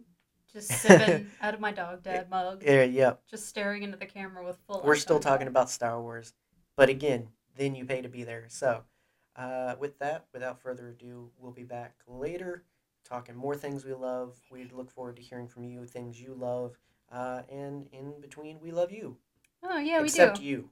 just 0.53 0.70
sipping 0.70 1.26
out 1.40 1.55
of 1.55 1.61
my 1.61 1.72
dog 1.72 2.03
dad 2.03 2.28
mug, 2.30 2.62
yeah, 2.64 2.84
yep. 2.84 3.22
just 3.30 3.48
staring 3.48 3.82
into 3.82 3.96
the 3.96 4.07
camera 4.07 4.44
with 4.44 4.59
full. 4.66 4.82
We're 4.84 4.96
still 4.96 5.20
talking 5.20 5.46
about 5.46 5.70
Star 5.70 6.00
Wars. 6.00 6.34
But 6.76 6.88
again, 6.88 7.28
then 7.57 7.74
you 7.74 7.84
pay 7.84 8.03
to 8.03 8.09
be 8.09 8.24
there. 8.24 8.46
So, 8.48 8.82
uh, 9.36 9.74
with 9.78 9.98
that, 9.98 10.26
without 10.32 10.61
further 10.61 10.88
ado, 10.88 11.30
we'll 11.38 11.53
be 11.53 11.64
back 11.64 11.94
later 12.07 12.64
talking 13.05 13.36
more 13.36 13.57
things 13.57 13.84
we 13.84 13.94
love. 13.94 14.38
We 14.50 14.68
look 14.72 14.90
forward 14.90 15.16
to 15.16 15.22
hearing 15.22 15.48
from 15.48 15.64
you, 15.64 15.84
things 15.86 16.20
you 16.20 16.34
love. 16.34 16.78
Uh, 17.11 17.42
and 17.50 17.86
in 17.92 18.20
between, 18.20 18.61
we 18.61 18.70
love 18.70 18.90
you. 18.90 19.16
Oh 19.62 19.78
yeah, 19.78 20.00
we 20.00 20.07
Except 20.07 20.40
you. 20.40 20.70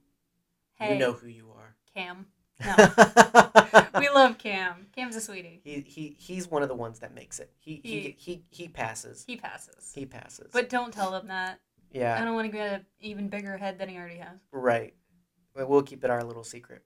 Hey, 0.75 0.95
You 0.95 0.99
know 0.99 1.13
who 1.13 1.29
you 1.29 1.51
are. 1.57 1.77
Cam. 1.95 2.27
No, 2.65 3.87
we 3.99 4.09
love 4.11 4.39
Cam. 4.39 4.87
Cam's 4.95 5.17
a 5.17 5.21
sweetie. 5.21 5.61
he, 5.65 5.81
he 5.81 6.17
he's 6.19 6.49
one 6.49 6.63
of 6.63 6.69
the 6.69 6.75
ones 6.75 6.99
that 7.01 7.15
makes 7.15 7.39
it. 7.41 7.51
He 7.59 7.81
he 7.83 8.01
He- 8.01 8.17
he, 8.19 8.45
he 8.51 8.69
passes. 8.69 9.25
He 9.27 9.37
passes. 9.37 9.93
He 9.95 10.07
passes. 10.07 10.49
But 10.53 10.69
don't 10.69 10.93
tell 10.93 11.15
him 11.15 11.29
that. 11.29 11.61
Yeah. 11.93 12.21
I 12.21 12.25
don't 12.25 12.35
want 12.35 12.51
to 12.51 12.57
get 12.57 12.73
an 12.73 12.87
even 13.01 13.29
bigger 13.29 13.57
head 13.57 13.79
than 13.79 13.89
he 13.89 13.97
already 13.97 14.19
has. 14.19 14.39
right. 14.53 14.95
But 15.55 15.69
we'll 15.69 15.83
keep 15.83 16.05
it 16.05 16.11
our 16.11 16.23
little 16.23 16.45
secret. 16.45 16.85